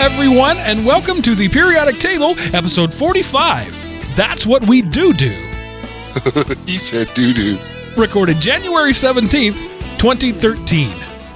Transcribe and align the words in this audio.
Hello, 0.00 0.14
everyone, 0.14 0.56
and 0.58 0.86
welcome 0.86 1.20
to 1.22 1.34
the 1.34 1.48
Periodic 1.48 1.98
Table, 1.98 2.36
episode 2.54 2.94
45. 2.94 4.14
That's 4.14 4.46
what 4.46 4.64
we 4.68 4.80
do 4.80 5.12
do. 5.12 5.28
he 6.66 6.78
said 6.78 7.12
doo 7.14 7.34
doo. 7.34 7.58
Recorded 7.96 8.36
January 8.36 8.92
17th, 8.92 9.60
2013. 9.98 10.92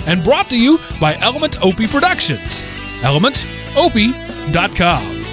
And 0.06 0.22
brought 0.22 0.48
to 0.50 0.56
you 0.56 0.78
by 1.00 1.16
Element 1.16 1.60
Opie 1.60 1.88
Productions. 1.88 2.62
ElementOpie.com. 3.00 5.24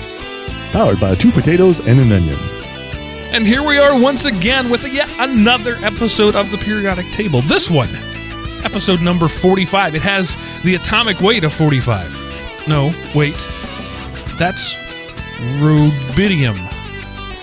Powered 0.72 1.00
by 1.00 1.14
two 1.14 1.32
potatoes 1.32 1.86
and 1.86 2.00
an 2.00 2.12
onion. 2.12 2.40
And 3.32 3.46
here 3.46 3.62
we 3.62 3.78
are 3.78 4.02
once 4.02 4.26
again 4.26 4.72
with 4.72 4.92
yet 4.92 5.08
another 5.20 5.76
episode 5.84 6.36
of 6.36 6.50
the 6.50 6.58
Periodic 6.58 7.12
Table. 7.12 7.44
This 7.44 7.70
one, 7.70 7.90
episode 8.64 9.02
number 9.02 9.28
45. 9.28 9.94
It 9.94 10.02
has 10.02 10.36
the 10.64 10.74
atomic 10.74 11.22
weight 11.22 11.44
of 11.44 11.54
45. 11.54 12.29
No, 12.70 12.94
wait. 13.16 13.36
That's 14.38 14.76
rubidium. 15.58 16.56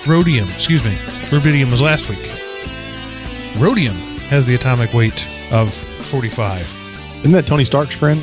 Rhodium, 0.07 0.49
excuse 0.51 0.85
me. 0.85 0.93
Rubidium 1.31 1.69
was 1.69 1.83
last 1.83 2.09
week. 2.09 2.31
Rhodium 3.59 3.97
has 4.31 4.47
the 4.47 4.55
atomic 4.55 4.95
weight 4.95 5.27
of 5.51 5.75
45. 5.75 6.61
Isn't 7.19 7.33
that 7.33 7.45
Tony 7.45 7.65
Stark's 7.65 7.97
friend? 7.97 8.23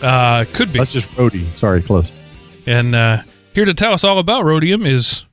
Uh, 0.00 0.44
could 0.52 0.72
be. 0.72 0.78
That's 0.78 0.92
just 0.92 1.08
Rhodey. 1.16 1.44
Sorry, 1.56 1.82
close. 1.82 2.12
And 2.66 2.94
uh, 2.94 3.22
here 3.52 3.64
to 3.64 3.74
tell 3.74 3.92
us 3.92 4.04
all 4.04 4.20
about 4.20 4.44
rhodium 4.44 4.86
is 4.86 5.26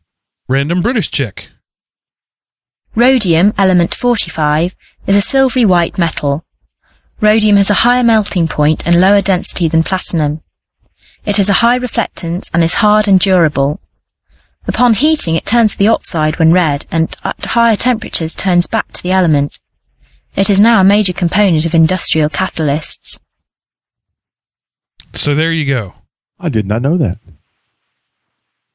random 0.50 0.82
British 0.82 1.12
chick. 1.12 1.50
Rhodium, 2.96 3.54
element 3.60 3.94
45, 3.94 4.76
is 5.06 5.16
a 5.16 5.22
silvery 5.22 5.66
white 5.66 6.00
metal. 6.00 6.44
Rhodium 7.22 7.58
has 7.58 7.70
a 7.70 7.76
higher 7.86 8.04
melting 8.04 8.48
point 8.48 8.88
and 8.88 9.00
lower 9.00 9.22
density 9.22 9.68
than 9.68 9.84
platinum. 9.84 10.42
It 11.26 11.38
has 11.38 11.50
a 11.50 11.54
high 11.54 11.80
reflectance 11.80 12.50
and 12.54 12.64
is 12.64 12.76
hard 12.76 13.08
and 13.08 13.20
durable. 13.20 13.80
Upon 14.68 14.94
heating, 14.94 15.36
it 15.36 15.46
turns 15.46 15.74
to 15.74 15.78
the 15.78 15.88
oxide 15.88 16.38
when 16.38 16.54
red 16.54 16.86
and 16.92 17.16
at 17.24 17.44
higher 17.46 17.76
temperatures 17.76 18.36
turns 18.36 18.68
back 18.68 18.92
to 18.94 19.04
the 19.04 19.12
element. 19.12 19.60
It 20.36 20.50
is 20.50 20.60
now 20.60 20.82
a 20.82 20.84
major 20.84 21.14
component 21.14 21.66
of 21.66 21.74
industrial 21.74 22.30
catalysts. 22.30 23.20
So 25.14 25.34
there 25.34 25.52
you 25.52 25.66
go. 25.66 25.94
I 26.40 26.50
did 26.50 26.66
not 26.66 26.82
know 26.82 26.98
that. 26.98 27.20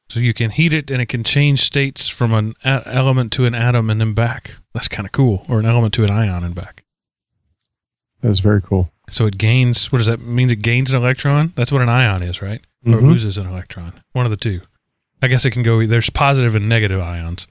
So 0.09 0.19
you 0.19 0.33
can 0.33 0.49
heat 0.49 0.73
it 0.73 0.91
and 0.91 1.01
it 1.01 1.05
can 1.05 1.23
change 1.23 1.61
states 1.61 2.09
from 2.09 2.33
an 2.33 2.55
a- 2.65 2.83
element 2.85 3.31
to 3.33 3.45
an 3.45 3.55
atom 3.55 3.89
and 3.89 4.01
then 4.01 4.13
back. 4.13 4.55
That's 4.73 4.87
kind 4.87 5.05
of 5.05 5.13
cool. 5.13 5.45
Or 5.47 5.59
an 5.59 5.65
element 5.65 5.93
to 5.93 6.03
an 6.03 6.09
ion 6.09 6.43
and 6.43 6.55
back. 6.55 6.80
That 8.21 8.29
was 8.29 8.39
very 8.39 8.61
cool. 8.61 8.91
So 9.09 9.25
it 9.25 9.37
gains, 9.37 9.91
what 9.91 9.97
does 9.97 10.07
that 10.07 10.21
mean? 10.21 10.49
It 10.49 10.61
gains 10.61 10.91
an 10.91 10.97
electron? 11.01 11.53
That's 11.55 11.71
what 11.71 11.81
an 11.81 11.89
ion 11.89 12.23
is, 12.23 12.41
right? 12.41 12.61
Or 12.85 12.93
it 12.93 13.01
Mhm. 13.01 13.07
loses 13.07 13.37
an 13.37 13.45
electron. 13.47 13.93
One 14.13 14.25
of 14.25 14.31
the 14.31 14.37
two. 14.37 14.61
I 15.21 15.27
guess 15.27 15.45
it 15.45 15.51
can 15.51 15.63
go, 15.63 15.85
there's 15.85 16.09
positive 16.09 16.55
and 16.55 16.67
negative 16.69 16.99
ions. 17.01 17.47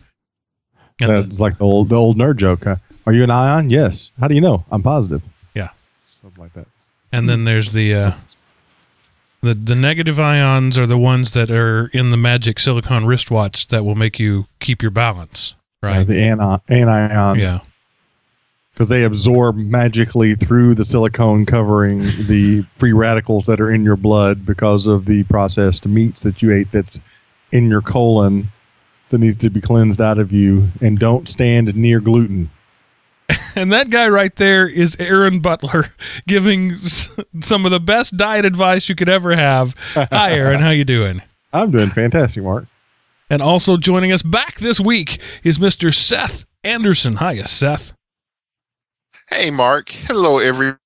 And 1.01 1.11
the- 1.11 1.23
That's 1.23 1.41
like 1.41 1.59
the 1.59 1.65
old 1.65 1.89
the 1.91 1.97
old 1.97 2.17
nerd 2.19 2.37
joke. 2.37 2.65
Huh? 2.65 2.77
Are 3.07 3.13
you 3.13 3.23
an 3.25 3.31
ion? 3.31 3.71
Yes. 3.71 4.11
How 4.21 4.29
do 4.29 4.35
you 4.35 4.41
know? 4.41 4.65
I'm 4.71 4.83
positive. 4.83 5.23
Yeah. 5.55 5.69
Something 6.23 6.43
like 6.43 6.53
that. 6.55 6.67
And 7.13 7.29
then 7.29 7.45
there's 7.45 7.73
the 7.73 7.95
uh, 7.95 8.13
the 9.43 9.55
the 9.55 9.75
negative 9.75 10.21
ions 10.21 10.79
are 10.79 10.87
the 10.87 10.99
ones 10.99 11.33
that 11.33 11.51
are 11.51 11.87
in 11.89 12.11
the 12.11 12.17
magic 12.17 12.59
silicon 12.59 13.07
wristwatch 13.07 13.69
that 13.69 13.85
will 13.85 13.95
make 13.95 14.19
you 14.21 14.47
keep 14.61 14.83
your 14.83 14.91
balance, 14.91 15.55
Uh, 15.83 15.87
right? 15.87 16.07
the 16.07 16.21
anion, 16.21 16.61
anion. 16.69 17.39
yeah. 17.39 17.61
Because 18.81 18.89
they 18.89 19.05
absorb 19.05 19.59
magically 19.59 20.35
through 20.35 20.75
the 20.75 20.87
silicone 20.87 21.45
covering 21.45 21.99
the 21.99 22.65
free 22.77 22.95
radicals 22.95 23.45
that 23.45 23.61
are 23.61 23.71
in 23.71 23.85
your 23.85 23.99
blood 23.99 24.47
because 24.47 24.87
of 24.87 25.05
the 25.05 25.23
processed 25.25 25.85
meats 25.85 26.23
that 26.23 26.41
you 26.41 26.51
ate 26.51 26.73
that's 26.73 26.99
in 27.53 27.69
your 27.69 27.83
colon 27.83 28.49
that 29.11 29.19
needs 29.19 29.37
to 29.37 29.51
be 29.51 29.61
cleansed 29.61 30.01
out 30.01 30.19
of 30.19 30.33
you. 30.33 30.69
And 30.81 30.99
don't 30.99 31.29
stand 31.29 31.77
near 31.77 32.01
gluten. 32.01 32.49
And 33.55 33.71
that 33.71 33.91
guy 33.91 34.09
right 34.09 34.35
there 34.37 34.67
is 34.67 34.97
Aaron 34.99 35.41
Butler 35.41 35.93
giving 36.27 36.77
some 36.79 37.67
of 37.67 37.73
the 37.73 37.81
best 37.81 38.17
diet 38.17 38.47
advice 38.47 38.89
you 38.89 38.95
could 38.95 39.11
ever 39.11 39.37
have. 39.37 39.75
Hi 39.93 40.33
Aaron, 40.33 40.63
how 40.63 40.71
you 40.71 40.87
doing? 40.87 41.21
I'm 41.53 41.71
doing 41.71 41.91
fantastic, 41.91 42.43
Mark. 42.43 42.65
And 43.29 43.43
also 43.43 43.77
joining 43.77 44.11
us 44.11 44.23
back 44.23 44.55
this 44.55 44.81
week 44.81 45.21
is 45.45 45.59
Mr. 45.59 45.95
Seth 45.95 46.47
Anderson. 46.65 47.19
Hiya, 47.19 47.47
Seth. 47.47 47.93
Hey, 49.31 49.51
Mark. 49.51 49.91
Hello, 49.91 50.39
everyone. 50.39 50.77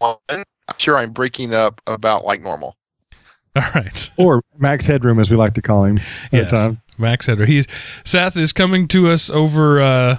I'm 0.00 0.44
sure 0.78 0.96
I'm 0.96 1.12
breaking 1.12 1.54
up 1.54 1.80
about 1.86 2.24
like 2.24 2.40
normal. 2.42 2.76
All 3.56 3.62
right. 3.74 4.10
Or 4.16 4.42
Max 4.58 4.86
Headroom, 4.86 5.18
as 5.18 5.30
we 5.30 5.36
like 5.36 5.54
to 5.54 5.62
call 5.62 5.84
him. 5.84 5.98
at 5.98 6.32
Yes. 6.32 6.50
time. 6.50 6.80
Max 6.98 7.26
Header. 7.26 7.46
He's 7.46 7.66
Seth 8.04 8.36
is 8.36 8.52
coming 8.52 8.86
to 8.88 9.08
us 9.10 9.28
over 9.30 9.80
uh, 9.80 10.18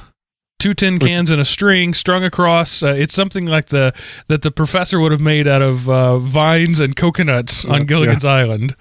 two 0.60 0.74
tin 0.74 1.00
cans 1.00 1.32
and 1.32 1.40
a 1.40 1.46
string 1.46 1.94
strung 1.94 2.24
across. 2.24 2.84
Uh, 2.84 2.94
it's 2.98 3.14
something 3.16 3.46
like 3.46 3.68
the 3.68 3.94
that 4.28 4.42
the 4.42 4.52
professor 4.52 5.00
would 5.00 5.12
have 5.12 5.22
made 5.22 5.48
out 5.48 5.62
of 5.62 5.90
uh, 5.90 6.18
vines 6.20 6.80
and 6.80 6.96
coconuts 6.96 7.64
on 7.66 7.80
Yeah. 7.82 7.86
Gilligan's 7.86 8.26
Island. 8.26 8.76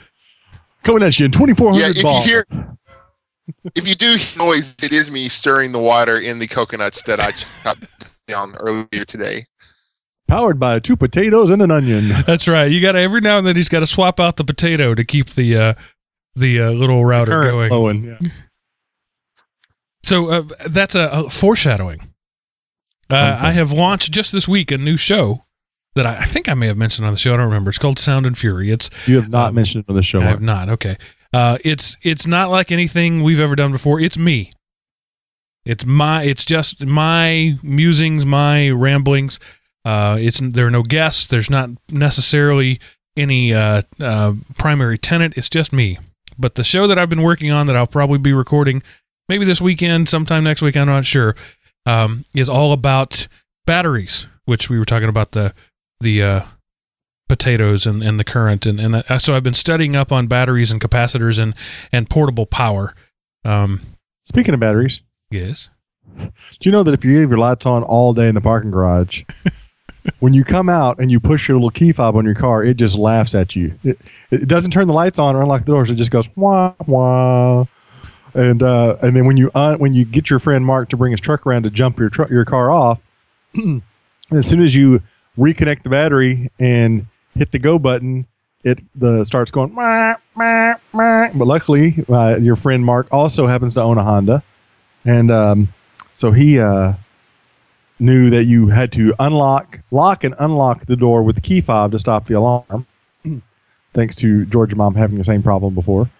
Coming 0.84 1.02
at 1.02 1.18
you 1.20 1.26
in 1.26 1.32
2,400 1.32 1.80
Yeah, 1.80 1.90
if 1.90 1.96
you 1.96 2.02
bauds. 2.02 2.26
hear, 2.28 2.44
if 3.74 3.86
you 3.86 3.94
do 3.94 4.16
noise, 4.36 4.74
it 4.82 4.92
is 4.92 5.10
me 5.10 5.28
stirring 5.28 5.70
the 5.72 5.78
water 5.78 6.16
in 6.18 6.38
the 6.40 6.48
coconuts 6.48 7.02
that 7.02 7.20
I 7.20 7.30
chopped 7.30 7.84
down 8.26 8.54
earlier 8.56 9.04
today. 9.06 9.46
Powered 10.28 10.58
by 10.58 10.78
two 10.78 10.96
potatoes 10.96 11.50
and 11.50 11.60
an 11.62 11.70
onion. 11.70 12.08
That's 12.26 12.48
right. 12.48 12.70
You 12.70 12.80
got 12.80 12.92
to 12.92 12.98
every 13.00 13.20
now 13.20 13.38
and 13.38 13.46
then 13.46 13.56
he's 13.56 13.68
got 13.68 13.80
to 13.80 13.86
swap 13.86 14.18
out 14.20 14.36
the 14.36 14.44
potato 14.44 14.94
to 14.94 15.04
keep 15.04 15.30
the 15.30 15.56
uh, 15.56 15.74
the 16.34 16.60
uh, 16.62 16.70
little 16.70 17.04
router 17.04 17.30
Current 17.32 17.50
going. 17.50 17.68
flowing. 17.68 18.04
Yeah. 18.04 18.18
So 20.04 20.30
uh, 20.30 20.42
that's 20.68 20.96
a, 20.96 21.08
a 21.12 21.30
foreshadowing. 21.30 22.00
Uh, 23.08 23.14
Okay. 23.14 23.46
I 23.46 23.52
have 23.52 23.70
launched 23.70 24.10
just 24.10 24.32
this 24.32 24.48
week 24.48 24.72
a 24.72 24.78
new 24.78 24.96
show 24.96 25.44
that 25.94 26.06
I, 26.06 26.16
I 26.18 26.24
think 26.24 26.48
I 26.48 26.54
may 26.54 26.66
have 26.66 26.76
mentioned 26.76 27.06
on 27.06 27.12
the 27.12 27.18
show. 27.20 27.32
I 27.34 27.36
don't 27.36 27.46
remember. 27.46 27.68
It's 27.68 27.78
called 27.78 28.00
Sound 28.00 28.26
and 28.26 28.36
Fury. 28.36 28.70
It's 28.72 28.90
You 29.06 29.14
have 29.16 29.28
not 29.28 29.50
Um, 29.50 29.54
mentioned 29.54 29.84
it 29.84 29.90
on 29.90 29.94
the 29.94 30.02
show. 30.02 30.20
I 30.20 30.24
have 30.24 30.40
not. 30.42 30.68
Okay. 30.70 30.96
Uh, 31.32 31.58
it's 31.64 31.96
it's 32.02 32.26
not 32.26 32.50
like 32.50 32.72
anything 32.72 33.22
we've 33.22 33.38
ever 33.38 33.54
done 33.54 33.70
before. 33.70 34.00
It's 34.00 34.18
me. 34.18 34.52
It's 35.64 35.86
my. 35.86 36.24
It's 36.24 36.44
just 36.44 36.84
my 36.84 37.54
musings, 37.62 38.26
my 38.26 38.70
ramblings. 38.70 39.38
Uh, 39.84 40.18
it's 40.20 40.40
there 40.40 40.66
are 40.66 40.70
no 40.70 40.82
guests. 40.82 41.26
There's 41.26 41.50
not 41.50 41.70
necessarily 41.90 42.80
any 43.16 43.52
uh, 43.52 43.82
uh, 44.00 44.34
primary 44.58 44.98
tenant. 44.98 45.36
It's 45.36 45.48
just 45.48 45.72
me. 45.72 45.98
But 46.38 46.54
the 46.54 46.64
show 46.64 46.86
that 46.86 46.98
I've 46.98 47.10
been 47.10 47.22
working 47.22 47.50
on 47.50 47.66
that 47.66 47.76
I'll 47.76 47.86
probably 47.86 48.18
be 48.18 48.32
recording 48.32 48.82
maybe 49.28 49.44
this 49.44 49.60
weekend, 49.60 50.08
sometime 50.08 50.44
next 50.44 50.62
week. 50.62 50.76
I'm 50.76 50.86
not 50.86 51.06
sure. 51.06 51.36
Um, 51.84 52.24
is 52.34 52.48
all 52.48 52.72
about 52.72 53.28
batteries, 53.66 54.26
which 54.44 54.70
we 54.70 54.78
were 54.78 54.84
talking 54.84 55.08
about 55.08 55.32
the 55.32 55.54
the 56.00 56.22
uh, 56.22 56.40
potatoes 57.28 57.86
and, 57.86 58.02
and 58.02 58.20
the 58.20 58.24
current 58.24 58.66
and, 58.66 58.78
and 58.78 58.94
that, 58.94 59.22
so 59.22 59.34
I've 59.34 59.42
been 59.42 59.54
studying 59.54 59.96
up 59.96 60.12
on 60.12 60.26
batteries 60.26 60.70
and 60.70 60.80
capacitors 60.80 61.38
and 61.38 61.54
and 61.92 62.10
portable 62.10 62.46
power. 62.46 62.94
Um, 63.44 63.80
Speaking 64.24 64.54
of 64.54 64.60
batteries, 64.60 65.00
yes. 65.32 65.70
do 66.16 66.30
you 66.60 66.72
know 66.72 66.82
that 66.82 66.94
if 66.94 67.04
you 67.04 67.18
leave 67.18 67.30
your 67.30 67.38
lights 67.38 67.66
on 67.66 67.82
all 67.82 68.12
day 68.12 68.28
in 68.28 68.34
the 68.34 68.40
parking 68.40 68.70
garage, 68.70 69.22
when 70.18 70.32
you 70.32 70.44
come 70.44 70.68
out 70.68 70.98
and 70.98 71.10
you 71.10 71.20
push 71.20 71.48
your 71.48 71.56
little 71.56 71.70
key 71.70 71.92
fob 71.92 72.16
on 72.16 72.24
your 72.24 72.34
car, 72.34 72.64
it 72.64 72.76
just 72.76 72.96
laughs 72.96 73.34
at 73.34 73.54
you. 73.54 73.74
It, 73.84 73.98
it 74.30 74.48
doesn't 74.48 74.72
turn 74.72 74.86
the 74.86 74.94
lights 74.94 75.18
on 75.18 75.36
or 75.36 75.42
unlock 75.42 75.64
the 75.64 75.72
doors. 75.72 75.90
It 75.90 75.96
just 75.96 76.10
goes 76.10 76.28
wah 76.36 76.74
wah. 76.86 77.64
And 78.34 78.62
uh, 78.62 78.96
and 79.02 79.14
then 79.14 79.26
when 79.26 79.36
you 79.36 79.50
uh, 79.54 79.76
when 79.76 79.94
you 79.94 80.04
get 80.04 80.30
your 80.30 80.38
friend 80.38 80.64
Mark 80.64 80.88
to 80.90 80.96
bring 80.96 81.10
his 81.10 81.20
truck 81.20 81.46
around 81.46 81.64
to 81.64 81.70
jump 81.70 81.98
your 81.98 82.08
truck 82.08 82.30
your 82.30 82.44
car 82.44 82.70
off, 82.70 83.00
as 84.32 84.46
soon 84.46 84.62
as 84.62 84.74
you 84.74 85.02
reconnect 85.38 85.82
the 85.82 85.90
battery 85.90 86.50
and 86.58 87.06
hit 87.34 87.52
the 87.52 87.58
go 87.58 87.78
button, 87.78 88.26
it 88.64 88.78
the 88.98 89.24
starts 89.24 89.50
going. 89.50 89.74
Wah, 89.74 90.16
wah, 90.34 90.74
wah. 90.92 91.28
But 91.34 91.44
luckily, 91.44 92.04
uh, 92.08 92.38
your 92.40 92.56
friend 92.56 92.84
Mark 92.84 93.08
also 93.10 93.46
happens 93.46 93.74
to 93.74 93.82
own 93.82 93.98
a 93.98 94.02
Honda, 94.02 94.42
and 95.04 95.30
um, 95.30 95.68
so 96.14 96.32
he 96.32 96.58
uh, 96.58 96.92
knew 97.98 98.30
that 98.30 98.44
you 98.44 98.68
had 98.68 98.92
to 98.92 99.14
unlock, 99.18 99.80
lock, 99.90 100.24
and 100.24 100.34
unlock 100.38 100.86
the 100.86 100.96
door 100.96 101.22
with 101.22 101.36
the 101.36 101.40
key 101.40 101.60
fob 101.60 101.92
to 101.92 101.98
stop 101.98 102.26
the 102.26 102.34
alarm. 102.34 102.86
Thanks 103.94 104.16
to 104.16 104.44
Georgia 104.46 104.76
mom 104.76 104.94
having 104.94 105.18
the 105.18 105.24
same 105.24 105.42
problem 105.42 105.74
before. 105.74 106.10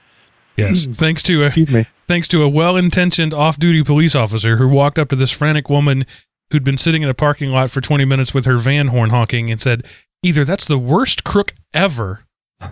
Yes. 0.57 0.87
thanks 0.93 1.23
to 1.25 1.43
a 1.45 1.47
Excuse 1.47 1.71
me. 1.73 1.87
thanks 2.07 2.29
to 2.29 2.43
a 2.43 2.49
well-intentioned 2.49 3.33
off-duty 3.33 3.83
police 3.85 4.15
officer 4.15 4.59
who 4.59 4.69
walked 4.69 4.99
up 4.99 5.09
to 5.09 5.17
this 5.17 5.33
frantic 5.33 5.71
woman 5.71 6.05
who'd 6.51 6.63
been 6.63 6.77
sitting 6.77 7.01
in 7.01 7.09
a 7.09 7.15
parking 7.15 7.51
lot 7.51 7.71
for 7.71 7.81
20 7.81 8.05
minutes 8.05 8.35
with 8.35 8.45
her 8.45 8.59
van 8.59 8.89
horn 8.89 9.09
honking 9.09 9.51
and 9.51 9.63
said, 9.63 9.83
"Either 10.23 10.45
that's 10.45 10.67
the 10.67 10.77
worst 10.77 11.25
crook 11.25 11.55
ever, 11.73 12.25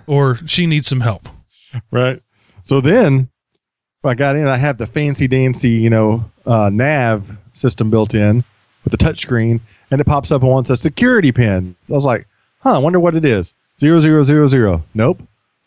or 0.06 0.36
she 0.46 0.66
needs 0.66 0.88
some 0.88 1.00
help." 1.00 1.30
Right. 1.90 2.20
So 2.62 2.82
then 2.82 3.30
I 4.04 4.14
got 4.14 4.36
in. 4.36 4.46
I 4.46 4.56
have 4.56 4.78
the 4.78 4.86
fancy 4.86 5.28
dancy, 5.28 5.70
you 5.70 5.90
know, 5.90 6.24
uh, 6.46 6.70
nav 6.72 7.36
system 7.52 7.90
built 7.90 8.14
in 8.14 8.44
with 8.84 8.92
the 8.92 8.96
touch 8.96 9.20
screen, 9.20 9.60
and 9.90 10.00
it 10.00 10.04
pops 10.04 10.30
up 10.30 10.42
and 10.42 10.50
wants 10.50 10.70
a 10.70 10.76
security 10.76 11.32
pin. 11.32 11.76
I 11.88 11.92
was 11.92 12.04
like, 12.04 12.26
huh, 12.60 12.76
I 12.76 12.78
wonder 12.78 12.98
what 12.98 13.14
it 13.14 13.24
is. 13.24 13.52
Zero 13.78 14.00
zero 14.00 14.24
zero 14.24 14.48
zero. 14.48 14.84
Nope. 14.94 15.22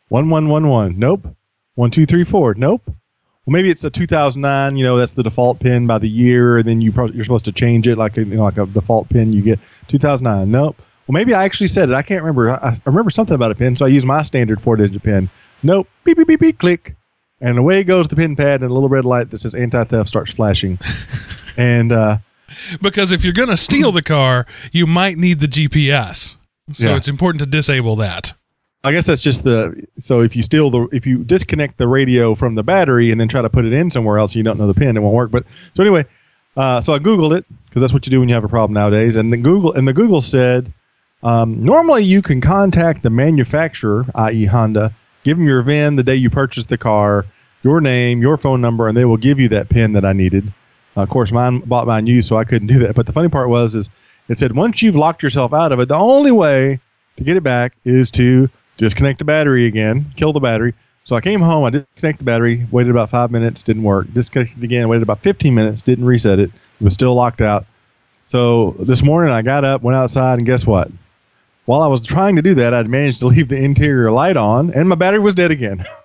One 0.10 0.30
one 0.30 0.50
one 0.50 0.68
one. 0.68 0.98
Nope. 0.98 1.28
One 1.76 1.92
two 1.92 2.06
three 2.06 2.24
four. 2.24 2.54
Nope. 2.56 2.82
Well, 2.86 3.52
maybe 3.52 3.70
it's 3.70 3.84
a 3.84 3.90
2009. 3.90 4.78
You 4.78 4.86
know, 4.86 4.98
that's 4.98 5.14
the 5.14 5.24
default 5.24 5.60
pin 5.60 5.86
by 5.86 5.98
the 5.98 6.10
year, 6.10 6.58
and 6.58 6.68
then 6.68 6.82
you 6.82 6.92
pro- 6.92 7.10
you're 7.10 7.26
supposed 7.26 7.46
to 7.46 7.52
change 7.52 7.88
it 7.88 7.98
like 7.98 8.18
a, 8.18 8.24
you 8.24 8.36
know, 8.36 8.44
like 8.44 8.58
a 8.58 8.66
default 8.66 9.10
pin. 9.10 9.34
You 9.34 9.42
get 9.42 9.60
2009. 9.90 10.50
Nope. 10.50 10.78
Well, 11.08 11.14
maybe 11.14 11.34
I 11.34 11.44
actually 11.44 11.68
said 11.68 11.90
it. 11.90 11.96
I 11.96 12.02
can't 12.02 12.22
remember. 12.22 12.52
I, 12.52 12.70
I 12.70 12.78
remember 12.86 13.10
something 13.12 13.36
about 13.36 13.52
a 13.52 13.56
pin, 13.56 13.76
so 13.76 13.86
I 13.86 13.90
use 13.90 14.06
my 14.06 14.24
standard 14.24 14.62
four-digit 14.62 15.04
pin. 15.04 15.30
Nope. 15.62 15.88
Beep 16.04 16.18
beep 16.18 16.28
beep 16.28 16.40
beep. 16.40 16.60
Click, 16.60 16.96
and 17.44 17.60
away 17.60 17.84
goes 17.84 18.08
the 18.08 18.16
pin 18.16 18.36
pad, 18.36 18.62
and 18.62 18.72
a 18.72 18.74
little 18.74 18.90
red 18.90 19.06
light 19.06 19.30
that 19.30 19.42
says 19.42 19.54
anti-theft 19.54 20.10
starts 20.10 20.32
flashing. 20.34 20.80
and 21.58 21.92
uh, 21.94 22.18
Because 22.82 23.12
if 23.12 23.24
you're 23.24 23.34
going 23.34 23.50
to 23.50 23.58
steal 23.58 23.92
the 23.92 24.02
car, 24.02 24.48
you 24.72 24.88
might 24.88 25.18
need 25.18 25.40
the 25.40 25.48
GPS. 25.48 26.38
So 26.72 26.90
Yeah. 26.90 26.96
it's 26.96 27.08
important 27.08 27.40
to 27.42 27.46
disable 27.46 27.96
that. 27.98 28.34
I 28.86 28.92
guess 28.92 29.06
that's 29.06 29.22
just 29.22 29.44
the 29.46 29.86
so 29.98 30.20
if 30.22 30.36
you 30.36 30.42
steal 30.42 30.70
the 30.70 30.88
if 30.92 31.06
you 31.08 31.24
disconnect 31.24 31.78
the 31.78 31.88
radio 31.88 32.36
from 32.36 32.56
the 32.56 32.64
battery 32.64 33.12
and 33.12 33.20
then 33.20 33.30
try 33.30 33.42
to 33.42 33.50
put 33.50 33.64
it 33.64 33.72
in 33.72 33.90
somewhere 33.92 34.18
else, 34.18 34.36
you 34.36 34.44
don't 34.44 34.58
know 34.60 34.68
the 34.68 34.74
pin, 34.74 34.98
it 34.98 35.00
won't 35.00 35.16
work. 35.16 35.32
But 35.32 35.46
so 35.74 35.84
anyway, 35.84 36.06
uh, 36.58 36.82
so 36.82 36.92
I 36.92 37.00
googled 37.00 37.38
it 37.38 37.46
because 37.70 37.82
that's 37.82 37.94
what 37.94 38.06
you 38.06 38.12
do 38.12 38.20
when 38.20 38.28
you 38.28 38.36
have 38.36 38.44
a 38.44 38.50
problem 38.50 38.74
nowadays. 38.74 39.16
And 39.16 39.32
the 39.32 39.38
Google 39.38 39.72
and 39.74 39.88
the 39.88 39.94
Google 39.94 40.22
said 40.22 40.74
um, 41.24 41.64
normally 41.64 42.04
you 42.04 42.22
can 42.22 42.42
contact 42.42 43.04
the 43.04 43.10
manufacturer, 43.10 44.06
i.e. 44.16 44.46
Honda, 44.46 44.92
give 45.24 45.38
them 45.38 45.48
your 45.48 45.62
VIN 45.64 45.96
the 45.96 46.04
day 46.04 46.16
you 46.16 46.30
purchased 46.30 46.68
the 46.68 46.78
car, 46.78 47.26
your 47.64 47.82
name, 47.82 48.22
your 48.22 48.38
phone 48.38 48.62
number, 48.62 48.88
and 48.88 48.96
they 48.96 49.06
will 49.06 49.18
give 49.18 49.40
you 49.40 49.48
that 49.50 49.70
pin 49.70 49.94
that 49.94 50.06
I 50.06 50.14
needed. 50.14 50.54
Uh, 50.96 51.02
of 51.02 51.10
course, 51.10 51.32
mine 51.32 51.60
bought 51.60 51.88
mine 51.88 52.06
used, 52.06 52.28
so 52.28 52.38
I 52.38 52.44
couldn't 52.44 52.68
do 52.68 52.80
that. 52.80 52.96
But 52.96 53.06
the 53.06 53.14
funny 53.14 53.30
part 53.30 53.50
was 53.50 53.74
is 53.74 53.90
it 54.28 54.38
said 54.40 54.56
once 54.56 54.82
you've 54.82 54.96
locked 54.96 55.24
yourself 55.24 55.54
out 55.54 55.72
of 55.72 55.80
it, 55.80 55.88
the 55.88 55.96
only 55.96 56.32
way 56.32 56.80
to 57.18 57.24
get 57.24 57.38
it 57.38 57.44
back 57.44 57.76
is 57.86 58.12
to 58.12 58.50
disconnect 58.78 59.20
the 59.20 59.26
battery 59.26 59.66
again, 59.66 60.06
kill 60.16 60.34
the 60.34 60.40
battery. 60.40 60.74
So 61.04 61.16
I 61.16 61.22
came 61.22 61.42
home, 61.42 61.66
I 61.66 61.70
disconnected 61.70 62.20
the 62.20 62.26
battery, 62.26 62.66
waited 62.72 62.92
about 62.92 63.10
five 63.10 63.30
minutes, 63.30 63.62
didn't 63.62 63.84
work. 63.84 64.14
Disconnected 64.14 64.64
again, 64.64 64.88
waited 64.88 65.04
about 65.04 65.20
15 65.20 65.54
minutes, 65.54 65.82
didn't 65.82 66.06
reset 66.06 66.40
it. 66.40 66.50
It 66.80 66.84
was 66.84 66.94
still 66.94 67.14
locked 67.14 67.42
out. 67.42 67.66
So 68.26 68.76
this 68.80 69.04
morning 69.04 69.32
I 69.34 69.42
got 69.42 69.66
up, 69.66 69.82
went 69.82 69.98
outside, 69.98 70.40
and 70.40 70.46
guess 70.46 70.66
what? 70.66 70.90
While 71.66 71.82
I 71.82 71.88
was 71.88 72.06
trying 72.06 72.36
to 72.38 72.42
do 72.42 72.56
that, 72.56 72.74
I'd 72.74 72.90
managed 72.90 73.20
to 73.20 73.28
leave 73.28 73.50
the 73.50 73.58
interior 73.58 74.12
light 74.12 74.38
on, 74.38 74.74
and 74.74 74.88
my 74.88 74.96
battery 74.96 75.20
was 75.20 75.36
dead 75.36 75.52
again. 75.52 75.84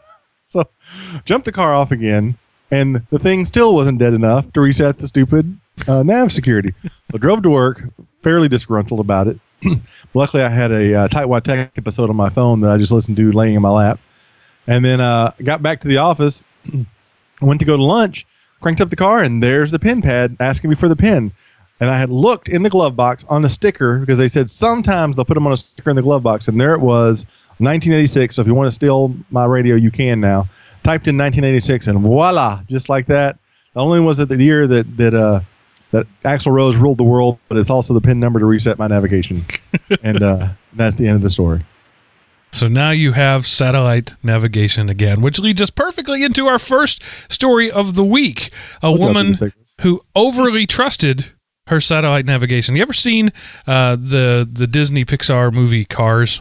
jumped 1.25 1.45
the 1.45 1.53
car 1.53 1.75
off 1.75 1.91
again, 1.91 2.37
and 2.71 3.07
the 3.11 3.19
thing 3.19 3.45
still 3.45 3.75
wasn't 3.75 3.99
dead 3.99 4.15
enough 4.15 4.53
to 4.53 4.61
reset 4.61 4.99
the 4.99 5.07
stupid 5.07 5.59
uh, 5.87 6.03
nav 6.03 6.33
security. 6.33 6.75
So 7.11 7.19
drove 7.19 7.43
to 7.43 7.51
work, 7.51 7.83
fairly 8.23 8.49
disgruntled 8.49 9.01
about 9.01 9.29
it. 9.29 9.39
Luckily, 10.15 10.43
I 10.43 10.49
had 10.49 10.71
a 10.71 10.95
uh, 10.95 11.09
Tightwad 11.09 11.43
Tech 11.43 11.73
episode 11.77 12.11
on 12.11 12.17
my 12.17 12.29
phone 12.29 12.61
that 12.61 12.71
I 12.71 12.77
just 12.77 12.93
listened 12.93 13.17
to 13.17 13.33
laying 13.33 13.55
in 13.55 13.63
my 13.63 13.71
lap. 13.71 14.01
And 14.67 14.85
then 14.85 15.01
uh, 15.01 15.33
got 15.43 15.63
back 15.63 15.81
to 15.81 15.89
the 15.89 15.97
office, 15.97 16.43
went 17.41 17.61
to 17.61 17.67
go 17.67 17.77
to 17.77 17.83
lunch, 17.83 18.27
cranked 18.61 18.81
up 18.81 18.91
the 18.91 18.97
car, 18.97 19.23
and 19.23 19.43
there's 19.43 19.71
the 19.71 19.79
pin 19.79 20.03
pad 20.03 20.37
asking 20.41 20.71
me 20.71 20.77
for 20.77 20.89
the 20.89 20.97
pin. 20.97 21.33
And 21.81 21.89
I 21.89 21.97
had 21.97 22.11
looked 22.11 22.49
in 22.49 22.63
the 22.63 22.71
glove 22.71 22.97
box 22.97 23.25
on 23.29 23.43
the 23.43 23.49
sticker 23.49 24.01
because 24.01 24.19
they 24.19 24.29
said 24.29 24.51
sometimes 24.51 25.15
they'll 25.15 25.25
put 25.25 25.35
them 25.35 25.47
on 25.47 25.53
a 25.53 25.57
sticker 25.57 25.91
in 25.91 25.97
the 25.97 26.03
glove 26.03 26.23
box. 26.23 26.49
And 26.49 26.61
there 26.61 26.75
it 26.75 26.81
was, 26.81 27.25
1986. 27.59 28.35
So 28.35 28.43
if 28.43 28.49
you 28.49 28.55
want 28.55 28.67
to 28.67 28.73
steal 28.73 29.15
my 29.31 29.45
radio, 29.45 29.77
you 29.77 29.91
can 29.91 30.21
now. 30.21 30.49
Typed 30.88 31.06
in 31.06 31.19
1986, 31.19 31.87
and 31.88 32.00
voila, 32.00 32.62
just 32.67 32.88
like 32.88 33.05
that. 33.08 33.38
Not 33.76 33.82
only 33.82 34.00
was 34.00 34.20
it 34.20 34.31
the 34.31 34.43
year 34.43 34.67
that 34.67 34.96
that 34.96 35.12
uh, 35.12 35.40
that 35.90 36.06
Axl 36.25 36.50
Rose 36.50 36.79
ruled 36.79 36.96
the 36.96 37.05
world, 37.05 37.38
but 37.46 37.58
it's 37.58 37.69
also 37.69 37.93
the 37.93 38.00
pin 38.00 38.19
number 38.19 38.40
to 38.40 38.46
reset 38.46 38.79
my 38.79 38.87
navigation. 38.87 39.43
and 40.02 40.23
uh, 40.23 40.49
that's 40.73 40.96
the 40.96 41.06
end 41.06 41.17
of 41.17 41.20
the 41.20 41.29
story. 41.29 41.62
So 42.52 42.69
now 42.69 42.88
you 42.93 43.12
have 43.12 43.46
satellite 43.46 44.14
navigation 44.23 44.88
again, 44.88 45.20
which 45.20 45.38
leads 45.38 45.61
us 45.61 45.69
perfectly 45.69 46.25
into 46.25 46.46
our 46.46 46.58
first 46.58 47.02
story 47.31 47.70
of 47.70 47.94
the 47.94 48.02
week. 48.02 48.49
A 48.82 48.90
woman 48.90 49.26
in 49.26 49.32
the 49.32 49.37
segments. 49.37 49.73
who 49.82 50.00
overly 50.17 50.67
trusted 50.67 51.32
her 51.67 51.82
satellite 51.82 52.25
navigation. 52.25 52.76
You 52.76 52.81
ever 52.81 52.94
seen 52.94 53.31
uh, 53.67 53.96
the 53.96 54.49
the 54.50 54.67
Disney 54.67 55.05
Pixar 55.05 55.52
movie 55.52 55.85
Cars? 55.85 56.40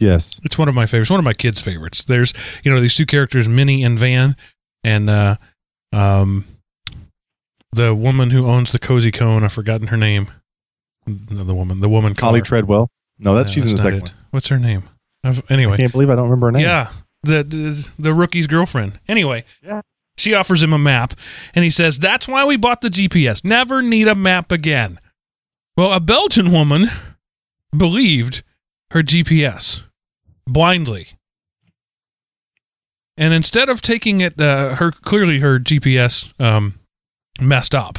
Yes. 0.00 0.40
It's 0.42 0.58
one 0.58 0.68
of 0.68 0.74
my 0.74 0.86
favorites. 0.86 1.10
One 1.10 1.20
of 1.20 1.24
my 1.24 1.34
kids' 1.34 1.60
favorites. 1.60 2.04
There's 2.04 2.32
you 2.64 2.72
know 2.72 2.80
these 2.80 2.96
two 2.96 3.06
characters, 3.06 3.48
Minnie 3.48 3.84
and 3.84 3.98
Van, 3.98 4.34
and 4.82 5.08
uh, 5.10 5.36
um, 5.92 6.46
the 7.72 7.94
woman 7.94 8.30
who 8.30 8.46
owns 8.46 8.72
the 8.72 8.78
cozy 8.78 9.12
cone. 9.12 9.44
I've 9.44 9.52
forgotten 9.52 9.88
her 9.88 9.96
name. 9.96 10.30
No, 11.06 11.44
The 11.44 11.54
woman, 11.54 11.80
the 11.80 11.88
woman, 11.88 12.14
Holly 12.18 12.40
car. 12.40 12.46
Treadwell. 12.46 12.90
No, 13.18 13.34
that's 13.34 13.48
No, 13.50 13.52
she's 13.62 13.70
in 13.70 13.76
the 13.76 13.82
second 13.82 14.04
it. 14.06 14.14
What's 14.30 14.48
her 14.48 14.58
name? 14.58 14.84
I've- 15.24 15.42
Anyway, 15.50 15.74
I 15.74 15.76
can't 15.76 15.92
believe 15.92 16.08
I 16.10 16.14
don't 16.14 16.24
remember 16.30 16.46
her 16.48 16.52
name. 16.52 16.62
yeah, 16.62 16.90
the, 17.22 17.42
the 17.42 17.90
the 17.98 18.14
rookie's 18.14 18.46
girlfriend. 18.46 18.98
Anyway, 19.08 19.44
Yeah. 19.62 19.82
she 20.16 20.32
offers 20.34 20.62
him 20.62 20.72
a 20.72 20.78
map, 20.78 21.12
and 21.54 21.62
he 21.64 21.70
says, 21.70 21.98
"That's 21.98 22.26
why 22.26 22.44
we 22.44 22.56
bought 22.56 22.80
the 22.80 22.88
GPS. 22.88 23.44
Never 23.44 23.82
need 23.82 24.08
a 24.08 24.14
map 24.14 24.50
again." 24.50 24.98
Well, 25.76 25.92
a 25.92 26.00
Belgian 26.00 26.50
woman 26.52 26.88
believed 27.76 28.42
her 28.92 29.02
GPS 29.02 29.84
blindly, 30.52 31.08
and 33.16 33.34
instead 33.34 33.68
of 33.68 33.82
taking 33.82 34.20
it, 34.20 34.40
uh, 34.40 34.76
her 34.76 34.90
clearly 34.90 35.40
her 35.40 35.58
GPS 35.58 36.32
um, 36.40 36.78
messed 37.40 37.74
up. 37.74 37.98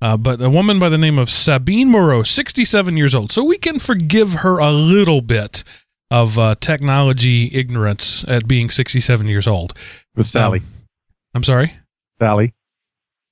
Uh, 0.00 0.16
but 0.16 0.40
a 0.40 0.48
woman 0.48 0.78
by 0.78 0.88
the 0.88 0.98
name 0.98 1.18
of 1.18 1.28
Sabine 1.28 1.90
Moreau, 1.90 2.22
67 2.22 2.96
years 2.96 3.14
old. 3.16 3.32
So 3.32 3.42
we 3.42 3.58
can 3.58 3.80
forgive 3.80 4.32
her 4.34 4.58
a 4.58 4.70
little 4.70 5.20
bit 5.22 5.64
of 6.10 6.38
uh, 6.38 6.54
technology 6.60 7.50
ignorance 7.52 8.24
at 8.28 8.46
being 8.46 8.70
67 8.70 9.26
years 9.26 9.46
old. 9.46 9.74
With 10.14 10.26
Sally. 10.26 10.60
Um, 10.60 10.66
I'm 11.34 11.42
sorry? 11.42 11.74
Sally. 12.18 12.54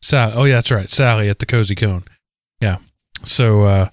Sally. 0.02 0.32
Oh, 0.34 0.44
yeah, 0.44 0.56
that's 0.56 0.70
right. 0.72 0.88
Sally 0.88 1.28
at 1.28 1.38
the 1.38 1.46
Cozy 1.46 1.74
Cone. 1.74 2.04
Yeah. 2.60 2.78
So, 3.22 3.62
uh, 3.62 3.88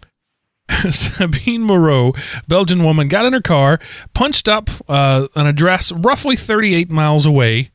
Sabine 0.89 1.63
Moreau, 1.63 2.13
Belgian 2.47 2.83
woman, 2.83 3.07
got 3.07 3.25
in 3.25 3.33
her 3.33 3.41
car, 3.41 3.79
punched 4.13 4.48
up 4.48 4.69
uh, 4.88 5.27
an 5.36 5.48
address 5.48 5.91
roughly 5.91 6.36
38 6.36 6.89
miles 6.91 7.25
away 7.25 7.71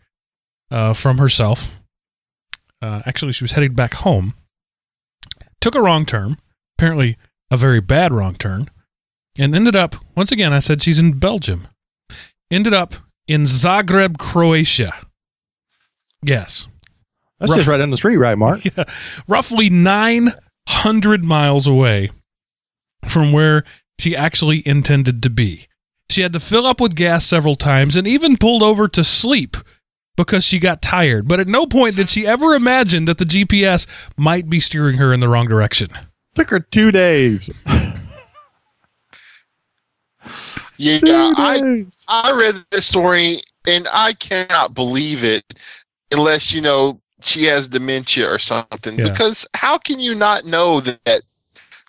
uh, 0.70 0.92
from 0.92 1.18
herself. 1.18 1.74
Uh, 2.80 3.02
actually, 3.06 3.32
she 3.32 3.44
was 3.44 3.52
headed 3.52 3.74
back 3.74 3.94
home. 3.94 4.34
Took 5.60 5.74
a 5.74 5.80
wrong 5.82 6.06
turn, 6.06 6.36
apparently 6.78 7.16
a 7.50 7.56
very 7.56 7.80
bad 7.80 8.12
wrong 8.12 8.34
turn, 8.34 8.70
and 9.38 9.54
ended 9.54 9.74
up, 9.74 9.96
once 10.16 10.30
again, 10.30 10.52
I 10.52 10.58
said 10.60 10.82
she's 10.82 10.98
in 11.00 11.12
Belgium. 11.18 11.66
Ended 12.50 12.72
up 12.74 12.94
in 13.26 13.42
Zagreb, 13.42 14.18
Croatia. 14.18 14.92
Yes. 16.22 16.68
That's 17.38 17.50
Right. 17.52 17.58
just 17.58 17.68
right 17.68 17.76
down 17.78 17.90
the 17.90 17.96
street, 17.96 18.16
right, 18.16 18.36
Mark? 18.38 18.60
Yeah, 18.76 18.84
roughly 19.28 19.70
900 19.70 21.24
miles 21.24 21.66
away 21.66 22.10
from 23.06 23.32
where 23.32 23.64
she 23.98 24.16
actually 24.16 24.66
intended 24.66 25.22
to 25.22 25.30
be. 25.30 25.66
She 26.10 26.22
had 26.22 26.32
to 26.32 26.40
fill 26.40 26.66
up 26.66 26.80
with 26.80 26.96
gas 26.96 27.26
several 27.26 27.54
times 27.54 27.96
and 27.96 28.06
even 28.06 28.38
pulled 28.38 28.62
over 28.62 28.88
to 28.88 29.04
sleep 29.04 29.56
because 30.16 30.44
she 30.44 30.58
got 30.58 30.80
tired. 30.80 31.28
But 31.28 31.40
at 31.40 31.46
no 31.46 31.66
point 31.66 31.96
did 31.96 32.08
she 32.08 32.26
ever 32.26 32.54
imagine 32.54 33.04
that 33.04 33.18
the 33.18 33.24
GPS 33.24 33.86
might 34.16 34.48
be 34.48 34.60
steering 34.60 34.96
her 34.96 35.12
in 35.12 35.20
the 35.20 35.28
wrong 35.28 35.46
direction. 35.46 35.88
Took 36.34 36.50
her 36.50 36.60
two 36.60 36.90
days. 36.90 37.50
Yeah, 40.78 40.98
Two 40.98 41.32
I 41.36 41.60
days. 41.60 41.86
I 42.06 42.32
read 42.32 42.64
this 42.70 42.86
story 42.86 43.42
and 43.66 43.86
I 43.92 44.12
cannot 44.14 44.74
believe 44.74 45.24
it 45.24 45.44
unless 46.12 46.52
you 46.52 46.60
know 46.60 47.00
she 47.20 47.44
has 47.44 47.66
dementia 47.66 48.30
or 48.30 48.38
something. 48.38 48.96
Yeah. 48.96 49.10
Because 49.10 49.44
how 49.54 49.76
can 49.76 49.98
you 49.98 50.14
not 50.14 50.44
know 50.44 50.80
that 50.80 51.22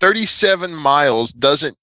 37 0.01 0.73
miles 0.73 1.31
doesn't? 1.31 1.77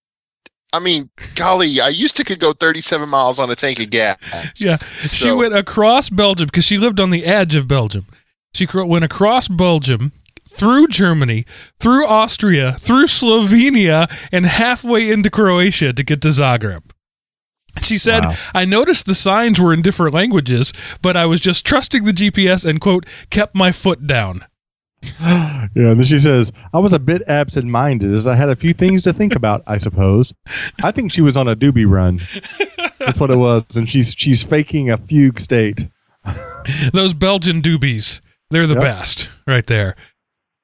I 0.73 0.78
mean, 0.78 1.11
golly, 1.37 1.80
I 1.80 1.88
used 1.88 2.16
to 2.16 2.25
could 2.25 2.40
go 2.40 2.52
37 2.52 3.08
miles 3.08 3.38
on 3.38 3.50
a 3.50 3.54
tank 3.54 3.78
of 3.78 3.90
gas. 3.90 4.18
Yeah, 4.56 4.78
she 5.00 5.30
went 5.30 5.54
across 5.54 6.11
Belgium 6.11 6.46
because 6.46 6.64
she 6.64 6.76
lived 6.76 7.00
on 7.00 7.11
the 7.11 7.25
edge 7.25 7.56
of 7.56 7.68
Belgium. 7.68 8.06
She 8.52 8.66
went 8.75 9.04
across 9.04 9.49
Belgium, 9.49 10.12
through 10.56 10.88
Germany, 10.88 11.44
through 11.78 12.06
Austria, 12.06 12.73
through 12.73 13.06
Slovenia, 13.06 14.11
and 14.32 14.46
halfway 14.46 15.11
into 15.11 15.30
Croatia 15.30 15.92
to 15.92 16.02
get 16.02 16.23
to 16.23 16.28
Zagreb. 16.28 16.82
She 17.82 17.99
said, 17.99 18.25
Wow. 18.25 18.35
I 18.54 18.64
noticed 18.64 19.04
the 19.04 19.14
signs 19.14 19.61
were 19.61 19.75
in 19.75 19.82
different 19.82 20.14
languages, 20.14 20.73
but 21.02 21.16
I 21.16 21.26
was 21.26 21.40
just 21.40 21.66
trusting 21.66 22.04
the 22.04 22.12
GPS 22.12 22.64
and, 22.64 22.80
quote, 22.80 23.04
kept 23.28 23.54
my 23.54 23.70
foot 23.70 24.06
down. 24.06 24.46
Yeah, 25.74 25.90
and 25.90 26.00
then 26.00 26.04
she 26.06 26.18
says, 26.18 26.52
I 26.72 26.78
was 26.78 26.92
a 26.94 26.98
bit 26.98 27.22
absent 27.28 27.66
minded 27.66 28.14
as 28.14 28.26
I 28.26 28.34
had 28.34 28.48
a 28.48 28.56
few 28.56 28.72
things 28.72 29.02
to 29.02 29.12
think 29.12 29.34
about, 29.36 29.62
I 29.66 29.76
suppose. 29.76 30.32
I 30.82 30.90
think 30.90 31.12
she 31.12 31.20
was 31.20 31.36
on 31.36 31.48
a 31.48 31.56
doobie 31.56 31.86
run. 31.88 32.18
That's 32.98 33.18
what 33.20 33.30
it 33.30 33.36
was. 33.36 33.64
And 33.76 33.86
she's 33.88 34.14
she's 34.16 34.42
faking 34.42 34.88
a 34.90 34.96
fugue 34.96 35.38
state. 35.40 35.86
Those 36.92 37.12
Belgian 37.14 37.60
doobies, 37.60 38.20
they're 38.50 38.66
the 38.66 38.74
Yep. 38.74 38.82
best 38.82 39.30
right 39.46 39.66
there. 39.66 39.96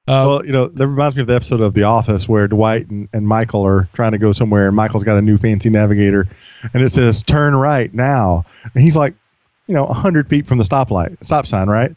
Uh, 0.07 0.25
well, 0.27 0.45
you 0.45 0.51
know, 0.51 0.67
that 0.67 0.87
reminds 0.87 1.15
me 1.15 1.21
of 1.21 1.27
the 1.27 1.35
episode 1.35 1.61
of 1.61 1.73
The 1.75 1.83
Office 1.83 2.27
where 2.27 2.47
Dwight 2.47 2.89
and, 2.89 3.07
and 3.13 3.27
Michael 3.27 3.63
are 3.65 3.87
trying 3.93 4.11
to 4.13 4.17
go 4.17 4.31
somewhere, 4.31 4.67
and 4.67 4.75
Michael's 4.75 5.03
got 5.03 5.17
a 5.17 5.21
new 5.21 5.37
fancy 5.37 5.69
navigator, 5.69 6.27
and 6.73 6.81
it 6.81 6.89
says 6.89 7.21
"turn 7.23 7.55
right 7.55 7.93
now," 7.93 8.43
and 8.73 8.83
he's 8.83 8.97
like, 8.97 9.13
you 9.67 9.73
know, 9.75 9.85
hundred 9.85 10.27
feet 10.27 10.47
from 10.47 10.57
the 10.57 10.63
stoplight, 10.65 11.15
stop 11.23 11.45
sign, 11.45 11.67
right? 11.69 11.95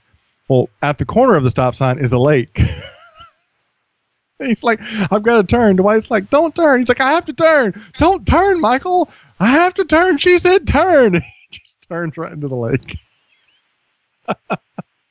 Well, 0.49 0.69
at 0.83 0.99
the 0.99 1.05
corner 1.05 1.37
of 1.37 1.45
the 1.45 1.51
stop 1.51 1.75
sign 1.75 1.99
is 1.99 2.13
a 2.13 2.19
lake. 2.19 2.61
he's 4.39 4.63
like, 4.63 4.81
I've 5.11 5.23
got 5.23 5.41
to 5.41 5.45
turn. 5.45 5.77
Dwight's 5.77 6.11
like, 6.11 6.31
don't 6.31 6.55
turn. 6.55 6.81
He's 6.81 6.89
like, 6.89 7.01
I 7.01 7.13
have 7.13 7.25
to 7.27 7.33
turn. 7.33 7.83
Don't 7.99 8.27
turn, 8.27 8.61
Michael. 8.61 9.11
I 9.41 9.49
have 9.49 9.75
to 9.75 9.85
turn. 9.85 10.19
She 10.19 10.39
said 10.39 10.67
turn. 10.67 11.23
He 11.49 11.61
just 11.61 11.79
turns 11.89 12.17
right 12.17 12.33
into 12.33 12.49
the 12.49 12.57
lake. 12.57 12.97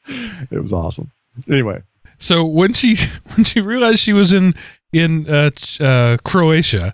it 0.08 0.62
was 0.62 0.74
awesome. 0.74 1.12
Anyway, 1.50 1.82
So 2.18 2.44
when 2.44 2.74
she 2.74 2.98
when 3.36 3.46
she 3.46 3.62
realized 3.62 4.00
she 4.00 4.12
was 4.12 4.34
in 4.34 4.54
in 4.92 5.30
uh, 5.30 5.52
uh, 5.80 6.18
Croatia, 6.26 6.94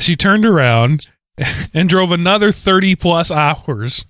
she 0.00 0.16
turned 0.16 0.44
around 0.44 1.08
and 1.72 1.88
drove 1.88 2.10
another 2.10 2.50
thirty 2.50 2.96
plus 2.96 3.30
hours 3.30 4.04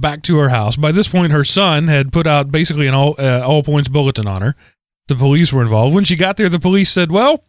back 0.00 0.22
to 0.22 0.38
her 0.38 0.48
house. 0.48 0.76
By 0.76 0.92
this 0.92 1.08
point, 1.08 1.32
her 1.32 1.44
son 1.44 1.88
had 1.88 2.12
put 2.12 2.26
out 2.26 2.50
basically 2.50 2.86
an 2.86 2.94
all 2.94 3.14
uh, 3.18 3.42
all 3.46 3.62
points 3.62 3.88
bulletin 3.88 4.26
on 4.26 4.42
her. 4.42 4.54
The 5.08 5.14
police 5.14 5.52
were 5.52 5.62
involved. 5.62 5.94
When 5.94 6.04
she 6.04 6.16
got 6.16 6.36
there, 6.36 6.48
the 6.48 6.58
police 6.60 6.90
said, 6.90 7.10
"Well, 7.10 7.42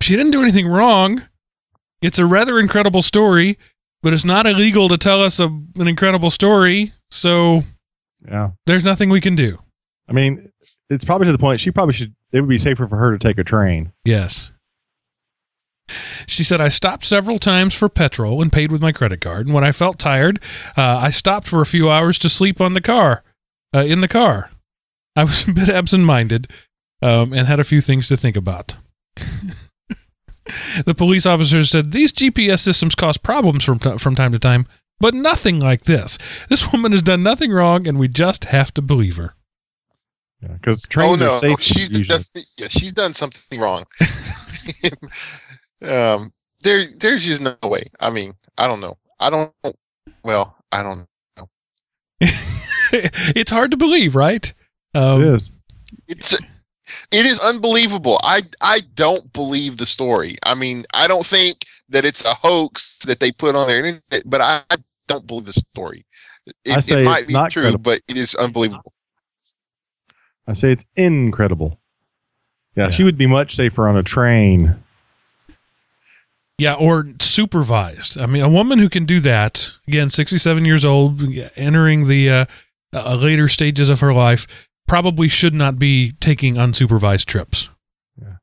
she 0.00 0.16
didn't 0.16 0.32
do 0.32 0.42
anything 0.42 0.68
wrong. 0.68 1.26
It's 2.02 2.18
a 2.18 2.26
rather 2.26 2.58
incredible 2.58 3.02
story, 3.02 3.58
but 4.02 4.12
it's 4.12 4.24
not 4.24 4.46
illegal 4.46 4.88
to 4.88 4.98
tell 4.98 5.22
us 5.22 5.40
a, 5.40 5.46
an 5.46 5.88
incredible 5.88 6.30
story. 6.30 6.92
So 7.10 7.62
yeah. 8.26 8.50
there's 8.66 8.84
nothing 8.84 9.10
we 9.10 9.20
can 9.20 9.36
do." 9.36 9.58
I 10.08 10.12
mean, 10.12 10.50
it's 10.90 11.04
probably 11.04 11.26
to 11.26 11.32
the 11.32 11.38
point 11.38 11.60
she 11.60 11.70
probably 11.70 11.94
should. 11.94 12.14
It 12.32 12.40
would 12.40 12.48
be 12.48 12.58
safer 12.58 12.86
for 12.88 12.96
her 12.96 13.16
to 13.16 13.18
take 13.18 13.38
a 13.38 13.44
train. 13.44 13.92
Yes. 14.04 14.52
She 16.26 16.44
said, 16.44 16.60
I 16.60 16.68
stopped 16.68 17.04
several 17.04 17.38
times 17.38 17.74
for 17.74 17.88
petrol 17.88 18.40
and 18.40 18.52
paid 18.52 18.72
with 18.72 18.80
my 18.80 18.92
credit 18.92 19.20
card. 19.20 19.46
And 19.46 19.54
when 19.54 19.64
I 19.64 19.72
felt 19.72 19.98
tired, 19.98 20.40
uh, 20.76 20.98
I 20.98 21.10
stopped 21.10 21.48
for 21.48 21.60
a 21.60 21.66
few 21.66 21.90
hours 21.90 22.18
to 22.20 22.28
sleep 22.28 22.60
on 22.60 22.72
the 22.72 22.80
car, 22.80 23.22
uh, 23.74 23.80
in 23.80 24.00
the 24.00 24.08
car. 24.08 24.50
I 25.16 25.24
was 25.24 25.46
a 25.46 25.52
bit 25.52 25.68
absent 25.68 26.04
minded 26.04 26.50
um, 27.02 27.32
and 27.32 27.46
had 27.46 27.60
a 27.60 27.64
few 27.64 27.80
things 27.80 28.08
to 28.08 28.16
think 28.16 28.36
about. 28.36 28.76
the 30.84 30.94
police 30.96 31.26
officer 31.26 31.64
said, 31.64 31.92
These 31.92 32.12
GPS 32.12 32.60
systems 32.60 32.94
cause 32.94 33.18
problems 33.18 33.64
from, 33.64 33.78
t- 33.78 33.98
from 33.98 34.14
time 34.14 34.32
to 34.32 34.38
time, 34.38 34.66
but 35.00 35.14
nothing 35.14 35.60
like 35.60 35.82
this. 35.82 36.18
This 36.48 36.72
woman 36.72 36.92
has 36.92 37.02
done 37.02 37.22
nothing 37.22 37.52
wrong, 37.52 37.86
and 37.86 37.98
we 37.98 38.08
just 38.08 38.44
have 38.46 38.72
to 38.74 38.82
believe 38.82 39.16
her. 39.16 39.34
Because 40.40 40.82
trains 40.82 41.22
oh 41.22 41.26
no, 41.26 41.32
are 41.32 41.38
safe. 41.38 41.60
she's 41.60 42.08
yeah, 42.58 42.68
she's 42.68 42.92
done 42.92 43.14
something 43.14 43.58
wrong. 43.60 43.84
um, 45.84 46.32
there, 46.62 46.86
there's 46.98 47.22
just 47.22 47.40
no 47.42 47.56
way. 47.64 47.90
I 48.00 48.10
mean, 48.10 48.34
I 48.58 48.68
don't 48.68 48.80
know. 48.80 48.96
I 49.20 49.30
don't. 49.30 49.52
Well, 50.22 50.56
I 50.72 50.82
don't. 50.82 51.06
Know. 51.36 51.48
it's 52.20 53.50
hard 53.50 53.70
to 53.72 53.76
believe, 53.76 54.14
right? 54.14 54.52
Um, 54.94 55.22
it 55.22 55.28
is. 55.28 55.50
It's 56.08 56.34
it 57.10 57.26
is 57.26 57.38
unbelievable. 57.40 58.20
I 58.22 58.42
I 58.60 58.80
don't 58.94 59.32
believe 59.32 59.76
the 59.78 59.86
story. 59.86 60.38
I 60.42 60.54
mean, 60.54 60.84
I 60.94 61.06
don't 61.06 61.26
think 61.26 61.64
that 61.88 62.04
it's 62.04 62.24
a 62.24 62.34
hoax 62.34 62.98
that 63.06 63.20
they 63.20 63.32
put 63.32 63.56
on 63.56 63.68
their 63.68 63.78
internet, 63.78 64.22
but 64.24 64.40
I, 64.40 64.62
I 64.70 64.76
don't 65.08 65.26
believe 65.26 65.46
the 65.46 65.52
story. 65.52 66.06
It, 66.46 66.76
I 66.76 66.80
say 66.80 67.02
it 67.02 67.04
might 67.04 67.18
it's 67.20 67.26
be 67.28 67.32
not 67.32 67.50
true, 67.52 67.62
credible. 67.62 67.82
but 67.82 68.00
it 68.08 68.16
is 68.16 68.34
unbelievable. 68.34 68.92
I 70.46 70.52
say 70.52 70.72
it's 70.72 70.84
incredible. 70.96 71.80
Yeah, 72.76 72.84
Yeah. 72.84 72.90
she 72.90 73.04
would 73.04 73.16
be 73.16 73.26
much 73.26 73.56
safer 73.56 73.88
on 73.88 73.96
a 73.96 74.02
train. 74.02 74.76
Yeah, 76.58 76.74
or 76.74 77.06
supervised. 77.20 78.20
I 78.20 78.26
mean, 78.26 78.42
a 78.42 78.48
woman 78.48 78.78
who 78.78 78.88
can 78.88 79.06
do 79.06 79.18
that, 79.20 79.72
again, 79.88 80.08
67 80.08 80.64
years 80.64 80.84
old, 80.84 81.22
entering 81.56 82.06
the 82.06 82.30
uh, 82.30 82.44
uh, 82.92 83.16
later 83.16 83.48
stages 83.48 83.90
of 83.90 84.00
her 84.00 84.12
life, 84.12 84.68
probably 84.86 85.28
should 85.28 85.54
not 85.54 85.78
be 85.78 86.12
taking 86.20 86.54
unsupervised 86.54 87.24
trips. 87.24 87.70
Yeah. 88.20 88.36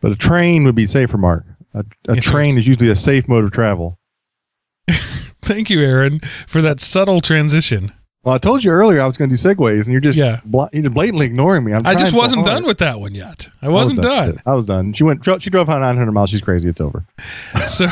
But 0.00 0.12
a 0.12 0.16
train 0.16 0.64
would 0.64 0.76
be 0.76 0.86
safer, 0.86 1.18
Mark. 1.18 1.44
A, 1.74 1.84
a 2.08 2.16
train 2.16 2.58
is 2.58 2.66
usually 2.66 2.90
a 2.90 2.96
safe 2.96 3.26
mode 3.28 3.44
of 3.44 3.50
travel. 3.50 3.98
Thank 4.90 5.68
you, 5.68 5.80
Aaron, 5.80 6.20
for 6.46 6.62
that 6.62 6.80
subtle 6.80 7.20
transition. 7.20 7.92
Well, 8.24 8.34
I 8.36 8.38
told 8.38 8.62
you 8.62 8.70
earlier 8.70 9.00
I 9.00 9.06
was 9.06 9.16
going 9.16 9.30
to 9.30 9.36
do 9.36 9.40
segues, 9.42 9.82
and 9.84 9.88
you're 9.92 10.00
just 10.00 10.18
Yeah. 10.18 10.40
bl- 10.44 10.64
you're 10.72 10.82
just 10.82 10.94
blatantly 10.94 11.26
ignoring 11.26 11.64
me. 11.64 11.72
I'm 11.72 11.80
I 11.84 11.94
just 11.96 12.12
wasn't 12.14 12.46
hard. 12.46 12.58
done 12.58 12.64
with 12.66 12.78
that 12.78 13.00
one 13.00 13.14
yet. 13.14 13.48
I 13.60 13.66
I 13.66 13.68
was 13.68 13.88
wasn't 13.88 14.02
done. 14.02 14.40
I 14.46 14.54
was 14.54 14.64
done. 14.64 14.92
She 14.92 15.02
went. 15.02 15.24
She 15.42 15.50
drove 15.50 15.66
900 15.66 16.12
miles. 16.12 16.30
She's 16.30 16.40
crazy. 16.40 16.68
It's 16.68 16.80
over. 16.80 17.04
so 17.66 17.86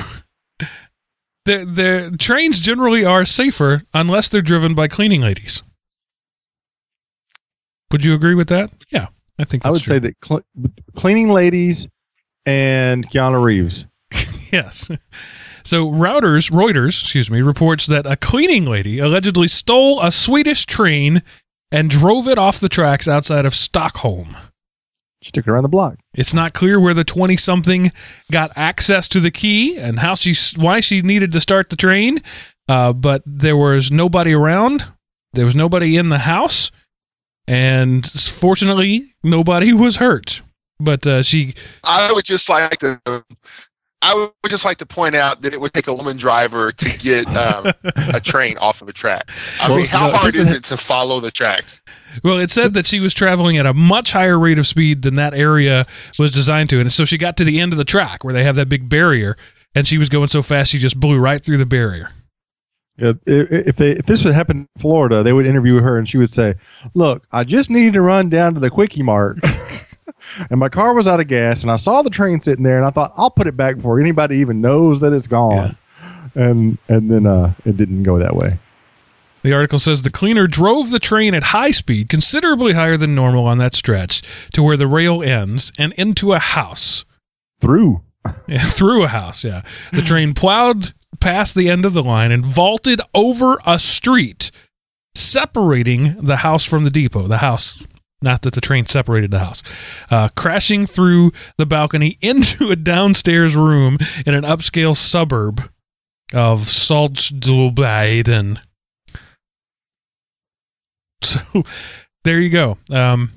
the 1.47 1.65
the 1.65 2.17
trains 2.19 2.61
generally 2.61 3.05
are 3.05 3.25
safer 3.25 3.83
unless 3.93 4.29
they're 4.29 4.41
driven 4.41 4.75
by 4.75 4.87
cleaning 4.87 5.21
ladies. 5.21 5.63
Would 7.91 8.05
you 8.05 8.15
agree 8.15 8.37
with 8.37 8.49
that? 8.51 8.71
Yeah, 8.93 9.09
I 9.39 9.45
think 9.45 9.65
that's 9.65 9.67
I 9.67 9.71
would 9.73 9.83
true. 9.83 9.95
say 9.95 9.99
that 9.99 10.15
cl- 10.25 10.45
cleaning 10.97 11.29
ladies 11.31 11.89
and 12.47 13.09
Keanu 13.11 13.43
Reeves. 13.43 13.87
Yes. 14.53 14.91
So 15.65 15.91
Reuters, 15.91 16.51
Reuters, 16.51 17.03
excuse 17.03 17.31
me, 17.31 17.43
reports 17.43 17.87
that 17.87 18.07
a 18.07 18.17
cleaning 18.17 18.65
lady 18.65 18.99
allegedly 18.99 19.49
stole 19.49 20.01
a 20.01 20.11
Swedish 20.11 20.67
train 20.67 21.23
and 21.71 21.91
drove 21.91 22.27
it 22.27 22.39
off 22.39 22.61
the 22.61 22.69
tracks 22.69 23.07
outside 23.07 23.47
of 23.47 23.55
Stockholm. 23.55 24.37
She 25.23 25.31
took 25.31 25.47
it 25.47 25.51
around 25.51 25.65
the 25.65 25.69
block. 25.69 25.99
It's 26.15 26.33
not 26.33 26.55
clear 26.55 26.81
where 26.81 26.95
the 26.95 27.05
20 27.05 27.37
something 27.37 27.93
got 28.33 28.53
access 28.57 29.07
to 29.09 29.21
the 29.21 29.31
key 29.31 29.77
and 29.77 29.99
how 29.99 30.15
she 30.15 30.35
why 30.57 30.81
she 30.81 31.03
needed 31.03 31.33
to 31.33 31.41
start 31.41 31.69
the 31.69 31.77
train. 31.77 32.21
Uh, 32.69 32.93
but 32.93 33.23
there 33.27 33.57
was 33.57 33.91
nobody 33.91 34.33
around. 34.33 34.87
There 35.35 35.45
was 35.45 35.55
nobody 35.57 35.97
in 35.97 36.09
the 36.09 36.21
house. 36.21 36.71
And 37.47 38.07
fortunately, 38.11 39.15
nobody 39.23 39.73
was 39.75 39.97
hurt. 39.97 40.43
But 40.79 41.07
uh, 41.07 41.23
she 41.23 41.55
I 41.85 42.11
would 42.13 42.25
just 42.25 42.49
like 42.49 42.79
to. 42.79 43.01
I 44.03 44.15
would 44.15 44.51
just 44.51 44.65
like 44.65 44.79
to 44.79 44.87
point 44.87 45.15
out 45.15 45.43
that 45.43 45.53
it 45.53 45.61
would 45.61 45.75
take 45.75 45.87
a 45.87 45.93
woman 45.95 46.17
driver 46.17 46.73
to 46.73 46.99
get 46.99 47.27
um, 47.37 47.73
a 48.15 48.21
train 48.25 48.57
off 48.59 48.81
of 48.81 48.89
a 48.89 48.93
track. 48.95 49.31
I 49.61 49.69
Well, 49.69 49.77
mean, 49.79 49.87
how 49.87 50.07
no, 50.07 50.13
hard 50.15 50.35
is 50.35 50.51
is- 50.51 50.57
it 50.57 50.65
to 50.65 50.77
follow 50.79 51.21
the 51.21 51.31
tracks? 51.31 51.83
Well, 52.25 52.39
it 52.39 52.51
said 52.51 52.71
that 52.73 52.87
she 52.87 52.99
was 52.99 53.13
traveling 53.13 53.57
at 53.59 53.67
a 53.67 53.75
much 53.75 54.13
higher 54.13 54.39
rate 54.39 54.59
of 54.59 54.67
speed 54.67 55.03
than 55.03 55.17
that 55.17 55.35
area 55.35 55.87
was 56.19 56.31
designed 56.31 56.71
to. 56.71 56.81
And 56.81 56.91
so 56.93 57.05
she 57.05 57.19
got 57.19 57.37
to 57.37 57.45
the 57.45 57.61
end 57.61 57.73
of 57.73 57.77
the 57.79 57.85
track 57.85 58.25
where 58.25 58.33
they 58.35 58.43
have 58.45 58.57
that 58.57 58.69
big 58.71 58.89
barrier, 58.89 59.37
and 59.75 59.87
she 59.87 59.99
was 59.99 60.09
going 60.09 60.29
so 60.29 60.41
fast 60.43 60.71
she 60.73 60.79
just 60.79 60.99
blew 60.99 61.19
right 61.19 61.45
through 61.45 61.59
the 61.59 61.67
barrier. 61.67 62.11
Yeah, 62.97 63.13
i- 63.29 63.31
i- 63.33 63.47
if 63.67 63.77
they 63.77 63.91
if 63.93 64.07
this 64.07 64.25
would 64.25 64.35
happen 64.35 64.59
in 64.77 64.81
Florida, 64.81 65.23
they 65.23 65.33
would 65.33 65.47
interview 65.47 65.81
her 65.81 65.97
and 65.99 66.09
she 66.09 66.19
would 66.19 66.31
say, 66.31 66.55
"Look, 66.95 67.27
I 67.33 67.45
just 67.45 67.71
needed 67.71 67.93
to 67.95 68.03
run 68.03 68.29
down 68.29 68.55
to 68.55 68.61
the 68.61 68.69
quickie 68.71 69.03
mart, 69.03 69.39
and 70.51 70.61
my 70.61 70.69
car 70.69 70.95
was 70.95 71.07
out 71.07 71.21
of 71.21 71.29
gas, 71.29 71.63
and 71.63 71.71
I 71.71 71.77
saw 71.77 72.03
the 72.03 72.11
train 72.11 72.41
sitting 72.41 72.65
there, 72.65 72.77
and 72.77 72.87
I 72.87 72.91
thought 72.91 73.13
I'll 73.17 73.31
put 73.31 73.47
it 73.47 73.57
back 73.57 73.77
before 73.77 74.01
anybody 74.01 74.37
even 74.37 74.61
knows 74.61 75.01
that 75.01 75.13
it's 75.13 75.27
gone." 75.27 75.77
And 76.35 76.79
and 76.89 77.11
then 77.11 77.27
uh, 77.27 77.55
it 77.65 77.77
didn't 77.77 78.03
go 78.05 78.19
that 78.19 78.37
way. 78.37 78.59
The 79.43 79.53
article 79.55 79.79
says 79.79 80.03
the 80.03 80.11
cleaner 80.11 80.47
drove 80.47 80.91
the 80.91 80.99
train 80.99 81.35
at 81.35 81.45
high 81.45 81.71
speed, 81.71 82.09
considerably 82.09 82.75
higher 82.75 82.97
than 82.97 83.15
normal 83.15 83.47
on 83.47 83.59
that 83.59 83.75
stretch, 83.75 84.23
to 84.53 84.63
where 84.63 84.77
the 84.77 84.87
rail 84.87 85.23
ends 85.23 85.73
and 85.79 85.93
into 85.95 86.33
a 86.33 86.39
house. 86.39 87.05
Through 87.61 88.03
Yeah, 88.49 88.59
through 88.59 89.05
a 89.05 89.09
house, 89.09 89.45
yeah. 89.45 89.63
The 89.93 90.03
train 90.03 90.33
plowed 90.35 90.93
past 91.21 91.55
the 91.55 91.69
end 91.69 91.85
of 91.85 91.95
the 91.95 92.03
line 92.03 92.33
and 92.33 92.45
vaulted 92.45 93.01
over 93.15 93.59
a 93.67 93.79
street, 93.79 94.51
separating 95.15 96.17
the 96.21 96.39
house 96.39 96.65
from 96.65 96.85
the 96.85 96.91
depot. 96.91 97.27
The 97.27 97.39
house, 97.39 97.87
not 98.23 98.43
that 98.43 98.55
the 98.55 98.61
train 98.61 98.87
separated 98.87 99.31
the 99.31 99.39
house, 99.39 99.63
uh, 100.11 100.29
crashing 100.37 100.87
through 100.87 101.33
the 101.57 101.67
balcony 101.67 102.19
into 102.21 102.71
a 102.71 102.77
downstairs 102.77 103.57
room 103.57 103.99
in 104.27 104.35
an 104.35 104.45
upscale 104.45 104.97
suburb 104.97 105.71
of 106.33 106.61
Saltsjöbaden. 106.61 108.61
So 111.23 111.65
there 112.25 112.41
you 112.41 112.49
go. 112.49 112.79
Um, 112.91 113.31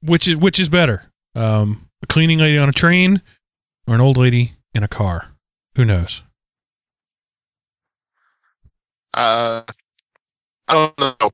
which 0.00 0.28
is 0.28 0.36
which 0.36 0.60
is 0.60 0.68
better? 0.68 1.10
Um, 1.34 1.88
a 2.02 2.06
cleaning 2.06 2.38
lady 2.38 2.56
on 2.56 2.68
a 2.68 2.72
train 2.72 3.20
or 3.86 3.94
an 3.94 4.00
old 4.00 4.16
lady 4.16 4.54
in 4.74 4.82
a 4.82 4.88
car? 4.88 5.28
Who 5.74 5.84
knows? 5.84 6.22
Uh, 9.14 9.62
I 10.68 10.74
don't 10.74 10.98
know. 10.98 11.30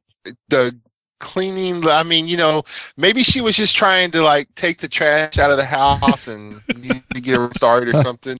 The 0.48 0.78
cleaning. 1.20 1.86
I 1.86 2.02
mean, 2.02 2.26
you 2.26 2.36
know, 2.36 2.64
maybe 2.96 3.22
she 3.22 3.40
was 3.40 3.56
just 3.56 3.76
trying 3.76 4.10
to 4.12 4.22
like 4.22 4.48
take 4.56 4.78
the 4.80 4.88
trash 4.88 5.38
out 5.38 5.50
of 5.50 5.56
the 5.56 5.64
house 5.64 6.26
and 6.28 6.60
need 6.76 7.02
to 7.14 7.20
get 7.20 7.40
it 7.40 7.54
started 7.56 7.94
or 7.94 8.02
something. 8.02 8.36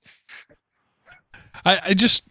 I, 1.65 1.81
I 1.87 1.95
just 1.95 2.25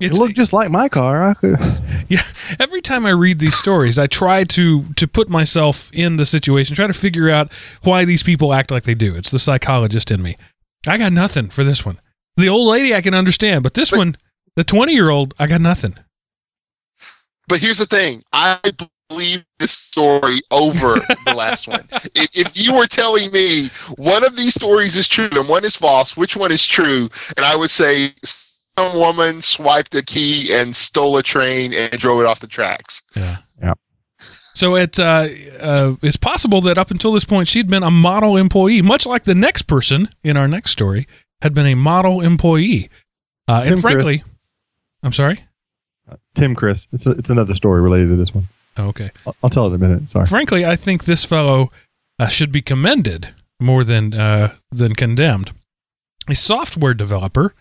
It 0.00 0.12
looked 0.12 0.36
just 0.36 0.52
like 0.52 0.70
my 0.70 0.88
car. 0.88 1.30
I 1.30 1.34
could. 1.34 1.58
yeah. 2.08 2.22
Every 2.60 2.80
time 2.80 3.04
I 3.04 3.10
read 3.10 3.38
these 3.40 3.56
stories, 3.56 3.98
I 3.98 4.06
try 4.06 4.44
to 4.44 4.84
to 4.94 5.08
put 5.08 5.28
myself 5.28 5.90
in 5.92 6.16
the 6.16 6.26
situation, 6.26 6.76
try 6.76 6.86
to 6.86 6.92
figure 6.92 7.28
out 7.28 7.52
why 7.82 8.04
these 8.04 8.22
people 8.22 8.54
act 8.54 8.70
like 8.70 8.84
they 8.84 8.94
do. 8.94 9.14
It's 9.16 9.30
the 9.30 9.38
psychologist 9.38 10.10
in 10.10 10.22
me. 10.22 10.36
I 10.86 10.98
got 10.98 11.12
nothing 11.12 11.48
for 11.50 11.64
this 11.64 11.84
one. 11.84 12.00
The 12.36 12.48
old 12.48 12.68
lady 12.68 12.94
I 12.94 13.00
can 13.00 13.14
understand, 13.14 13.64
but 13.64 13.74
this 13.74 13.90
But- 13.90 13.98
one, 13.98 14.16
the 14.54 14.62
twenty 14.64 14.92
year 14.94 15.10
old, 15.10 15.34
I 15.38 15.48
got 15.48 15.60
nothing. 15.60 15.96
But 17.48 17.60
here's 17.60 17.78
the 17.78 17.86
thing: 17.86 18.22
I 18.32 18.58
believe 19.08 19.44
this 19.58 19.72
story 19.72 20.40
over 20.50 20.94
the 21.24 21.34
last 21.34 21.66
one. 21.68 21.88
If, 22.14 22.28
if 22.34 22.56
you 22.56 22.74
were 22.74 22.86
telling 22.86 23.30
me 23.32 23.68
one 23.96 24.24
of 24.24 24.36
these 24.36 24.54
stories 24.54 24.96
is 24.96 25.06
true 25.06 25.28
and 25.32 25.48
one 25.48 25.64
is 25.64 25.76
false, 25.76 26.16
which 26.16 26.36
one 26.36 26.52
is 26.52 26.64
true? 26.64 27.08
And 27.36 27.44
I 27.44 27.54
would 27.54 27.70
say 27.70 28.14
some 28.78 28.96
woman 28.96 29.42
swiped 29.42 29.94
a 29.94 30.02
key 30.02 30.54
and 30.54 30.74
stole 30.74 31.16
a 31.16 31.22
train 31.22 31.72
and 31.72 31.98
drove 31.98 32.20
it 32.20 32.26
off 32.26 32.40
the 32.40 32.46
tracks. 32.46 33.02
Yeah. 33.14 33.38
Yeah. 33.60 33.74
So 34.54 34.74
it 34.74 34.98
uh, 34.98 35.28
uh, 35.60 35.94
it's 36.02 36.16
possible 36.16 36.60
that 36.62 36.78
up 36.78 36.90
until 36.90 37.12
this 37.12 37.24
point 37.24 37.48
she'd 37.48 37.68
been 37.68 37.82
a 37.82 37.90
model 37.90 38.36
employee, 38.36 38.82
much 38.82 39.06
like 39.06 39.24
the 39.24 39.34
next 39.34 39.62
person 39.62 40.08
in 40.24 40.36
our 40.36 40.48
next 40.48 40.72
story 40.72 41.06
had 41.42 41.54
been 41.54 41.66
a 41.66 41.74
model 41.74 42.20
employee. 42.20 42.90
Uh, 43.46 43.62
and 43.64 43.76
Tim 43.76 43.80
frankly, 43.80 44.24
I'm 45.02 45.12
sorry. 45.12 45.44
Tim 46.34 46.54
Chris. 46.54 46.86
It's 46.92 47.06
a, 47.06 47.12
it's 47.12 47.30
another 47.30 47.54
story 47.54 47.80
related 47.80 48.08
to 48.08 48.16
this 48.16 48.34
one. 48.34 48.48
Oh, 48.76 48.88
okay. 48.88 49.10
I'll, 49.26 49.36
I'll 49.42 49.50
tell 49.50 49.64
it 49.66 49.68
in 49.68 49.74
a 49.74 49.78
minute. 49.78 50.10
Sorry. 50.10 50.26
Frankly, 50.26 50.64
I 50.64 50.76
think 50.76 51.04
this 51.04 51.24
fellow 51.24 51.70
uh, 52.18 52.28
should 52.28 52.52
be 52.52 52.62
commended 52.62 53.34
more 53.60 53.84
than 53.84 54.14
uh, 54.14 54.54
than 54.70 54.94
condemned. 54.94 55.52
A 56.28 56.34
software 56.34 56.94
developer, 56.94 57.54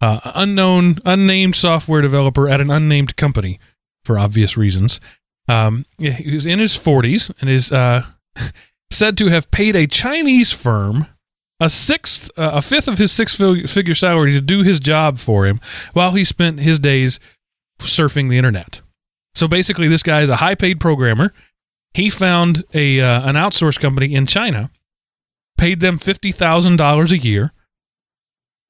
uh, 0.00 0.20
unknown, 0.34 0.98
unnamed 1.04 1.56
software 1.56 2.00
developer 2.00 2.48
at 2.48 2.60
an 2.60 2.70
unnamed 2.70 3.16
company, 3.16 3.58
for 4.04 4.18
obvious 4.18 4.56
reasons. 4.56 5.00
Um, 5.48 5.84
he 5.98 6.32
was 6.32 6.46
in 6.46 6.58
his 6.58 6.72
40s 6.72 7.30
and 7.40 7.50
is 7.50 7.70
uh, 7.70 8.04
said 8.90 9.18
to 9.18 9.26
have 9.26 9.50
paid 9.50 9.76
a 9.76 9.86
Chinese 9.86 10.52
firm 10.52 11.06
a 11.60 11.68
sixth, 11.68 12.30
uh, 12.36 12.50
a 12.54 12.62
fifth 12.62 12.88
of 12.88 12.98
his 12.98 13.12
six-figure 13.12 13.94
salary 13.94 14.32
to 14.32 14.40
do 14.40 14.62
his 14.62 14.80
job 14.80 15.18
for 15.18 15.46
him, 15.46 15.60
while 15.92 16.12
he 16.12 16.24
spent 16.24 16.60
his 16.60 16.78
days 16.78 17.20
surfing 17.84 18.28
the 18.28 18.38
internet. 18.38 18.80
So 19.34 19.48
basically, 19.48 19.88
this 19.88 20.02
guy 20.02 20.20
is 20.20 20.28
a 20.28 20.36
high-paid 20.36 20.78
programmer. 20.80 21.32
He 21.92 22.10
found 22.10 22.64
a 22.72 23.00
uh, 23.00 23.28
an 23.28 23.34
outsource 23.34 23.78
company 23.78 24.14
in 24.14 24.26
China, 24.26 24.70
paid 25.56 25.80
them 25.80 25.98
fifty 25.98 26.32
thousand 26.32 26.76
dollars 26.76 27.12
a 27.12 27.18
year 27.18 27.52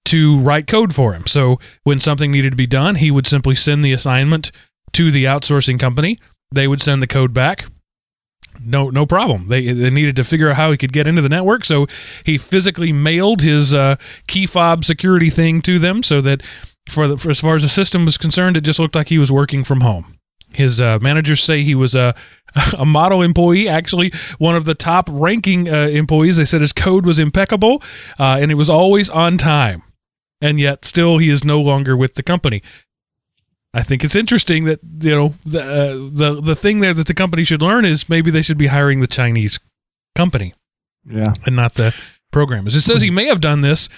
to 0.07 0.39
write 0.39 0.67
code 0.67 0.95
for 0.95 1.15
him. 1.15 1.27
So 1.27 1.59
when 1.85 2.01
something 2.01 2.31
needed 2.31 2.51
to 2.51 2.57
be 2.57 2.67
done, 2.67 2.97
he 2.97 3.11
would 3.11 3.27
simply 3.27 3.55
send 3.55 3.83
the 3.85 3.93
assignment 3.93 4.53
to 4.93 5.11
the 5.11 5.25
outsourcing 5.25 5.81
company. 5.81 6.19
They 6.53 6.69
would 6.69 6.83
send 6.83 7.01
the 7.01 7.07
code 7.07 7.33
back. 7.33 7.65
No, 8.61 8.91
no 8.91 9.07
problem. 9.07 9.49
They 9.49 9.73
they 9.73 9.91
needed 9.91 10.17
to 10.17 10.25
figure 10.25 10.51
out 10.51 10.57
how 10.57 10.71
he 10.71 10.77
could 10.77 10.93
get 10.93 11.07
into 11.07 11.23
the 11.23 11.29
network, 11.29 11.65
so 11.65 11.87
he 12.25 12.39
physically 12.39 12.93
mailed 12.93 13.41
his 13.41 13.75
uh, 13.75 13.97
key 14.27 14.47
fob 14.47 14.85
security 14.85 15.31
thing 15.31 15.63
to 15.63 15.79
them, 15.79 16.03
so 16.03 16.21
that 16.21 16.43
for, 16.89 17.09
the, 17.09 17.17
for 17.17 17.31
as 17.31 17.41
far 17.41 17.55
as 17.57 17.63
the 17.63 17.69
system 17.69 18.05
was 18.05 18.19
concerned, 18.19 18.57
it 18.57 18.63
just 18.63 18.79
looked 18.79 18.95
like 18.95 19.09
he 19.09 19.19
was 19.19 19.33
working 19.33 19.65
from 19.65 19.81
home. 19.81 20.19
His 20.53 20.81
uh, 20.81 20.99
managers 21.03 21.43
say 21.43 21.63
he 21.63 21.75
was 21.75 21.95
a 21.95 22.15
a 22.79 22.87
model 22.87 23.23
employee, 23.23 23.67
actually 23.69 24.13
one 24.39 24.55
of 24.55 24.65
the 24.65 24.75
top 24.77 25.09
ranking 25.11 25.69
uh, 25.69 25.89
employees. 25.89 26.37
They 26.37 26.45
said 26.45 26.61
his 26.61 26.73
code 26.73 27.05
was 27.05 27.19
impeccable 27.19 27.83
uh, 28.21 28.39
and 28.41 28.53
it 28.53 28.55
was 28.55 28.71
always 28.71 29.11
on 29.11 29.37
time, 29.39 29.83
and 30.41 30.61
yet 30.61 30.85
still 30.85 31.19
he 31.19 31.29
is 31.29 31.43
no 31.45 31.61
longer 31.61 31.97
with 31.97 32.15
the 32.15 32.23
company. 32.23 32.63
I 33.73 33.83
think 33.83 34.05
it's 34.05 34.15
interesting 34.15 34.65
that 34.67 34.79
you 35.01 35.11
know 35.17 35.35
the 35.45 35.61
uh, 35.61 36.11
the 36.13 36.41
the 36.41 36.55
thing 36.55 36.79
there 36.79 36.95
that 36.95 37.09
the 37.09 37.15
company 37.15 37.43
should 37.43 37.61
learn 37.63 37.85
is 37.85 38.09
maybe 38.09 38.31
they 38.31 38.43
should 38.43 38.59
be 38.59 38.69
hiring 38.69 39.01
the 39.01 39.09
Chinese 39.09 39.59
company 40.15 40.55
Yeah. 41.05 41.35
and 41.45 41.57
not 41.57 41.75
the 41.75 41.93
programmers. 42.31 42.77
It 42.77 42.83
says 42.83 43.03
he 43.03 43.11
may 43.11 43.25
have 43.25 43.41
done 43.41 43.63
this 43.63 43.89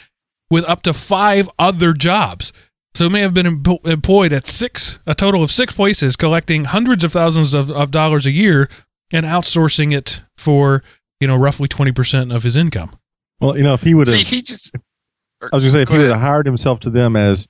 with 0.50 0.64
up 0.64 0.80
to 0.82 0.94
five 0.94 1.50
other 1.58 1.92
jobs. 1.92 2.54
So 2.96 3.04
he 3.04 3.10
may 3.10 3.20
have 3.20 3.34
been 3.34 3.44
empo- 3.44 3.86
employed 3.86 4.32
at 4.32 4.46
six, 4.46 4.98
a 5.06 5.14
total 5.14 5.42
of 5.42 5.50
six 5.50 5.74
places, 5.74 6.16
collecting 6.16 6.64
hundreds 6.64 7.04
of 7.04 7.12
thousands 7.12 7.52
of, 7.52 7.70
of 7.70 7.90
dollars 7.90 8.24
a 8.24 8.30
year 8.30 8.70
and 9.12 9.26
outsourcing 9.26 9.92
it 9.94 10.22
for, 10.38 10.82
you 11.20 11.28
know, 11.28 11.36
roughly 11.36 11.68
20% 11.68 12.34
of 12.34 12.42
his 12.42 12.56
income. 12.56 12.92
Well, 13.38 13.54
you 13.54 13.64
know, 13.64 13.74
if 13.74 13.82
he 13.82 13.92
would 13.92 14.08
See, 14.08 14.20
have, 14.20 14.26
he 14.26 14.40
just 14.40 14.74
I 15.42 15.48
was 15.52 15.62
gonna 15.62 15.72
say, 15.72 15.82
if 15.82 15.88
Go 15.88 15.94
he 15.94 16.00
would 16.00 16.10
have 16.10 16.20
hired 16.22 16.46
himself 16.46 16.80
to 16.80 16.90
them 16.90 17.16
as 17.16 17.46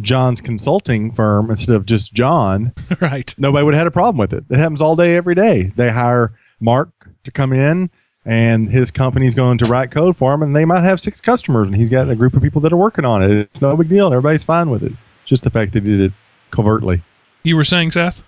John's 0.00 0.40
consulting 0.40 1.12
firm 1.12 1.50
instead 1.50 1.76
of 1.76 1.84
just 1.84 2.14
John, 2.14 2.72
right. 3.02 3.34
nobody 3.36 3.64
would 3.64 3.74
have 3.74 3.80
had 3.80 3.86
a 3.86 3.90
problem 3.90 4.16
with 4.16 4.32
it. 4.32 4.44
It 4.48 4.56
happens 4.58 4.80
all 4.80 4.96
day, 4.96 5.16
every 5.16 5.34
day. 5.34 5.64
They 5.76 5.90
hire 5.90 6.32
Mark 6.60 6.88
to 7.24 7.30
come 7.30 7.52
in, 7.52 7.90
and 8.24 8.70
his 8.70 8.90
company's 8.90 9.34
going 9.34 9.58
to 9.58 9.64
write 9.64 9.90
code 9.90 10.16
for 10.16 10.32
him, 10.32 10.42
and 10.42 10.54
they 10.54 10.64
might 10.64 10.84
have 10.84 11.00
six 11.00 11.20
customers, 11.20 11.66
and 11.66 11.76
he's 11.76 11.88
got 11.88 12.08
a 12.08 12.14
group 12.14 12.34
of 12.34 12.42
people 12.42 12.60
that 12.60 12.72
are 12.72 12.76
working 12.76 13.04
on 13.04 13.22
it. 13.22 13.30
It's 13.30 13.60
no 13.60 13.76
big 13.76 13.88
deal, 13.88 14.06
and 14.06 14.14
everybody's 14.14 14.44
fine 14.44 14.70
with 14.70 14.82
it. 14.82 14.92
Just 15.24 15.42
the 15.42 15.50
fact 15.50 15.72
that 15.72 15.82
he 15.82 15.90
did 15.90 16.00
it 16.00 16.12
covertly. 16.50 17.02
You 17.42 17.56
were 17.56 17.64
saying, 17.64 17.90
Seth? 17.92 18.22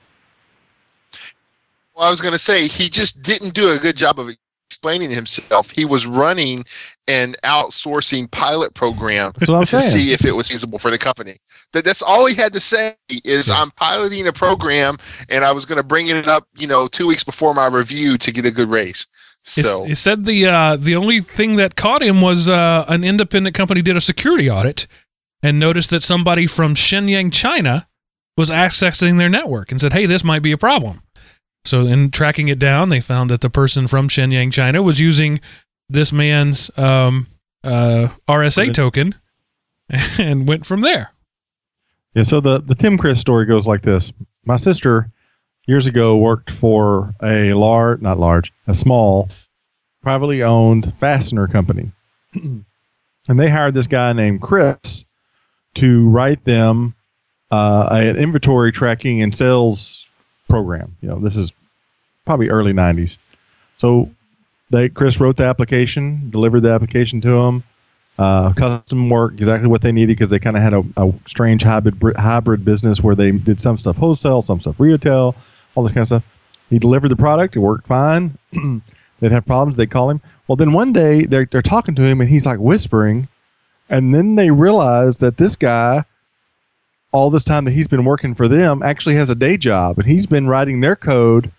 Well, 1.94 2.06
I 2.06 2.10
was 2.10 2.20
going 2.20 2.32
to 2.32 2.38
say 2.38 2.66
he 2.66 2.88
just 2.88 3.22
didn't 3.22 3.54
do 3.54 3.70
a 3.70 3.78
good 3.78 3.96
job 3.96 4.18
of 4.18 4.28
explaining 4.68 5.10
himself. 5.10 5.70
He 5.70 5.84
was 5.84 6.06
running 6.06 6.64
an 7.06 7.36
outsourcing 7.44 8.28
pilot 8.30 8.74
program 8.74 9.32
That's 9.38 9.48
I'm 9.48 9.60
to 9.60 9.66
saying. 9.66 9.92
see 9.92 10.12
if 10.12 10.24
it 10.24 10.32
was 10.32 10.48
feasible 10.48 10.80
for 10.80 10.90
the 10.90 10.98
company. 10.98 11.36
That 11.72 11.84
that's 11.84 12.02
all 12.02 12.26
he 12.26 12.34
had 12.34 12.52
to 12.54 12.60
say 12.60 12.96
is 13.08 13.48
I'm 13.50 13.70
piloting 13.72 14.26
a 14.26 14.32
program 14.32 14.96
and 15.28 15.44
I 15.44 15.52
was 15.52 15.64
going 15.64 15.76
to 15.76 15.84
bring 15.84 16.08
it 16.08 16.28
up, 16.28 16.48
you 16.56 16.66
know, 16.66 16.88
2 16.88 17.06
weeks 17.06 17.22
before 17.22 17.54
my 17.54 17.66
review 17.66 18.18
to 18.18 18.32
get 18.32 18.46
a 18.46 18.50
good 18.50 18.68
raise. 18.68 19.06
So, 19.46 19.84
It 19.84 19.96
said 19.96 20.24
the 20.24 20.46
uh, 20.46 20.76
the 20.76 20.96
only 20.96 21.20
thing 21.20 21.56
that 21.56 21.76
caught 21.76 22.02
him 22.02 22.22
was 22.22 22.48
uh, 22.48 22.86
an 22.88 23.04
independent 23.04 23.54
company 23.54 23.82
did 23.82 23.96
a 23.96 24.00
security 24.00 24.48
audit 24.50 24.86
and 25.42 25.58
noticed 25.58 25.90
that 25.90 26.02
somebody 26.02 26.46
from 26.46 26.74
Shenyang, 26.74 27.30
China, 27.30 27.86
was 28.38 28.48
accessing 28.50 29.18
their 29.18 29.28
network 29.28 29.70
and 29.70 29.80
said, 29.80 29.92
"Hey, 29.92 30.06
this 30.06 30.24
might 30.24 30.42
be 30.42 30.52
a 30.52 30.58
problem." 30.58 31.02
So, 31.66 31.82
in 31.82 32.10
tracking 32.10 32.48
it 32.48 32.58
down, 32.58 32.88
they 32.88 33.02
found 33.02 33.30
that 33.30 33.42
the 33.42 33.50
person 33.50 33.86
from 33.86 34.08
Shenyang, 34.08 34.50
China, 34.50 34.82
was 34.82 34.98
using 34.98 35.40
this 35.90 36.10
man's 36.10 36.70
um, 36.78 37.26
uh, 37.62 38.08
RSA 38.26 38.72
token, 38.72 39.14
and 40.18 40.48
went 40.48 40.64
from 40.64 40.80
there. 40.80 41.12
Yeah, 42.14 42.22
so 42.22 42.40
the, 42.40 42.62
the 42.62 42.74
Tim 42.74 42.96
Chris 42.96 43.20
story 43.20 43.44
goes 43.44 43.66
like 43.66 43.82
this. 43.82 44.12
My 44.44 44.56
sister 44.56 45.10
years 45.66 45.86
ago 45.86 46.16
worked 46.16 46.50
for 46.50 47.14
a 47.22 47.52
large, 47.54 48.00
not 48.00 48.18
large, 48.18 48.52
a 48.66 48.74
small, 48.74 49.28
privately 50.02 50.42
owned 50.42 50.92
fastener 50.98 51.48
company. 51.48 51.92
and 52.34 52.64
they 53.28 53.48
hired 53.48 53.74
this 53.74 53.86
guy 53.86 54.12
named 54.12 54.42
Chris 54.42 55.04
to 55.74 56.08
write 56.08 56.44
them 56.44 56.94
uh, 57.50 57.88
an 57.90 58.16
inventory 58.16 58.72
tracking 58.72 59.22
and 59.22 59.34
sales 59.34 60.06
program. 60.48 60.96
You 61.00 61.08
know, 61.08 61.18
this 61.18 61.36
is 61.36 61.52
probably 62.24 62.48
early 62.48 62.72
90s. 62.72 63.16
So 63.76 64.10
they 64.70 64.88
Chris 64.88 65.20
wrote 65.20 65.36
the 65.36 65.44
application, 65.44 66.30
delivered 66.30 66.60
the 66.60 66.70
application 66.70 67.20
to 67.22 67.28
them 67.28 67.64
uh, 68.18 68.52
custom 68.52 69.10
work, 69.10 69.34
exactly 69.34 69.68
what 69.68 69.82
they 69.82 69.92
needed 69.92 70.16
because 70.16 70.30
they 70.30 70.38
kind 70.38 70.56
of 70.56 70.62
had 70.62 70.74
a, 70.74 70.84
a 70.96 71.12
strange 71.26 71.62
hybrid 71.62 72.16
hybrid 72.16 72.64
business 72.64 73.00
where 73.00 73.14
they 73.14 73.32
did 73.32 73.60
some 73.60 73.76
stuff 73.76 73.96
wholesale, 73.96 74.42
some 74.42 74.60
stuff 74.60 74.78
retail, 74.78 75.34
all 75.74 75.82
this 75.82 75.92
kind 75.92 76.02
of 76.02 76.08
stuff. 76.08 76.24
He 76.70 76.78
delivered 76.78 77.08
the 77.08 77.16
product; 77.16 77.56
it 77.56 77.60
worked 77.60 77.86
fine. 77.86 78.38
They'd 79.20 79.32
have 79.32 79.46
problems; 79.46 79.76
they'd 79.76 79.90
call 79.90 80.10
him. 80.10 80.20
Well, 80.46 80.56
then 80.56 80.72
one 80.72 80.92
day 80.92 81.22
they're 81.22 81.46
they're 81.50 81.62
talking 81.62 81.94
to 81.94 82.02
him, 82.02 82.20
and 82.20 82.28
he's 82.28 82.46
like 82.46 82.58
whispering, 82.58 83.28
and 83.88 84.14
then 84.14 84.34
they 84.34 84.50
realize 84.50 85.18
that 85.18 85.36
this 85.36 85.56
guy, 85.56 86.04
all 87.12 87.30
this 87.30 87.44
time 87.44 87.64
that 87.64 87.72
he's 87.72 87.88
been 87.88 88.04
working 88.04 88.34
for 88.34 88.48
them, 88.48 88.82
actually 88.82 89.14
has 89.14 89.30
a 89.30 89.34
day 89.34 89.56
job, 89.56 89.98
and 89.98 90.06
he's 90.06 90.26
been 90.26 90.48
writing 90.48 90.80
their 90.80 90.96
code, 90.96 91.52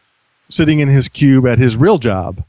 sitting 0.49 0.79
in 0.79 0.89
his 0.89 1.07
cube 1.07 1.47
at 1.47 1.57
his 1.57 1.77
real 1.77 1.97
job, 1.97 2.43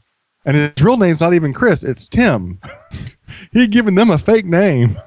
and 0.45 0.57
his 0.57 0.83
real 0.83 0.97
name's 0.97 1.21
not 1.21 1.33
even 1.33 1.53
Chris; 1.53 1.83
it's 1.83 2.07
Tim. 2.07 2.59
He'd 3.51 3.71
given 3.71 3.95
them 3.95 4.09
a 4.09 4.17
fake 4.17 4.45
name. 4.45 4.97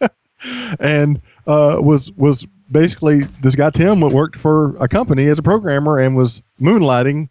And 0.80 1.20
uh, 1.46 1.78
was 1.80 2.10
was 2.12 2.44
basically 2.72 3.20
this 3.42 3.54
guy 3.54 3.70
Tim 3.70 4.00
worked 4.00 4.38
for 4.38 4.74
a 4.78 4.88
company 4.88 5.26
as 5.28 5.38
a 5.38 5.42
programmer 5.42 5.98
and 5.98 6.16
was 6.16 6.42
moonlighting 6.60 7.28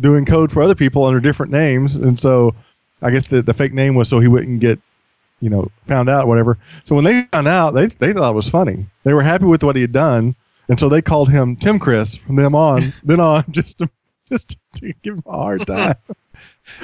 doing 0.00 0.24
code 0.24 0.52
for 0.52 0.62
other 0.62 0.74
people 0.76 1.04
under 1.04 1.20
different 1.20 1.50
names 1.52 1.96
and 1.96 2.20
so 2.20 2.54
I 3.02 3.10
guess 3.10 3.28
the, 3.28 3.42
the 3.42 3.52
fake 3.54 3.72
name 3.72 3.94
was 3.94 4.08
so 4.08 4.20
he 4.20 4.28
wouldn't 4.28 4.60
get 4.60 4.78
you 5.40 5.50
know 5.50 5.68
found 5.86 6.08
out 6.08 6.26
whatever 6.28 6.56
so 6.84 6.94
when 6.94 7.04
they 7.04 7.22
found 7.32 7.48
out 7.48 7.72
they, 7.72 7.86
they 7.86 8.12
thought 8.12 8.30
it 8.30 8.34
was 8.36 8.48
funny 8.48 8.86
they 9.04 9.12
were 9.12 9.22
happy 9.22 9.44
with 9.44 9.62
what 9.62 9.76
he 9.76 9.82
had 9.82 9.92
done 9.92 10.36
and 10.68 10.78
so 10.78 10.88
they 10.88 11.02
called 11.02 11.28
him 11.30 11.56
Tim 11.56 11.78
Chris 11.78 12.16
from 12.16 12.36
them 12.36 12.54
on 12.54 12.92
then 13.02 13.20
on 13.20 13.44
just 13.50 13.78
to 13.78 13.90
just 14.30 14.56
to 14.74 14.92
give 15.02 15.14
him 15.16 15.22
a 15.26 15.32
hard 15.32 15.66
time 15.66 15.96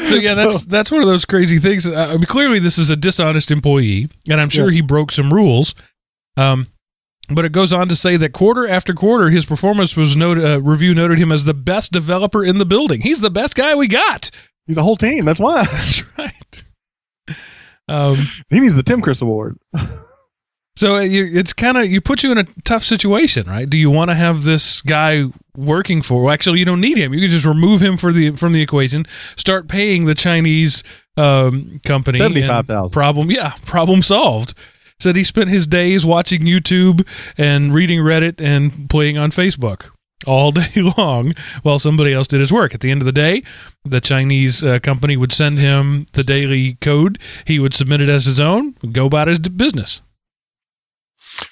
So 0.05 0.17
yeah, 0.17 0.35
that's 0.35 0.65
that's 0.65 0.91
one 0.91 1.01
of 1.03 1.07
those 1.07 1.25
crazy 1.25 1.61
things. 1.61 1.87
Uh, 1.87 2.09
I 2.11 2.13
mean, 2.15 2.23
clearly, 2.23 2.59
this 2.59 2.77
is 2.77 2.91
a 2.91 2.97
dishonest 2.97 3.53
employee, 3.53 4.09
and 4.29 4.41
I'm 4.41 4.49
sure 4.49 4.69
Yeah. 4.69 4.75
he 4.77 4.81
broke 4.81 5.13
some 5.13 5.33
rules. 5.33 5.77
Um, 6.37 6.67
But 7.29 7.45
it 7.45 7.53
goes 7.53 7.73
on 7.73 7.89
to 7.89 7.97
say 7.97 8.17
that 8.19 8.33
quarter 8.33 8.67
after 8.69 8.93
quarter, 8.93 9.31
his 9.31 9.47
performance 9.47 9.97
was 9.97 10.15
noted. 10.15 10.45
Uh, 10.45 10.61
review 10.61 10.95
noted 10.95 11.19
him 11.19 11.33
as 11.33 11.45
the 11.45 11.55
best 11.55 11.93
developer 11.93 12.45
in 12.45 12.59
the 12.59 12.67
building. 12.67 13.01
He's 13.01 13.21
the 13.21 13.31
best 13.31 13.55
guy 13.55 13.75
we 13.75 13.89
got. 13.89 14.31
He's 14.67 14.77
a 14.77 14.83
whole 14.83 14.97
team. 14.97 15.25
That's 15.25 15.41
why 15.41 15.65
That's 15.71 16.19
right. 16.19 16.65
Um, 17.89 18.17
he 18.51 18.61
needs 18.61 18.77
the 18.77 18.83
Tim 18.83 19.01
Chris 19.01 19.21
Award. 19.23 19.59
so 20.77 20.97
it's 20.97 21.53
kind 21.53 21.77
of 21.77 21.87
you 21.87 22.01
put 22.01 22.23
you 22.23 22.33
in 22.33 22.39
a 22.39 22.47
tough 22.65 22.83
situation, 22.83 23.47
right? 23.47 23.69
Do 23.69 23.77
you 23.77 23.91
want 23.91 24.11
to 24.11 24.15
have 24.15 24.45
this 24.45 24.83
guy 24.83 25.25
working 25.57 26.03
for? 26.03 26.25
Well, 26.25 26.33
actually, 26.33 26.59
you 26.59 26.65
don't 26.65 26.81
need 26.81 26.99
him. 26.99 27.15
You 27.15 27.21
can 27.21 27.31
just 27.31 27.47
remove 27.47 27.81
him 27.81 27.97
for 27.97 28.13
the 28.13 28.33
from 28.33 28.53
the 28.53 28.63
equation. 28.63 29.07
Start 29.37 29.69
paying 29.69 30.07
the 30.07 30.15
Chinese 30.15 30.83
um, 31.17 31.81
company. 31.85 32.19
Seventy-five 32.19 32.67
thousand. 32.67 32.93
Problem, 32.93 33.31
yeah, 33.31 33.53
problem 33.67 34.03
solved. 34.03 34.55
Said 35.05 35.17
he 35.17 35.25
spent 35.25 35.51
his 35.51 35.67
days 35.67 36.07
watching 36.07 36.45
YouTube 36.45 37.07
and 37.37 37.75
reading 37.75 38.01
Reddit 38.01 38.41
and 38.41 38.89
playing 38.89 39.19
on 39.19 39.33
Facebook 39.33 39.91
all 40.27 40.51
day 40.51 40.81
long 40.97 41.35
while 41.63 41.79
somebody 41.79 42.15
else 42.15 42.27
did 42.27 42.41
his 42.41 42.51
work. 42.51 42.75
At 42.75 42.81
the 42.81 42.91
end 42.91 43.03
of 43.03 43.05
the 43.05 43.13
day, 43.13 43.43
the 43.85 44.01
Chinese 44.01 44.65
uh, 44.65 44.79
company 44.79 45.19
would 45.19 45.31
send 45.31 45.59
him 45.59 46.07
the 46.15 46.25
daily 46.25 46.79
code. 46.81 47.19
He 47.45 47.59
would 47.59 47.75
submit 47.75 48.01
it 48.01 48.09
as 48.09 48.25
his 48.25 48.41
own, 48.41 48.77
go 48.93 49.05
about 49.05 49.29
his 49.29 49.39
business. 49.41 50.01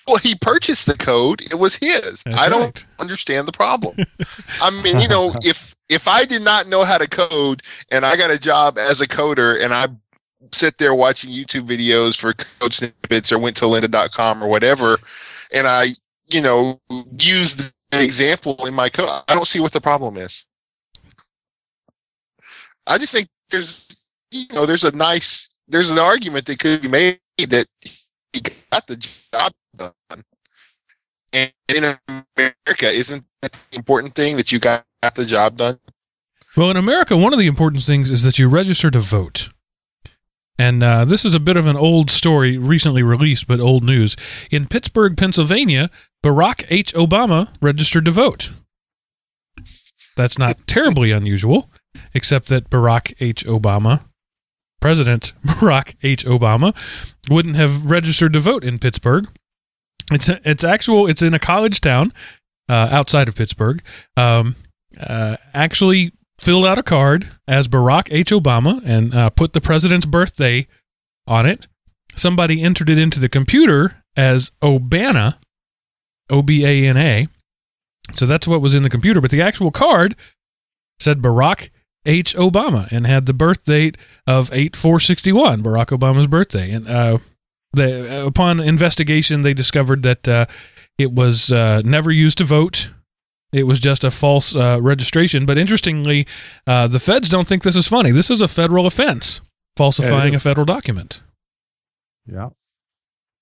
Well, 0.07 0.17
he 0.17 0.35
purchased 0.35 0.87
the 0.87 0.97
code. 0.97 1.43
It 1.43 1.59
was 1.59 1.77
his. 1.77 2.23
That's 2.23 2.39
I 2.39 2.49
don't 2.49 2.63
right. 2.63 2.87
understand 3.01 3.47
the 3.47 3.53
problem. 3.53 3.97
I 4.63 4.71
mean, 4.83 4.99
you 4.99 5.09
know, 5.09 5.35
if 5.43 5.75
if 5.91 6.09
I 6.09 6.25
did 6.25 6.41
not 6.41 6.69
know 6.69 6.85
how 6.85 6.97
to 6.97 7.07
code 7.07 7.63
and 7.91 8.07
I 8.07 8.17
got 8.17 8.31
a 8.31 8.39
job 8.39 8.79
as 8.79 9.03
a 9.03 9.07
coder 9.07 9.63
and 9.63 9.75
I 9.75 9.89
sit 10.53 10.79
there 10.79 10.95
watching 10.95 11.31
YouTube 11.31 11.69
videos 11.69 12.17
for 12.17 12.35
code 12.35 12.75
snippets 12.75 13.31
or 13.31 13.39
went 13.39 13.57
to 13.59 13.67
lynda.com 13.67 14.43
or 14.43 14.49
whatever 14.49 14.99
and 15.53 15.67
I, 15.67 15.95
you 16.29 16.41
know, 16.41 16.81
use 17.19 17.55
the 17.55 17.73
example 17.93 18.67
in 18.67 18.75
my 18.75 18.89
code, 18.89 19.09
I 19.29 19.35
don't 19.35 19.47
see 19.47 19.61
what 19.61 19.73
the 19.73 19.81
problem 19.81 20.17
is. 20.17 20.45
I 22.87 22.99
just 22.99 23.13
think 23.13 23.29
there's 23.51 23.87
you 24.31 24.47
know, 24.53 24.67
there's 24.67 24.85
a 24.85 24.93
nice 24.93 25.49
there's 25.69 25.91
an 25.91 25.99
argument 25.99 26.47
that 26.47 26.59
could 26.59 26.83
be 26.83 26.89
made 26.89 27.21
that 27.49 27.69
he 28.33 28.41
got 28.41 28.87
the 28.87 28.97
job 28.97 29.53
done. 29.77 29.93
And 31.35 31.53
in 31.69 31.97
America, 32.09 32.91
isn't 32.91 33.25
that 33.43 33.53
the 33.53 33.77
important 33.77 34.15
thing 34.15 34.37
that 34.37 34.51
you 34.51 34.59
got 34.59 34.85
the 35.15 35.25
job 35.25 35.57
done? 35.57 35.79
Well, 36.57 36.71
in 36.71 36.77
America, 36.77 37.17
one 37.17 37.33
of 37.33 37.39
the 37.39 37.47
important 37.47 37.83
things 37.85 38.11
is 38.11 38.23
that 38.25 38.39
you 38.39 38.49
register 38.49 38.91
to 38.91 39.01
vote. 39.01 39.49
And 40.59 40.83
uh, 40.83 41.05
this 41.05 41.25
is 41.25 41.35
a 41.35 41.41
bit 41.41 41.57
of 41.57 41.67
an 41.67 41.77
old 41.77 42.11
story, 42.11 42.59
recently 42.59 43.03
released, 43.03 43.47
but 43.47 43.61
old 43.61 43.83
news. 43.83 44.17
In 44.51 44.67
Pittsburgh, 44.67 45.17
Pennsylvania, 45.17 45.91
Barack 46.23 46.67
H. 46.69 46.95
Obama 46.95 47.49
registered 47.61 48.05
to 48.05 48.11
vote. 48.11 48.51
That's 50.17 50.39
not 50.39 50.67
terribly 50.67 51.11
unusual, 51.11 51.71
except 52.15 52.49
that 52.49 52.71
Barack 52.71 53.15
H. 53.19 53.45
Obama, 53.47 54.05
President 54.81 55.33
Barack 55.47 55.95
H. 56.03 56.25
Obama, 56.27 56.77
wouldn't 57.31 57.57
have 57.57 57.91
registered 57.91 58.35
to 58.35 58.41
vote 58.41 58.63
in 58.63 58.79
Pittsburgh. 58.79 59.27
It's 60.11 60.29
it's 60.29 60.65
actual. 60.65 61.07
It's 61.07 61.23
in 61.23 61.33
a 61.33 61.39
college 61.39 61.81
town 61.81 62.13
uh, 62.69 62.89
outside 62.91 63.29
of 63.29 63.37
Pittsburgh. 63.37 63.83
Um, 64.17 64.57
uh, 65.01 65.37
actually 65.55 66.13
filled 66.43 66.67
out 66.67 66.79
a 66.79 66.83
card 66.83 67.29
as 67.47 67.69
Barack 67.69 68.09
H. 68.11 68.31
Obama 68.31 68.83
and 68.85 69.15
uh, 69.15 69.31
put 69.31 69.53
the 69.53 69.61
president's 69.61 70.07
birthday 70.07 70.67
on 71.27 71.47
it. 71.47 71.69
Somebody 72.15 72.63
entered 72.63 72.91
it 72.91 72.99
into 72.99 73.21
the 73.21 73.29
computer 73.29 74.03
as 74.17 74.51
Obana, 74.61 75.39
O 76.29 76.43
B 76.43 76.65
A 76.65 76.87
N 76.87 76.97
A. 76.97 77.29
So 78.15 78.27
that's 78.27 78.49
what 78.49 78.61
was 78.61 78.75
in 78.75 78.83
the 78.83 78.91
computer. 78.91 79.21
But 79.21 79.31
the 79.31 79.41
actual 79.41 79.71
card 79.71 80.17
said 81.01 81.23
Barack 81.23 81.71
H. 82.05 82.35
Obama 82.35 82.91
and 82.91 83.07
had 83.07 83.27
the 83.27 83.33
birth 83.33 83.65
date 83.65 83.97
of 84.27 84.53
8 84.53 84.77
461, 84.77 85.63
Barack 85.63 85.97
Obama's 85.97 86.27
birthday. 86.27 86.71
And 86.73 86.89
uh, 86.89 87.19
the, 87.73 88.27
upon 88.27 88.61
investigation, 88.61 89.43
they 89.43 89.55
discovered 89.55 90.03
that 90.03 90.27
uh, 90.27 90.47
it 90.99 91.13
was 91.13 91.53
uh, 91.53 91.83
never 91.85 92.11
used 92.11 92.39
to 92.39 92.45
vote. 92.45 92.93
It 93.53 93.65
was 93.65 93.79
just 93.79 94.03
a 94.05 94.11
false 94.11 94.57
uh, 94.57 94.79
registration. 94.81 95.45
But 95.47 95.59
interestingly, 95.59 96.27
uh, 96.67 96.87
the 96.89 96.99
feds 97.01 97.29
don't 97.29 97.47
think 97.47 97.63
this 97.63 97.77
is 97.77 97.87
funny. 97.89 98.11
This 98.11 98.31
is 98.31 98.41
a 98.41 98.49
federal 98.49 98.87
offense, 98.87 99.41
falsifying 99.77 100.33
Yeah, 100.33 100.37
a 100.39 100.41
federal 100.41 100.65
document. 100.65 101.21
Yeah. 102.27 102.51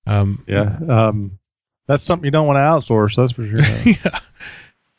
Um, 0.06 0.44
Yeah. 0.48 0.78
Um, 0.88 1.38
that's 1.86 2.02
something 2.02 2.24
you 2.24 2.30
don't 2.30 2.46
want 2.46 2.56
to 2.56 2.60
outsource. 2.60 3.16
That's 3.16 3.32
for 3.32 3.46
sure. 3.46 3.60
yeah. 4.04 4.18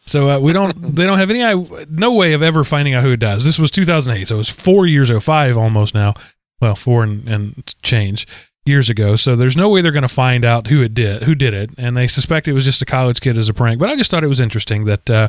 So 0.05 0.29
uh, 0.29 0.39
we 0.39 0.51
don't. 0.53 0.95
They 0.95 1.05
don't 1.05 1.17
have 1.19 1.29
any. 1.29 1.43
i- 1.43 1.85
No 1.89 2.13
way 2.13 2.33
of 2.33 2.41
ever 2.41 2.63
finding 2.63 2.93
out 2.93 3.03
who 3.03 3.11
it 3.11 3.19
does. 3.19 3.45
This 3.45 3.59
was 3.59 3.71
2008, 3.71 4.27
so 4.27 4.35
it 4.35 4.37
was 4.37 4.49
four 4.49 4.85
years 4.87 5.09
ago, 5.09 5.19
five 5.19 5.57
almost 5.57 5.93
now. 5.93 6.13
Well, 6.59 6.75
four 6.75 7.03
and, 7.03 7.27
and 7.27 7.75
change 7.81 8.27
years 8.65 8.89
ago. 8.89 9.15
So 9.15 9.35
there's 9.35 9.57
no 9.57 9.69
way 9.69 9.81
they're 9.81 9.91
going 9.91 10.01
to 10.03 10.07
find 10.07 10.45
out 10.45 10.67
who 10.67 10.81
it 10.81 10.93
did, 10.93 11.23
who 11.23 11.33
did 11.35 11.53
it, 11.53 11.71
and 11.77 11.95
they 11.97 12.07
suspect 12.07 12.47
it 12.47 12.53
was 12.53 12.65
just 12.65 12.81
a 12.81 12.85
college 12.85 13.19
kid 13.21 13.37
as 13.37 13.49
a 13.49 13.53
prank. 13.53 13.79
But 13.79 13.89
I 13.89 13.95
just 13.95 14.11
thought 14.11 14.23
it 14.23 14.27
was 14.27 14.39
interesting 14.41 14.85
that 14.85 15.09
uh, 15.09 15.27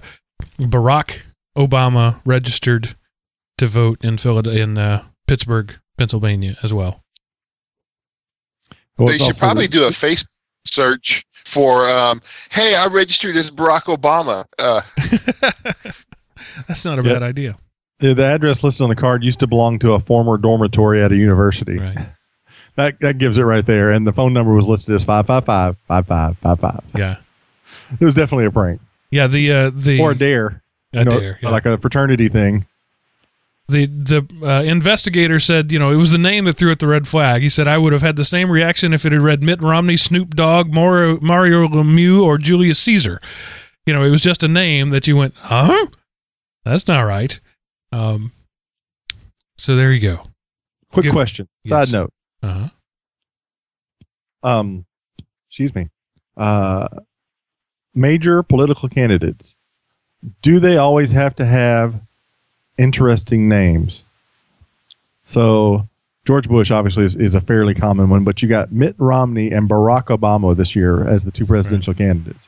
Barack 0.58 1.22
Obama 1.56 2.20
registered 2.24 2.94
to 3.58 3.66
vote 3.66 4.04
in 4.04 4.18
Philadelphia, 4.18 4.62
in 4.62 4.78
uh, 4.78 5.04
Pittsburgh, 5.26 5.78
Pennsylvania, 5.98 6.56
as 6.62 6.72
well. 6.74 7.02
Well, 8.98 9.08
they 9.08 9.18
should 9.18 9.36
probably 9.36 9.66
the- 9.66 9.72
do 9.72 9.84
a 9.84 9.90
Facebook 9.90 10.26
search 10.66 11.24
for, 11.52 11.88
um, 11.88 12.22
hey, 12.50 12.74
I 12.74 12.86
registered 12.86 13.36
as 13.36 13.50
Barack 13.50 13.84
Obama. 13.84 14.44
Uh, 14.58 14.82
That's 16.68 16.84
not 16.84 16.98
a 16.98 17.02
Yeah. 17.02 17.12
bad 17.14 17.22
idea, 17.22 17.56
Yeah, 18.00 18.14
the 18.14 18.24
address 18.24 18.62
listed 18.62 18.82
on 18.82 18.88
the 18.90 18.96
card 18.96 19.24
used 19.24 19.40
to 19.40 19.46
belong 19.46 19.78
to 19.80 19.92
a 19.94 20.00
former 20.00 20.36
dormitory 20.36 21.02
at 21.02 21.12
a 21.12 21.16
university. 21.16 21.78
right? 21.78 21.96
That 22.76 23.00
that 23.00 23.18
gives 23.18 23.38
it 23.38 23.42
right 23.42 23.64
there. 23.64 23.90
And 23.90 24.06
the 24.06 24.12
phone 24.12 24.32
number 24.32 24.54
was 24.54 24.66
listed 24.66 24.94
as 24.94 25.04
555 25.04 25.76
5555. 25.88 26.98
Yeah, 26.98 27.16
It 28.00 28.04
was 28.04 28.14
definitely 28.14 28.46
a 28.46 28.50
prank 28.50 28.80
yeah. 29.12 29.28
The 29.28 29.52
uh, 29.52 29.70
the 29.72 30.00
or 30.00 30.10
a 30.12 30.14
dare. 30.18 30.62
a 30.92 30.98
you 30.98 31.04
know, 31.04 31.10
dare, 31.20 31.38
yeah. 31.40 31.50
Like 31.50 31.66
a 31.66 31.78
fraternity 31.78 32.28
thing. 32.28 32.66
the 33.68 33.86
the 33.86 34.26
uh, 34.42 34.62
investigator 34.64 35.38
said, 35.38 35.70
you 35.70 35.78
know, 35.78 35.90
it 35.90 35.96
was 35.96 36.10
the 36.10 36.18
name 36.18 36.46
that 36.46 36.54
threw 36.54 36.72
up 36.72 36.78
the 36.78 36.86
red 36.88 37.06
flag. 37.06 37.42
He 37.42 37.48
said, 37.48 37.68
I 37.68 37.78
would 37.78 37.92
have 37.92 38.02
had 38.02 38.16
the 38.16 38.24
same 38.24 38.50
reaction 38.50 38.92
if 38.92 39.04
it 39.04 39.12
had 39.12 39.20
read 39.22 39.42
Mitt 39.42 39.60
Romney, 39.60 39.96
Snoop 39.96 40.34
Dogg, 40.34 40.72
Mario, 40.72 41.20
Mario 41.20 41.68
Lemieux, 41.68 42.22
or 42.22 42.38
Julius 42.38 42.78
Caesar. 42.80 43.20
You 43.86 43.92
know, 43.92 44.02
it 44.02 44.10
was 44.10 44.20
just 44.20 44.42
a 44.42 44.48
name 44.48 44.88
that 44.90 45.06
you 45.06 45.16
went, 45.16 45.34
huh? 45.36 45.86
That's 46.64 46.88
not 46.88 47.02
right. 47.02 47.38
Um, 47.92 48.32
so 49.58 49.76
there 49.76 49.92
you 49.92 50.00
go. 50.00 50.26
Quick 50.92 51.04
Give- 51.04 51.12
question. 51.12 51.48
Yes. 51.64 51.88
Side 51.90 51.92
note. 51.92 52.12
Uh-huh. 52.42 52.68
Um, 54.42 54.84
excuse 55.48 55.74
me. 55.74 55.88
Uh, 56.36 56.88
major 57.94 58.42
political 58.42 58.88
candidates. 58.88 59.56
Do 60.40 60.60
they 60.60 60.76
always 60.76 61.12
have 61.12 61.36
to 61.36 61.44
have 61.44 61.94
interesting 62.78 63.48
names? 63.48 64.04
So 65.24 65.88
George 66.24 66.48
Bush 66.48 66.70
obviously 66.70 67.04
is, 67.04 67.16
is 67.16 67.34
a 67.34 67.40
fairly 67.40 67.74
common 67.74 68.08
one, 68.08 68.24
but 68.24 68.42
you 68.42 68.48
got 68.48 68.72
Mitt 68.72 68.94
Romney 68.98 69.50
and 69.50 69.68
Barack 69.68 70.04
Obama 70.16 70.54
this 70.56 70.76
year 70.76 71.06
as 71.08 71.24
the 71.24 71.30
two 71.30 71.46
presidential 71.46 71.94
candidates. 71.94 72.46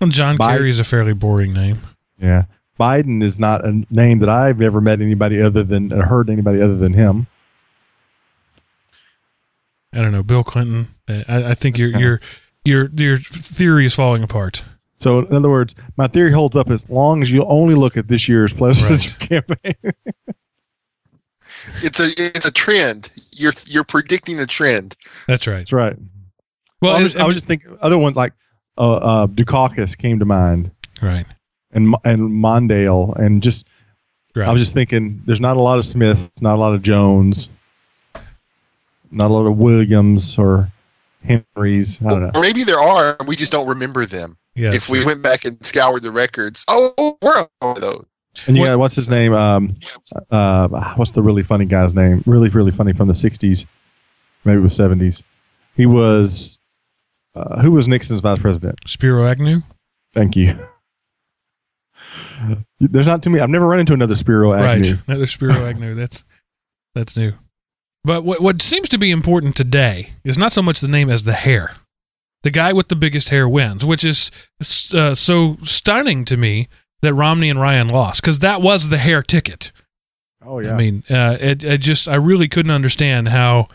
Well, 0.00 0.10
John 0.10 0.38
Biden- 0.38 0.56
Kerry 0.56 0.70
is 0.70 0.78
a 0.78 0.84
fairly 0.84 1.12
boring 1.12 1.52
name. 1.52 1.78
Yeah. 2.18 2.44
Biden 2.78 3.22
is 3.22 3.40
not 3.40 3.64
a 3.64 3.84
name 3.90 4.20
that 4.20 4.28
I've 4.28 4.62
ever 4.62 4.80
met 4.80 5.00
anybody 5.00 5.40
other 5.42 5.64
than 5.64 5.92
or 5.92 6.04
heard 6.04 6.30
anybody 6.30 6.60
other 6.60 6.76
than 6.76 6.92
him. 6.92 7.26
I 9.92 10.02
don't 10.02 10.12
know. 10.12 10.22
Bill 10.22 10.44
Clinton. 10.44 10.88
Uh, 11.08 11.22
I, 11.28 11.50
I 11.50 11.54
think 11.54 11.78
your 11.78 11.98
your 11.98 12.20
your 12.64 12.90
your 12.94 13.16
theory 13.18 13.86
is 13.86 13.94
falling 13.94 14.22
apart. 14.22 14.62
So, 14.98 15.20
in 15.20 15.34
other 15.34 15.48
words, 15.50 15.74
my 15.96 16.08
theory 16.08 16.32
holds 16.32 16.56
up 16.56 16.70
as 16.70 16.88
long 16.90 17.22
as 17.22 17.30
you 17.30 17.44
only 17.44 17.74
look 17.74 17.96
at 17.96 18.08
this 18.08 18.28
year's 18.28 18.52
presidential 18.52 19.16
campaign. 19.20 19.74
it's 21.82 22.00
a 22.00 22.08
it's 22.16 22.46
a 22.46 22.52
trend. 22.52 23.10
You're 23.30 23.54
you're 23.64 23.84
predicting 23.84 24.38
a 24.40 24.46
trend. 24.46 24.96
That's 25.26 25.46
right. 25.46 25.58
That's 25.58 25.72
right. 25.72 25.96
Well, 26.82 26.94
I 26.96 27.00
it- 27.00 27.04
was, 27.04 27.16
I 27.16 27.26
was 27.26 27.36
just 27.36 27.46
thinking 27.46 27.76
other 27.80 27.98
ones 27.98 28.16
like 28.16 28.32
uh, 28.76 28.96
uh, 28.96 29.26
Dukakis 29.26 29.96
came 29.96 30.18
to 30.18 30.24
mind, 30.24 30.70
right. 31.02 31.26
and 31.72 31.94
and 32.04 32.30
Mondale, 32.30 33.16
and 33.16 33.42
just 33.42 33.66
Right. 34.36 34.46
I 34.46 34.52
was 34.52 34.60
just 34.60 34.74
thinking, 34.74 35.22
there's 35.24 35.40
not 35.40 35.56
a 35.56 35.60
lot 35.60 35.78
of 35.78 35.84
Smith, 35.84 36.30
not 36.40 36.54
a 36.54 36.60
lot 36.60 36.72
of 36.74 36.82
Jones, 36.82 37.48
not 39.10 39.30
a 39.30 39.34
lot 39.34 39.46
of 39.46 39.56
Williams 39.58 40.38
or 40.38 40.70
Henrys. 41.24 41.98
I 42.00 42.08
don't 42.10 42.22
know. 42.22 42.30
Or 42.34 42.40
maybe 42.40 42.64
there 42.64 42.80
are, 42.80 43.16
and 43.18 43.28
we 43.28 43.36
just 43.36 43.52
don't 43.52 43.68
remember 43.68 44.06
them. 44.06 44.36
yeah. 44.54 44.72
if 44.72 44.88
we 44.88 45.04
went 45.04 45.22
back 45.22 45.44
and 45.44 45.58
scoured 45.66 46.02
the 46.02 46.12
records, 46.12 46.64
oh, 46.68 47.18
we're 47.22 47.46
on 47.60 47.80
those. 47.80 48.04
And 48.46 48.56
you 48.56 48.62
What- 48.62 48.68
got 48.70 48.78
what's 48.78 48.94
his 48.96 49.08
name? 49.08 49.32
Um, 49.32 49.76
uh, 50.30 50.68
what's 50.94 51.12
the 51.12 51.22
really 51.22 51.42
funny 51.42 51.64
guy's 51.64 51.94
name? 51.94 52.22
Really, 52.26 52.48
really 52.50 52.70
funny 52.70 52.92
from 52.92 53.08
the 53.08 53.14
'60s, 53.14 53.64
maybe 54.44 54.58
it 54.58 54.62
was 54.62 54.78
'70s. 54.78 55.22
He 55.74 55.86
was 55.86 56.58
Uh, 57.34 57.60
who 57.62 57.72
was 57.72 57.88
Nixon's 57.88 58.20
vice 58.20 58.38
president? 58.38 58.78
Spiro 58.86 59.26
Agnew. 59.26 59.62
Thank 60.14 60.36
you. 60.36 60.54
There's 62.80 63.06
not 63.06 63.22
too 63.22 63.30
many. 63.30 63.42
I've 63.42 63.50
never 63.50 63.66
run 63.66 63.80
into 63.80 63.92
another 63.92 64.14
Spiro 64.14 64.52
Agnew. 64.52 64.92
Right, 64.92 65.02
another 65.08 65.26
Spiro 65.26 65.66
Agnew. 65.66 65.94
That's 65.94 66.24
that's 66.94 67.16
new. 67.16 67.32
But 68.04 68.24
what 68.24 68.40
what 68.40 68.62
seems 68.62 68.88
to 68.90 68.98
be 68.98 69.10
important 69.10 69.56
today 69.56 70.10
is 70.24 70.38
not 70.38 70.52
so 70.52 70.62
much 70.62 70.80
the 70.80 70.88
name 70.88 71.10
as 71.10 71.24
the 71.24 71.32
hair. 71.32 71.76
The 72.42 72.50
guy 72.50 72.72
with 72.72 72.88
the 72.88 72.96
biggest 72.96 73.30
hair 73.30 73.48
wins, 73.48 73.84
which 73.84 74.04
is 74.04 74.30
uh, 74.94 75.14
so 75.14 75.56
stunning 75.64 76.24
to 76.26 76.36
me 76.36 76.68
that 77.02 77.14
Romney 77.14 77.50
and 77.50 77.60
Ryan 77.60 77.88
lost 77.88 78.22
because 78.22 78.38
that 78.38 78.62
was 78.62 78.88
the 78.88 78.98
hair 78.98 79.22
ticket. 79.22 79.72
Oh 80.44 80.60
yeah. 80.60 80.72
I 80.72 80.76
mean, 80.76 81.02
uh, 81.10 81.36
it, 81.40 81.64
it 81.64 81.78
just 81.78 82.08
I 82.08 82.14
really 82.14 82.48
couldn't 82.48 82.70
understand 82.70 83.28
how 83.28 83.66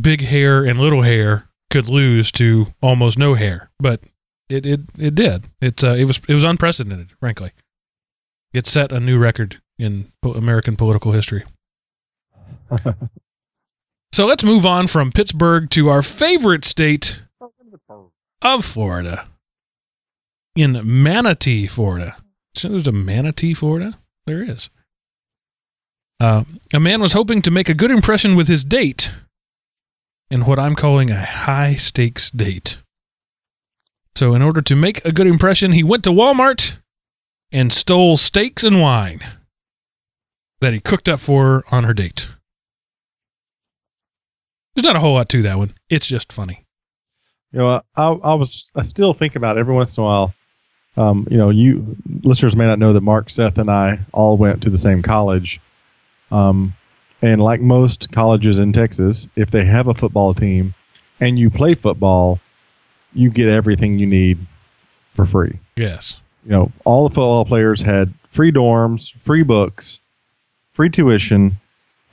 big 0.00 0.22
hair 0.22 0.64
and 0.64 0.78
little 0.78 1.02
hair 1.02 1.48
could 1.70 1.88
lose 1.88 2.32
to 2.32 2.66
almost 2.80 3.18
no 3.18 3.34
hair, 3.34 3.70
but 3.78 4.00
it 4.48 4.64
it 4.64 4.80
it 4.98 5.14
did. 5.14 5.44
It's 5.60 5.84
uh, 5.84 5.96
it 5.98 6.04
was 6.04 6.20
it 6.26 6.34
was 6.34 6.44
unprecedented, 6.44 7.12
frankly. 7.20 7.52
It 8.54 8.66
set 8.66 8.92
a 8.92 9.00
new 9.00 9.18
record 9.18 9.60
in 9.78 10.08
po- 10.22 10.32
American 10.32 10.76
political 10.76 11.12
history. 11.12 11.44
so 14.16 14.24
let's 14.24 14.42
move 14.42 14.64
on 14.64 14.86
from 14.86 15.12
Pittsburgh 15.12 15.68
to 15.68 15.90
our 15.90 16.00
favorite 16.00 16.64
state 16.64 17.20
of 18.40 18.64
Florida, 18.64 19.28
in 20.56 20.80
Manatee, 20.82 21.66
Florida. 21.66 22.16
So 22.54 22.70
there's 22.70 22.88
a 22.88 22.92
Manatee, 22.92 23.52
Florida. 23.52 23.98
There 24.26 24.42
is. 24.42 24.70
Uh, 26.18 26.44
a 26.72 26.80
man 26.80 27.02
was 27.02 27.12
hoping 27.12 27.42
to 27.42 27.50
make 27.50 27.68
a 27.68 27.74
good 27.74 27.90
impression 27.90 28.36
with 28.36 28.48
his 28.48 28.64
date 28.64 29.12
in 30.30 30.46
what 30.46 30.58
I'm 30.58 30.76
calling 30.76 31.10
a 31.10 31.22
high 31.22 31.74
stakes 31.74 32.30
date. 32.30 32.78
So, 34.14 34.32
in 34.32 34.40
order 34.40 34.62
to 34.62 34.74
make 34.74 35.04
a 35.04 35.12
good 35.12 35.26
impression, 35.26 35.72
he 35.72 35.82
went 35.82 36.04
to 36.04 36.10
Walmart 36.10 36.78
and 37.52 37.70
stole 37.70 38.16
steaks 38.16 38.64
and 38.64 38.80
wine 38.80 39.20
that 40.62 40.72
he 40.72 40.80
cooked 40.80 41.06
up 41.06 41.20
for 41.20 41.44
her 41.44 41.64
on 41.70 41.84
her 41.84 41.92
date. 41.92 42.30
There's 44.76 44.84
not 44.84 44.94
a 44.96 45.00
whole 45.00 45.14
lot 45.14 45.30
to 45.30 45.42
that 45.42 45.56
one. 45.56 45.74
It's 45.88 46.06
just 46.06 46.30
funny. 46.30 46.66
You 47.50 47.60
know, 47.60 47.82
I, 47.96 48.08
I 48.08 48.34
was 48.34 48.70
I 48.74 48.82
still 48.82 49.14
think 49.14 49.34
about 49.34 49.56
it 49.56 49.60
every 49.60 49.74
once 49.74 49.96
in 49.96 50.02
a 50.02 50.06
while. 50.06 50.34
Um, 50.98 51.26
you 51.30 51.38
know, 51.38 51.48
you 51.48 51.96
listeners 52.22 52.54
may 52.54 52.66
not 52.66 52.78
know 52.78 52.92
that 52.92 53.00
Mark, 53.00 53.30
Seth, 53.30 53.56
and 53.56 53.70
I 53.70 54.00
all 54.12 54.36
went 54.36 54.62
to 54.62 54.70
the 54.70 54.78
same 54.78 55.02
college. 55.02 55.60
Um, 56.30 56.74
and 57.22 57.42
like 57.42 57.62
most 57.62 58.12
colleges 58.12 58.58
in 58.58 58.74
Texas, 58.74 59.26
if 59.34 59.50
they 59.50 59.64
have 59.64 59.88
a 59.88 59.94
football 59.94 60.34
team 60.34 60.74
and 61.20 61.38
you 61.38 61.48
play 61.48 61.74
football, 61.74 62.38
you 63.14 63.30
get 63.30 63.48
everything 63.48 63.98
you 63.98 64.06
need 64.06 64.38
for 65.14 65.24
free. 65.24 65.58
Yes. 65.76 66.20
You 66.44 66.50
know, 66.50 66.70
all 66.84 67.08
the 67.08 67.14
football 67.14 67.46
players 67.46 67.80
had 67.80 68.12
free 68.30 68.52
dorms, 68.52 69.12
free 69.22 69.42
books, 69.42 70.00
free 70.74 70.90
tuition, 70.90 71.58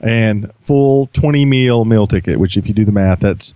and 0.04 0.52
full 0.62 1.08
twenty 1.08 1.44
meal 1.44 1.84
meal 1.84 2.06
ticket. 2.06 2.38
Which, 2.38 2.56
if 2.56 2.68
you 2.68 2.74
do 2.74 2.84
the 2.84 2.92
math, 2.92 3.20
that's 3.20 3.54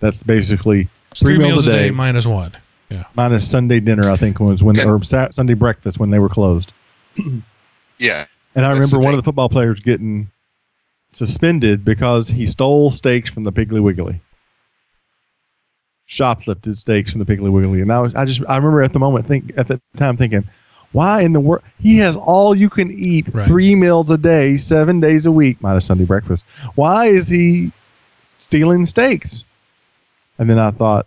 that's 0.00 0.22
basically 0.22 0.88
It's 1.12 1.20
three, 1.22 1.38
meals, 1.38 1.66
a 1.66 1.70
day, 1.70 1.90
minus 1.90 2.26
one. 2.26 2.52
Yeah. 2.90 3.04
Minus 3.14 3.48
Sunday 3.50 3.80
dinner. 3.80 4.10
I 4.10 4.16
think 4.16 4.38
was 4.40 4.62
when 4.62 4.78
Okay. 4.78 4.86
or 4.88 5.02
Sa- 5.02 5.30
Sunday 5.30 5.54
breakfast 5.54 5.98
when 5.98 6.10
they 6.10 6.18
were 6.18 6.28
closed. 6.28 6.72
Yeah. 7.96 8.26
And 8.56 8.66
I 8.66 8.72
remember 8.72 8.98
one 8.98 9.14
of 9.14 9.16
the 9.18 9.22
football 9.22 9.48
players 9.48 9.78
getting 9.78 10.28
suspended 11.12 11.84
because 11.84 12.28
he 12.28 12.44
stole 12.44 12.90
steaks 12.90 13.30
from 13.30 13.44
the 13.44 13.52
Piggly 13.52 13.80
Wiggly. 13.80 14.20
Shoplifted 16.08 16.76
steaks 16.76 17.12
from 17.12 17.22
the 17.22 17.24
Piggly 17.24 17.50
Wiggly, 17.52 17.80
and 17.80 17.92
I 17.92 18.00
was 18.00 18.14
I 18.16 18.24
just 18.24 18.42
I 18.48 18.56
remember 18.56 18.82
at 18.82 18.92
the 18.92 18.98
moment 18.98 19.26
think 19.26 19.52
at 19.56 19.68
the 19.68 19.80
time 19.96 20.16
thinking, 20.16 20.44
why 20.94 21.20
in 21.20 21.32
the 21.34 21.40
world 21.40 21.62
he 21.78 21.98
has 21.98 22.16
all 22.16 22.54
you 22.54 22.70
can 22.70 22.90
eat 22.90 23.26
Right. 23.34 23.46
three 23.46 23.74
meals 23.74 24.08
a 24.10 24.16
day, 24.16 24.56
seven 24.56 25.00
days 25.00 25.26
a 25.26 25.30
week 25.32 25.58
minus 25.60 25.84
Sunday 25.84 26.04
breakfast. 26.06 26.44
Why 26.76 27.06
is 27.06 27.28
he 27.28 27.70
stealing 28.38 28.86
steaks? 28.86 29.44
And 30.38 30.48
then 30.48 30.58
I 30.58 30.70
thought, 30.70 31.06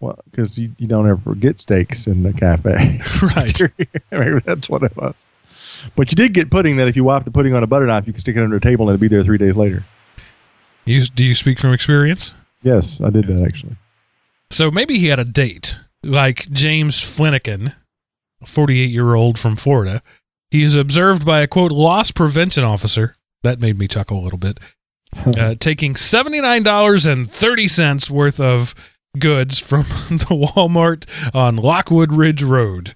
well, 0.00 0.18
because 0.30 0.56
you, 0.58 0.72
you 0.78 0.86
don't 0.86 1.08
ever 1.08 1.34
get 1.34 1.58
steaks 1.60 2.06
in 2.06 2.22
the 2.22 2.32
cafe. 2.32 3.00
Right. 3.22 3.60
Maybe 4.10 4.40
that's 4.44 4.68
what 4.68 4.82
it 4.82 4.96
was. 4.96 5.26
But 5.94 6.10
you 6.10 6.16
did 6.16 6.32
get 6.32 6.50
pudding 6.50 6.76
that 6.76 6.88
if 6.88 6.96
you 6.96 7.04
wipe 7.04 7.24
the 7.24 7.30
pudding 7.30 7.54
on 7.54 7.62
a 7.62 7.66
butter 7.66 7.86
knife, 7.86 8.06
you 8.06 8.12
can 8.12 8.20
stick 8.20 8.36
it 8.36 8.42
under 8.42 8.56
a 8.56 8.60
table 8.60 8.88
and 8.88 8.94
it'll 8.94 9.00
be 9.02 9.08
there 9.08 9.22
three 9.22 9.38
days 9.38 9.56
later. 9.56 9.84
You, 10.84 11.00
do 11.02 11.24
you 11.24 11.34
speak 11.34 11.58
from 11.58 11.72
experience? 11.72 12.34
Yes, 12.62 13.00
I 13.00 13.10
did 13.10 13.26
that 13.26 13.42
actually. 13.44 13.76
So 14.50 14.70
maybe 14.70 14.98
he 14.98 15.08
had 15.08 15.18
a 15.18 15.24
date, 15.24 15.78
like 16.04 16.48
James 16.52 17.02
Flanagan, 17.02 17.72
48 18.46 18.90
year 18.90 19.14
old 19.14 19.38
from 19.38 19.56
Florida. 19.56 20.02
He 20.50 20.62
is 20.62 20.76
observed 20.76 21.24
by 21.26 21.40
a 21.40 21.46
quote 21.46 21.72
loss 21.72 22.10
prevention 22.10 22.64
officer. 22.64 23.16
That 23.42 23.60
made 23.60 23.78
me 23.78 23.86
chuckle 23.88 24.18
a 24.18 24.24
little 24.24 24.38
bit. 24.38 24.58
Uh, 25.38 25.54
taking 25.58 25.94
$79.30 25.94 28.10
worth 28.10 28.40
of 28.40 28.74
goods 29.18 29.58
from 29.58 29.82
the 30.10 30.50
Walmart 30.54 31.06
on 31.34 31.56
Lockwood 31.56 32.12
Ridge 32.12 32.42
Road. 32.42 32.94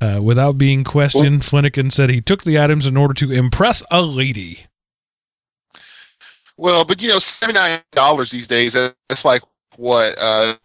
Uh, 0.00 0.20
without 0.22 0.58
being 0.58 0.82
questioned, 0.84 1.44
Flanagan 1.44 1.90
said 1.90 2.10
he 2.10 2.20
took 2.20 2.42
the 2.42 2.60
items 2.60 2.86
in 2.86 2.96
order 2.96 3.14
to 3.14 3.30
impress 3.30 3.82
a 3.90 4.02
lady. 4.02 4.66
Well, 6.56 6.84
but 6.84 7.00
you 7.00 7.08
know, 7.08 7.18
seventy 7.20 7.58
nine 7.58 7.80
dollars 7.92 8.30
these 8.30 8.46
days. 8.48 8.74
that- 8.74 8.94
That's 9.08 9.24
like 9.24 9.42
what 9.76 10.14
a 10.18 10.58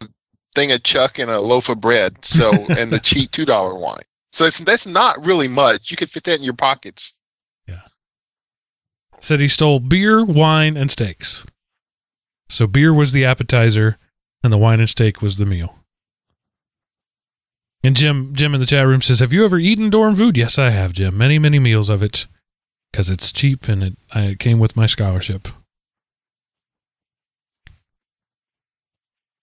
thing 0.55 0.71
of 0.71 0.83
chuck 0.83 1.19
and 1.19 1.29
a 1.29 1.39
loaf 1.39 1.69
of 1.69 1.79
bread. 1.79 2.17
So, 2.23 2.51
and 2.69 2.91
the 2.91 2.99
cheap 2.99 3.31
two 3.31 3.45
dollar 3.45 3.75
wine. 3.75 4.03
So 4.37 4.47
that's 4.63 4.85
not 4.85 5.25
really 5.25 5.47
much. 5.47 5.89
You 5.89 5.97
could 5.97 6.11
fit 6.11 6.25
that 6.25 6.35
in 6.35 6.43
your 6.43 6.53
pockets. 6.53 7.11
Yeah. 7.67 7.81
Said 9.19 9.39
he 9.39 9.47
stole 9.47 9.79
beer, 9.79 10.23
wine, 10.23 10.77
and 10.77 10.91
steaks. 10.91 11.43
So 12.47 12.67
beer 12.67 12.93
was 12.93 13.13
the 13.13 13.25
appetizer, 13.25 13.97
and 14.43 14.53
the 14.53 14.57
wine 14.59 14.79
and 14.79 14.87
steak 14.87 15.23
was 15.23 15.37
the 15.37 15.47
meal. 15.47 15.79
And 17.83 17.95
Jim, 17.95 18.35
Jim 18.35 18.53
in 18.53 18.59
the 18.59 18.67
chat 18.67 18.85
room 18.85 19.01
says, 19.01 19.21
"Have 19.21 19.33
you 19.33 19.43
ever 19.43 19.57
eaten 19.57 19.89
dorm 19.89 20.13
food?" 20.13 20.37
Yes, 20.37 20.59
I 20.59 20.69
have, 20.69 20.93
Jim. 20.93 21.17
Many, 21.17 21.39
many 21.39 21.57
meals 21.57 21.89
of 21.89 22.03
it, 22.03 22.27
because 22.91 23.09
it's 23.09 23.31
cheap 23.31 23.67
and 23.67 23.83
it, 23.83 23.97
I, 24.13 24.25
it 24.25 24.39
came 24.39 24.59
with 24.59 24.75
my 24.75 24.85
scholarship. 24.85 25.47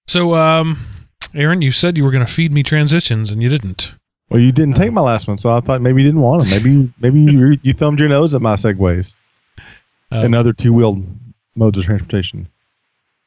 So, 0.07 0.37
um, 0.37 0.79
Aaron, 1.35 1.63
you 1.63 1.73
said 1.73 1.99
you 1.99 2.05
were 2.05 2.13
going 2.13 2.25
to 2.25 2.33
feed 2.33 2.53
me 2.53 2.63
transitions, 2.63 3.33
and 3.33 3.43
you 3.43 3.49
didn't. 3.49 3.95
Well, 4.35 4.43
you 4.43 4.51
didn't 4.51 4.75
take 4.75 4.91
my 4.91 5.01
last 5.01 5.29
one, 5.29 5.39
so 5.39 5.57
I 5.57 5.61
thought 5.61 5.81
maybe 5.81 6.03
you 6.03 6.09
didn't 6.09 6.21
want 6.21 6.43
them. 6.43 6.51
Maybe 6.51 6.93
maybe 6.99 7.21
you 7.21 7.57
you 7.63 7.73
thumbed 7.73 8.01
your 8.01 8.09
nose 8.09 8.35
at 8.35 8.43
my 8.43 8.57
segways 8.57 9.15
Uh, 10.11 10.23
and 10.25 10.35
other 10.35 10.53
two 10.53 10.73
wheeled 10.73 11.07
modes 11.55 11.79
of 11.79 11.85
transportation. 11.85 12.49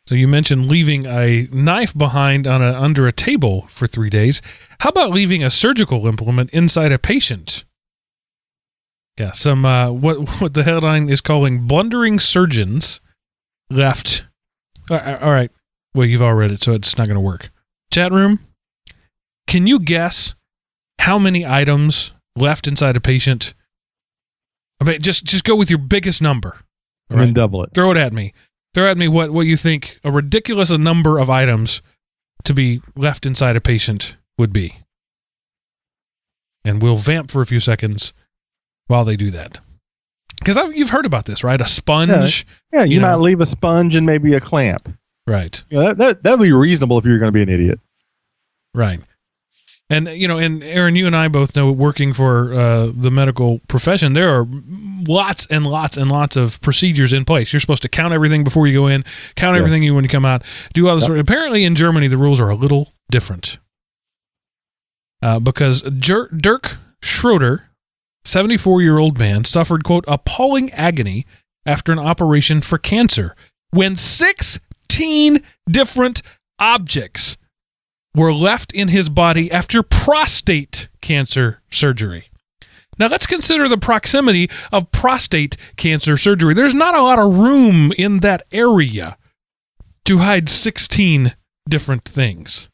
So 0.05 0.15
you 0.15 0.27
mentioned 0.27 0.67
leaving 0.67 1.05
a 1.05 1.47
knife 1.49 1.97
behind 1.97 2.45
on 2.45 2.61
a 2.61 2.73
under 2.73 3.07
a 3.07 3.13
table 3.13 3.67
for 3.69 3.87
three 3.87 4.09
days. 4.09 4.41
How 4.81 4.89
about 4.89 5.11
leaving 5.11 5.45
a 5.45 5.49
surgical 5.49 6.07
implement 6.07 6.49
inside 6.49 6.91
a 6.91 6.99
patient? 6.99 7.63
Yeah, 9.17 9.31
some 9.31 9.65
uh, 9.65 9.91
what 9.91 10.41
what 10.41 10.55
the 10.55 10.63
headline 10.63 11.07
is 11.07 11.21
calling 11.21 11.67
blundering 11.67 12.19
surgeons 12.19 12.99
left. 13.69 14.27
Uh, 14.91 14.95
uh, 14.95 15.19
all 15.21 15.31
right, 15.31 15.51
well 15.95 16.05
you've 16.05 16.21
all 16.21 16.35
read 16.35 16.51
it, 16.51 16.61
so 16.61 16.73
it's 16.73 16.97
not 16.97 17.07
going 17.07 17.15
to 17.15 17.21
work. 17.21 17.49
Chat 17.93 18.11
room, 18.11 18.41
can 19.47 19.67
you 19.67 19.79
guess 19.79 20.35
how 20.99 21.17
many 21.19 21.45
items 21.45 22.11
left 22.35 22.67
inside 22.67 22.95
a 22.97 23.01
patient? 23.01 23.53
I 24.81 24.83
mean, 24.85 25.01
just 25.01 25.23
just 25.25 25.43
go 25.43 25.55
with 25.55 25.69
your 25.69 25.79
biggest 25.79 26.21
number. 26.21 26.57
And 27.09 27.19
right? 27.19 27.25
then 27.25 27.33
double 27.33 27.63
it. 27.63 27.71
throw 27.73 27.91
it 27.91 27.97
at 27.97 28.13
me. 28.13 28.33
Throw 28.73 28.85
at 28.91 28.97
me 28.97 29.07
what, 29.07 29.31
what 29.31 29.47
you 29.47 29.55
think 29.57 29.99
a 30.03 30.11
ridiculous 30.11 30.69
number 30.71 31.19
of 31.19 31.29
items 31.29 31.81
to 32.43 32.53
be 32.53 32.81
left 32.95 33.25
inside 33.25 33.55
a 33.55 33.61
patient 33.61 34.15
would 34.37 34.51
be. 34.53 34.75
And 36.65 36.81
we'll 36.81 36.97
vamp 36.97 37.31
for 37.31 37.41
a 37.41 37.45
few 37.45 37.59
seconds 37.59 38.13
while 38.87 39.05
they 39.05 39.15
do 39.15 39.31
that. 39.31 39.59
Because 40.39 40.57
you've 40.75 40.89
heard 40.91 41.05
about 41.05 41.25
this, 41.25 41.43
right? 41.43 41.59
A 41.59 41.65
sponge. 41.65 42.45
Yeah, 42.73 42.83
you, 42.83 42.95
You 42.95 43.01
might 43.01 43.13
know. 43.13 43.19
leave 43.21 43.41
a 43.41 43.45
sponge 43.45 43.95
and 43.95 44.05
maybe 44.05 44.33
a 44.33 44.41
clamp. 44.41 44.89
Right, 45.25 45.61
You 45.69 45.77
know, 45.79 45.87
that, 45.87 45.97
that 45.97 46.23
that'd 46.23 46.39
be 46.39 46.53
reasonable 46.53 46.97
if 46.97 47.03
you're 47.05 47.19
going 47.19 47.27
to 47.27 47.33
be 47.33 47.41
an 47.41 47.49
idiot. 47.49 47.79
right. 48.73 48.99
And, 49.89 50.09
you 50.09 50.27
know, 50.27 50.37
and 50.37 50.61
Aaron, 50.65 50.97
you 50.97 51.07
and 51.07 51.15
I 51.15 51.29
both 51.29 51.55
know 51.55 51.71
working 51.71 52.11
for 52.11 52.53
uh, 52.53 52.91
the 52.93 53.09
medical 53.09 53.59
profession, 53.69 54.11
there 54.11 54.29
are 54.35 54.45
lots 55.07 55.45
and 55.45 55.65
lots 55.65 55.95
and 55.95 56.11
lots 56.11 56.35
of 56.35 56.59
procedures 56.61 57.13
in 57.13 57.23
place. 57.23 57.53
You're 57.53 57.61
supposed 57.61 57.83
to 57.83 57.87
count 57.89 58.13
everything 58.13 58.43
before 58.43 58.67
you 58.67 58.73
go 58.73 58.87
in, 58.87 59.03
count 59.37 59.55
Yes. 59.55 59.59
everything 59.59 59.83
you 59.83 59.95
when 59.95 60.03
you 60.03 60.09
come 60.09 60.25
out, 60.25 60.43
do 60.73 60.89
all 60.89 60.95
this. 60.97 61.07
Yep. 61.07 61.17
Apparently, 61.17 61.63
in 61.63 61.73
Germany, 61.75 62.07
the 62.07 62.17
rules 62.17 62.39
are 62.41 62.49
a 62.49 62.55
little 62.55 62.91
different. 63.09 63.59
Uh, 65.21 65.39
because 65.39 65.81
Jer- 65.97 66.29
Dirk 66.35 66.75
Schroeder, 67.01 67.69
74 68.25 68.81
year 68.81 68.97
old 68.97 69.17
man, 69.17 69.45
suffered, 69.45 69.85
quote, 69.85 70.03
appalling 70.05 70.69
agony 70.73 71.25
after 71.65 71.93
an 71.93 71.99
operation 71.99 72.59
for 72.59 72.77
cancer 72.77 73.35
when 73.71 73.95
16 73.95 75.39
different 75.69 76.21
objects 76.59 77.37
were 78.15 78.33
left 78.33 78.73
in 78.73 78.87
his 78.87 79.09
body 79.09 79.51
after 79.51 79.83
prostate 79.83 80.89
cancer 81.01 81.61
surgery. 81.69 82.29
Now 82.99 83.07
let's 83.07 83.27
consider 83.27 83.67
the 83.67 83.77
proximity 83.77 84.49
of 84.71 84.91
prostate 84.91 85.55
cancer 85.75 86.17
surgery. 86.17 86.53
There's 86.53 86.73
not 86.73 86.95
a 86.95 87.03
lot 87.03 87.19
of 87.19 87.37
room 87.37 87.91
in 87.97 88.19
that 88.19 88.43
area 88.51 89.17
to 90.05 90.19
hide 90.19 90.49
16 90.49 91.35
different 91.69 92.05
things. 92.05 92.69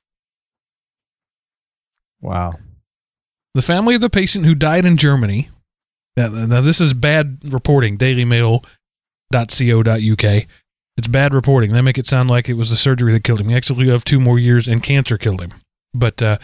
Wow. 2.21 2.53
The 3.53 3.61
family 3.61 3.95
of 3.95 4.01
the 4.01 4.09
patient 4.09 4.45
who 4.45 4.55
died 4.55 4.85
in 4.85 4.97
Germany. 4.97 5.49
Now, 6.15 6.29
now 6.29 6.61
this 6.61 6.79
is 6.79 6.93
bad 6.93 7.39
reporting. 7.43 7.97
DailyMail.co.uk. 7.97 10.47
It's 10.97 11.07
bad 11.07 11.33
reporting. 11.33 11.71
They 11.71 11.81
make 11.81 11.97
it 11.97 12.05
sound 12.07 12.29
like 12.29 12.47
it 12.49 12.53
was 12.53 12.69
the 12.69 12.75
surgery 12.75 13.11
that 13.13 13.23
killed 13.23 13.41
him. 13.41 13.49
He 13.49 13.55
actually 13.55 13.85
lived 13.85 14.05
two 14.07 14.19
more 14.19 14.37
years, 14.37 14.67
and 14.67 14.83
cancer 14.83 15.17
killed 15.17 15.41
him. 15.41 15.53
But 15.93 16.21
uh, 16.21 16.37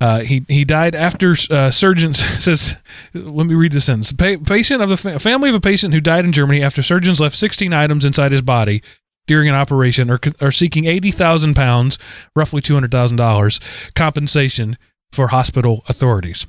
uh, 0.00 0.20
he 0.20 0.44
he 0.48 0.64
died 0.64 0.94
after 0.96 1.34
uh, 1.50 1.70
surgeons 1.70 2.18
says. 2.44 2.76
Let 3.14 3.46
me 3.46 3.54
read 3.54 3.72
the 3.72 3.80
sentence. 3.80 4.12
Pa- 4.12 4.38
patient 4.44 4.82
of 4.82 4.88
the 4.88 4.96
fa- 4.96 5.18
family 5.20 5.48
of 5.48 5.54
a 5.54 5.60
patient 5.60 5.94
who 5.94 6.00
died 6.00 6.24
in 6.24 6.32
Germany 6.32 6.62
after 6.62 6.82
surgeons 6.82 7.20
left 7.20 7.36
16 7.36 7.72
items 7.72 8.04
inside 8.04 8.32
his 8.32 8.42
body 8.42 8.82
during 9.26 9.48
an 9.48 9.54
operation 9.54 10.10
are, 10.10 10.20
are 10.42 10.50
seeking 10.52 10.84
80,000 10.84 11.54
pounds, 11.54 11.98
roughly 12.36 12.60
$200,000 12.60 13.94
compensation 13.94 14.76
for 15.12 15.28
hospital 15.28 15.82
authorities. 15.88 16.46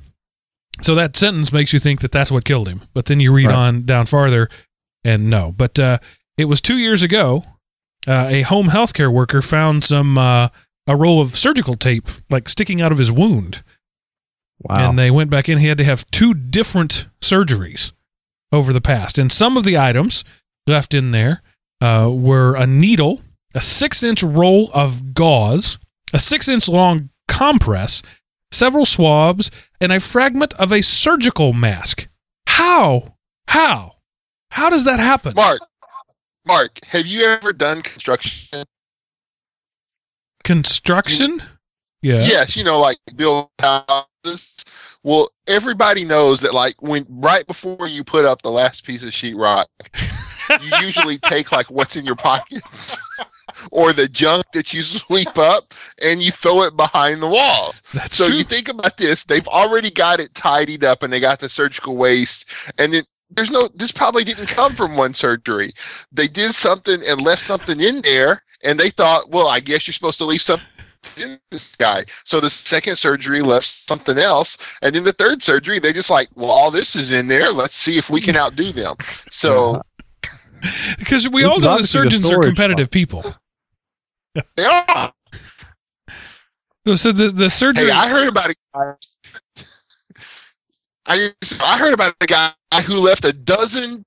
So 0.82 0.94
that 0.96 1.16
sentence 1.16 1.52
makes 1.52 1.72
you 1.72 1.78
think 1.78 2.00
that 2.02 2.12
that's 2.12 2.30
what 2.30 2.44
killed 2.44 2.68
him. 2.68 2.82
But 2.92 3.06
then 3.06 3.18
you 3.20 3.32
read 3.32 3.46
Right. 3.46 3.54
on 3.54 3.82
down 3.84 4.04
farther 4.06 4.48
and 5.04 5.30
no. 5.30 5.52
But 5.56 5.78
uh, 5.78 5.98
it 6.36 6.46
was 6.46 6.60
two 6.60 6.78
years 6.78 7.02
ago, 7.02 7.44
uh, 8.06 8.26
a 8.30 8.42
home 8.42 8.68
healthcare 8.68 9.12
worker 9.12 9.42
found 9.42 9.84
some, 9.84 10.16
uh, 10.18 10.48
a 10.86 10.96
roll 10.96 11.20
of 11.20 11.36
surgical 11.36 11.76
tape 11.76 12.08
like 12.30 12.48
sticking 12.48 12.80
out 12.80 12.92
of 12.92 12.98
his 12.98 13.10
wound. 13.10 13.62
Wow. 14.60 14.90
And 14.90 14.98
they 14.98 15.10
went 15.10 15.30
back 15.30 15.48
in. 15.48 15.58
He 15.58 15.66
had 15.66 15.78
to 15.78 15.84
have 15.84 16.10
two 16.10 16.32
different 16.32 17.06
surgeries 17.20 17.92
over 18.52 18.72
the 18.72 18.80
past. 18.80 19.18
And 19.18 19.32
some 19.32 19.56
of 19.56 19.64
the 19.64 19.76
items 19.76 20.24
left 20.66 20.94
in 20.94 21.10
there 21.10 21.42
uh, 21.80 22.10
were 22.12 22.54
a 22.54 22.66
needle, 22.66 23.20
a 23.54 23.60
six 23.60 24.02
inch 24.02 24.22
roll 24.22 24.70
of 24.72 25.14
gauze, 25.14 25.78
a 26.12 26.18
six 26.18 26.48
inch 26.48 26.68
long 26.68 27.10
compress, 27.28 28.02
several 28.50 28.86
swabs, 28.86 29.50
and 29.80 29.92
a 29.92 30.00
fragment 30.00 30.54
of 30.54 30.72
a 30.72 30.82
surgical 30.82 31.52
mask. 31.52 32.08
How? 32.46 33.16
How? 33.48 33.92
How 34.52 34.70
does 34.70 34.84
that 34.84 34.98
happen? 34.98 35.34
Mark, 35.34 35.60
Mark, 36.46 36.78
have 36.84 37.06
you 37.06 37.24
ever 37.24 37.52
done 37.52 37.82
construction? 37.82 38.64
Construction? 40.44 41.40
Yeah. 42.02 42.24
Yes, 42.24 42.56
you 42.56 42.62
know, 42.64 42.78
like 42.78 42.98
build 43.16 43.48
houses. 43.58 44.64
Well, 45.02 45.30
everybody 45.46 46.04
knows 46.04 46.40
that, 46.42 46.54
like, 46.54 46.80
when 46.80 47.06
right 47.08 47.46
before 47.46 47.86
you 47.88 48.04
put 48.04 48.24
up 48.24 48.42
the 48.42 48.50
last 48.50 48.84
piece 48.84 49.02
of 49.02 49.10
sheetrock, 49.10 49.66
you 50.60 50.70
usually 50.86 51.18
take 51.18 51.50
like 51.52 51.68
what's 51.70 51.96
in 51.96 52.04
your 52.04 52.16
pockets 52.16 52.96
or 53.72 53.92
the 53.92 54.08
junk 54.08 54.46
that 54.52 54.72
you 54.72 54.82
sweep 54.82 55.36
up 55.36 55.72
and 56.00 56.22
you 56.22 56.30
throw 56.42 56.62
it 56.62 56.76
behind 56.76 57.22
the 57.22 57.28
walls. 57.28 57.82
That's 57.92 58.16
So 58.16 58.26
true. 58.26 58.36
you 58.36 58.44
think 58.44 58.68
about 58.68 58.96
this, 58.96 59.24
they've 59.24 59.46
already 59.46 59.90
got 59.90 60.20
it 60.20 60.34
tidied 60.34 60.84
up 60.84 61.02
and 61.02 61.12
they 61.12 61.20
got 61.20 61.40
the 61.40 61.48
surgical 61.48 61.96
waste 61.96 62.44
and 62.78 62.92
then 62.92 63.04
there's 63.30 63.50
no 63.50 63.68
this 63.74 63.92
probably 63.92 64.24
didn't 64.24 64.46
come 64.46 64.72
from 64.72 64.96
one 64.96 65.14
surgery. 65.14 65.72
They 66.12 66.28
did 66.28 66.52
something 66.52 67.00
and 67.06 67.20
left 67.20 67.42
something 67.42 67.80
in 67.80 68.00
there 68.02 68.42
and 68.62 68.78
they 68.78 68.90
thought, 68.90 69.30
well, 69.30 69.48
I 69.48 69.60
guess 69.60 69.86
you're 69.86 69.94
supposed 69.94 70.18
to 70.18 70.24
leave 70.24 70.42
something 70.42 70.66
in 71.16 71.38
this 71.50 71.74
guy. 71.76 72.04
So 72.24 72.40
the 72.40 72.50
second 72.50 72.96
surgery 72.96 73.42
left 73.42 73.66
something 73.88 74.18
else 74.18 74.56
and 74.82 74.94
in 74.96 75.04
the 75.04 75.12
third 75.12 75.42
surgery 75.42 75.80
they 75.80 75.92
just 75.92 76.10
like, 76.10 76.28
well, 76.34 76.50
all 76.50 76.70
this 76.70 76.94
is 76.96 77.12
in 77.12 77.28
there. 77.28 77.50
Let's 77.50 77.76
see 77.76 77.98
if 77.98 78.08
we 78.08 78.20
can 78.20 78.36
outdo 78.36 78.72
them. 78.72 78.96
So 79.30 79.82
Because 80.98 81.28
we 81.28 81.44
all 81.44 81.56
know 81.56 81.60
that 81.60 81.68
obviously 81.68 82.02
the 82.02 82.10
surgeons 82.10 82.24
are 82.26 82.28
storage 82.28 82.46
competitive 82.46 82.90
people. 82.90 83.24
they 84.56 84.64
are. 84.64 85.12
So 86.94 87.12
the, 87.12 87.28
the 87.28 87.50
surgery. 87.50 87.86
Hey, 87.86 87.90
I 87.90 88.08
heard 88.08 88.28
about 88.28 88.50
a 88.50 88.54
guy. 88.74 88.94
I 91.06 91.30
I 91.60 91.78
heard 91.78 91.94
about 91.94 92.14
a 92.20 92.26
guy 92.26 92.52
who 92.86 92.94
left 92.94 93.24
a 93.24 93.32
dozen 93.32 94.04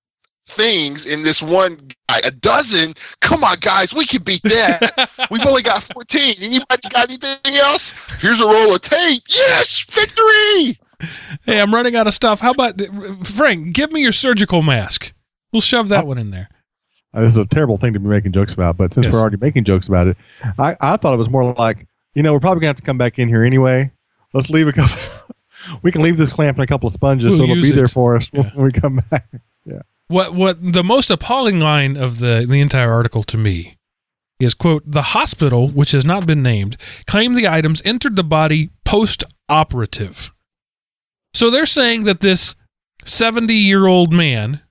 things 0.56 1.06
in 1.06 1.24
this 1.24 1.42
one 1.42 1.90
guy. 2.10 2.20
A 2.24 2.32
dozen? 2.32 2.94
Come 3.22 3.44
on, 3.44 3.60
guys, 3.60 3.94
we 3.94 4.06
can 4.06 4.24
beat 4.24 4.42
that. 4.44 5.10
We've 5.32 5.46
only 5.46 5.64
got 5.64 5.84
fourteen. 5.94 6.36
Anybody 6.40 6.90
got 6.90 7.10
anything 7.10 7.56
else? 7.56 7.94
Here's 8.20 8.42
a 8.42 8.46
roll 8.46 8.76
of 8.76 8.82
tape. 8.82 9.24
Yes, 9.28 9.86
victory! 9.94 10.80
Hey, 11.46 11.62
I'm 11.62 11.74
running 11.74 11.96
out 11.96 12.08
of 12.08 12.14
stuff. 12.14 12.42
How 12.42 12.52
about 12.52 12.80
Frank? 13.26 13.74
Give 13.74 13.92
me 13.92 14.02
your 14.02 14.12
surgical 14.12 14.62
mask. 14.62 15.14
We'll 15.54 15.62
shove 15.62 15.90
that 15.90 16.06
one 16.06 16.18
in 16.18 16.32
there. 16.32 16.50
Uh, 17.14 17.22
this 17.22 17.32
is 17.32 17.38
a 17.38 17.46
terrible 17.46 17.78
thing 17.78 17.94
to 17.94 18.00
be 18.00 18.08
making 18.08 18.34
jokes 18.34 18.54
about, 18.54 18.78
but 18.78 18.94
since 18.94 19.06
Yes. 19.06 19.14
we're 19.14 19.20
already 19.22 19.38
making 19.38 19.64
jokes 19.64 19.88
about 19.88 20.08
it, 20.08 20.18
I, 20.60 20.76
I 20.80 20.98
thought 20.98 21.14
it 21.14 21.18
was 21.18 21.30
more 21.30 21.54
like, 21.56 21.88
you 22.14 22.22
know, 22.22 22.34
we're 22.34 22.40
probably 22.40 22.62
gonna 22.62 22.68
have 22.68 22.76
to 22.76 22.84
come 22.84 23.00
back 23.00 23.18
in 23.18 23.28
here 23.30 23.44
anyway. 23.44 23.92
Let's 24.34 24.50
leave 24.52 24.68
a 24.68 24.74
couple. 24.74 24.96
We 25.82 25.92
can 25.92 26.02
leave 26.02 26.18
this 26.18 26.32
clamp 26.32 26.58
and 26.58 26.64
a 26.64 26.68
couple 26.68 26.88
of 26.88 26.94
sponges, 26.94 27.38
We'll 27.38 27.48
so 27.48 27.52
it'll 27.52 27.62
be 27.62 27.72
there 27.72 27.88
for 27.88 28.16
us 28.18 28.30
Yeah. 28.34 28.50
when 28.54 28.66
we 28.66 28.72
come 28.72 29.02
back. 29.10 29.28
Yeah. 29.66 29.82
What 30.08 30.34
what 30.34 30.58
the 30.74 30.84
most 30.84 31.12
appalling 31.12 31.60
line 31.60 31.96
of 31.98 32.20
the 32.20 32.46
the 32.50 32.60
entire 32.62 32.92
article 32.92 33.24
to 33.24 33.38
me 33.38 33.78
is 34.40 34.54
quote 34.56 34.82
the 34.90 35.02
hospital 35.02 35.68
which 35.68 35.92
has 35.92 36.04
not 36.06 36.26
been 36.26 36.42
named 36.42 36.78
claimed 37.06 37.36
the 37.36 37.48
items 37.48 37.82
entered 37.86 38.16
the 38.16 38.24
body 38.24 38.70
post 38.86 39.24
operative. 39.50 40.32
So 41.36 41.52
they're 41.52 41.66
saying 41.68 42.06
that 42.06 42.22
this 42.22 42.56
70 43.06 43.54
year 43.54 43.86
old 43.86 44.12
man 44.12 44.62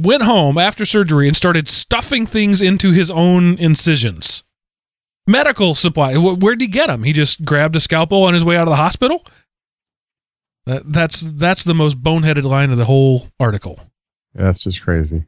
went 0.00 0.22
home 0.24 0.58
after 0.58 0.84
surgery 0.84 1.28
and 1.28 1.36
started 1.36 1.68
stuffing 1.68 2.26
things 2.26 2.60
into 2.60 2.90
his 2.92 3.10
own 3.10 3.56
incisions. 3.58 4.42
Medical 5.26 5.74
supply. 5.74 6.14
Where'd 6.16 6.60
he 6.60 6.66
get 6.66 6.86
them? 6.86 7.02
He 7.02 7.12
just 7.12 7.44
grabbed 7.44 7.76
a 7.76 7.80
scalpel 7.80 8.24
on 8.24 8.32
his 8.34 8.44
way 8.44 8.56
out 8.56 8.66
of 8.66 8.70
the 8.70 8.76
hospital. 8.76 9.24
That, 10.68 10.92
that's 10.92 11.22
that's 11.22 11.64
the 11.64 11.72
most 11.72 12.02
boneheaded 12.02 12.44
line 12.44 12.70
of 12.70 12.76
the 12.76 12.84
whole 12.84 13.28
article. 13.40 13.80
That's 14.34 14.60
just 14.60 14.82
crazy. 14.82 15.24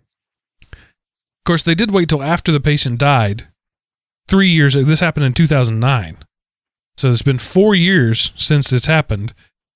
Of 0.71 1.45
course, 1.47 1.63
they 1.63 1.75
did 1.75 1.91
wait 1.91 2.11
till 2.11 2.23
after 2.23 2.53
the 2.53 2.61
patient 2.61 2.99
died. 2.99 3.49
Three 4.29 4.49
years. 4.49 4.75
This 4.75 5.01
happened 5.01 5.25
in 5.25 5.33
2009. 5.33 6.19
So 6.99 7.09
it's 7.09 7.23
been 7.23 7.39
four 7.39 7.75
years 7.75 8.33
since 8.37 8.71
it's 8.71 8.87
happened, 8.87 9.33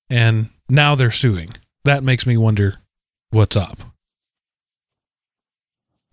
and 0.07 0.51
now 0.69 0.93
they're 0.93 1.09
suing. 1.09 1.49
That 1.83 2.03
makes 2.03 2.27
me 2.27 2.37
wonder 2.37 2.77
what's 3.31 3.55
up. 3.55 3.79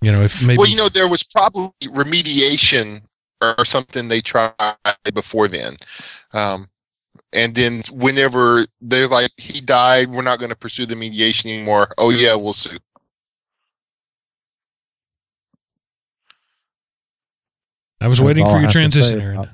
You 0.01 0.13
know, 0.13 0.23
if 0.23 0.41
maybe. 0.41 0.57
Well, 0.57 0.67
you 0.67 0.77
know, 0.77 0.89
there 0.89 1.09
was 1.09 1.23
probably 1.23 1.73
remediation 1.89 3.03
or, 3.43 3.55
or 3.59 3.67
something 3.67 4.09
they 4.09 4.23
tried 4.23 4.77
before 5.13 5.49
then. 5.49 5.77
Um, 6.33 6.71
and 7.33 7.55
then 7.55 7.83
whenever 7.91 8.67
they're 8.81 9.09
like, 9.09 9.31
he 9.37 9.61
died, 9.61 10.11
we're 10.11 10.23
not 10.23 10.39
going 10.39 10.51
to 10.51 10.57
pursue 10.57 10.87
the 10.87 10.97
mediation 10.97 11.51
anymore. 11.51 11.93
Oh, 11.99 12.11
yeah, 12.11 12.35
we'll 12.35 12.53
sue. 12.53 12.77
I 18.01 18.09
was 18.09 18.19
That's 18.19 18.27
waiting 18.27 18.47
for 18.47 18.57
I 18.57 18.63
your 18.63 18.71
transition, 18.71 19.21
Aaron. 19.21 19.49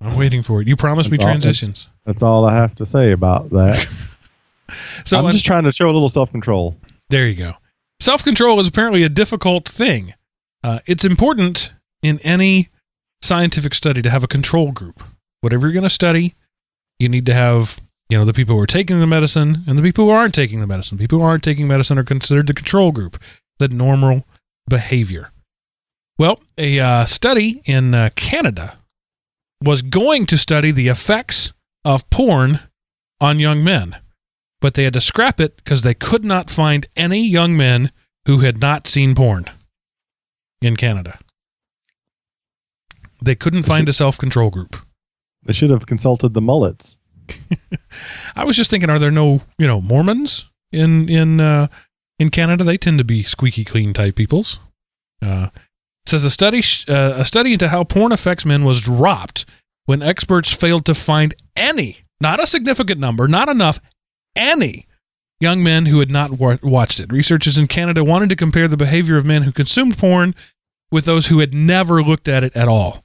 I'm 0.00 0.16
waiting 0.16 0.42
for 0.42 0.60
it. 0.60 0.68
You 0.68 0.76
promised 0.76 1.10
me 1.10 1.16
all- 1.18 1.24
transitions. 1.24 1.88
That's 2.04 2.22
all 2.22 2.44
I 2.44 2.54
have 2.54 2.74
to 2.76 2.86
say 2.86 3.12
about 3.12 3.50
that. 3.50 3.86
So 5.04 5.16
I'm 5.16 5.26
uh, 5.26 5.30
just 5.30 5.46
trying 5.46 5.62
to 5.62 5.70
show 5.70 5.88
a 5.88 5.92
little 5.92 6.08
self 6.08 6.32
control. 6.32 6.76
There 7.08 7.28
you 7.28 7.36
go. 7.36 7.54
Self 8.00 8.24
control 8.24 8.58
is 8.58 8.66
apparently 8.66 9.04
a 9.04 9.08
difficult 9.08 9.68
thing. 9.68 10.14
Uh, 10.64 10.80
it's 10.86 11.04
important 11.04 11.72
in 12.02 12.18
any 12.24 12.70
scientific 13.22 13.74
study 13.74 14.02
to 14.02 14.10
have 14.10 14.24
a 14.24 14.26
control 14.26 14.72
group. 14.72 15.04
Whatever 15.40 15.68
you're 15.68 15.72
going 15.72 15.84
to 15.84 15.88
study, 15.88 16.34
you 16.98 17.08
need 17.08 17.26
to 17.26 17.34
have 17.34 17.80
you 18.08 18.18
know 18.18 18.24
the 18.24 18.32
people 18.32 18.56
who 18.56 18.62
are 18.62 18.66
taking 18.66 19.00
the 19.00 19.06
medicine 19.06 19.64
and 19.66 19.78
the 19.78 19.82
people 19.82 20.04
who 20.04 20.10
aren't 20.10 20.34
taking 20.34 20.60
the 20.60 20.66
medicine. 20.66 20.98
People 20.98 21.18
who 21.18 21.24
aren't 21.24 21.42
taking 21.42 21.66
medicine 21.68 21.98
are 21.98 22.04
considered 22.04 22.46
the 22.46 22.54
control 22.54 22.92
group, 22.92 23.20
the 23.58 23.68
normal 23.68 24.24
behavior. 24.68 25.30
Well, 26.18 26.40
a 26.56 26.80
uh, 26.80 27.04
study 27.04 27.62
in 27.66 27.94
uh, 27.94 28.10
Canada 28.16 28.78
was 29.62 29.82
going 29.82 30.26
to 30.26 30.38
study 30.38 30.70
the 30.70 30.88
effects 30.88 31.52
of 31.84 32.08
porn 32.10 32.60
on 33.20 33.38
young 33.38 33.62
men 33.64 33.96
but 34.60 34.74
they 34.74 34.84
had 34.84 34.94
to 34.94 35.00
scrap 35.00 35.40
it 35.40 35.56
because 35.56 35.82
they 35.82 35.94
could 35.94 36.24
not 36.24 36.50
find 36.50 36.86
any 36.96 37.26
young 37.26 37.56
men 37.56 37.90
who 38.26 38.38
had 38.38 38.60
not 38.60 38.86
seen 38.86 39.14
porn 39.14 39.44
in 40.60 40.76
Canada. 40.76 41.18
They 43.22 43.34
couldn't 43.34 43.62
find 43.62 43.88
a 43.88 43.92
self 43.92 44.18
control 44.18 44.50
group. 44.50 44.76
They 45.46 45.52
should 45.52 45.70
have 45.70 45.86
consulted 45.86 46.34
the 46.34 46.40
mullets. 46.40 46.96
I 48.36 48.44
was 48.44 48.56
just 48.56 48.70
thinking, 48.70 48.90
are 48.90 48.98
there 48.98 49.10
no 49.10 49.42
you 49.58 49.66
know 49.66 49.80
Mormons 49.80 50.50
in 50.72 51.08
in 51.08 51.40
uh, 51.40 51.68
in 52.18 52.30
Canada? 52.30 52.64
They 52.64 52.78
tend 52.78 52.98
to 52.98 53.04
be 53.04 53.22
squeaky 53.22 53.64
clean 53.64 53.92
type 53.92 54.16
peoples. 54.16 54.60
Uh, 55.22 55.48
says 56.06 56.24
a 56.24 56.30
study 56.30 56.62
uh, 56.88 57.14
a 57.16 57.24
study 57.24 57.52
into 57.52 57.68
how 57.68 57.84
porn 57.84 58.12
affects 58.12 58.44
men 58.44 58.64
was 58.64 58.80
dropped 58.80 59.44
when 59.86 60.02
experts 60.02 60.52
failed 60.52 60.84
to 60.84 60.94
find 60.94 61.34
any, 61.54 61.98
not 62.20 62.42
a 62.42 62.46
significant 62.46 63.00
number, 63.00 63.28
not 63.28 63.48
enough, 63.48 63.80
any 64.34 64.86
young 65.40 65.62
men 65.62 65.86
who 65.86 66.00
had 66.00 66.10
not 66.10 66.32
wa- 66.32 66.58
watched 66.62 67.00
it. 67.00 67.12
Researchers 67.12 67.56
in 67.56 67.66
Canada 67.66 68.02
wanted 68.02 68.28
to 68.28 68.36
compare 68.36 68.68
the 68.68 68.76
behavior 68.76 69.16
of 69.16 69.24
men 69.24 69.42
who 69.42 69.52
consumed 69.52 69.96
porn 69.98 70.34
with 70.90 71.04
those 71.04 71.28
who 71.28 71.40
had 71.40 71.54
never 71.54 72.02
looked 72.02 72.28
at 72.28 72.42
it 72.42 72.56
at 72.56 72.68
all. 72.68 73.04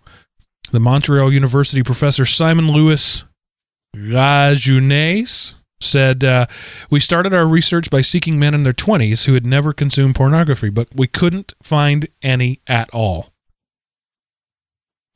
The 0.71 0.79
Montreal 0.79 1.33
University 1.33 1.83
professor 1.83 2.25
Simon 2.25 2.71
Louis 2.71 3.25
Lajeunesse 3.95 5.55
said, 5.81 6.23
uh, 6.23 6.45
We 6.89 7.01
started 7.01 7.33
our 7.33 7.45
research 7.45 7.89
by 7.89 7.99
seeking 7.99 8.39
men 8.39 8.53
in 8.53 8.63
their 8.63 8.71
20s 8.71 9.25
who 9.25 9.33
had 9.33 9.45
never 9.45 9.73
consumed 9.73 10.15
pornography, 10.15 10.69
but 10.69 10.87
we 10.95 11.07
couldn't 11.07 11.53
find 11.61 12.07
any 12.21 12.61
at 12.67 12.89
all. 12.91 13.33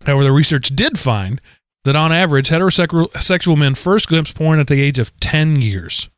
However, 0.05 0.25
the 0.25 0.33
research 0.33 0.75
did 0.75 0.99
find 0.99 1.39
that 1.85 1.95
on 1.95 2.11
average, 2.11 2.49
heterosexual 2.49 3.57
men 3.57 3.75
first 3.75 4.09
glimpse 4.09 4.33
porn 4.33 4.59
at 4.59 4.67
the 4.67 4.81
age 4.81 4.99
of 4.99 5.17
10 5.21 5.61
years. 5.61 6.09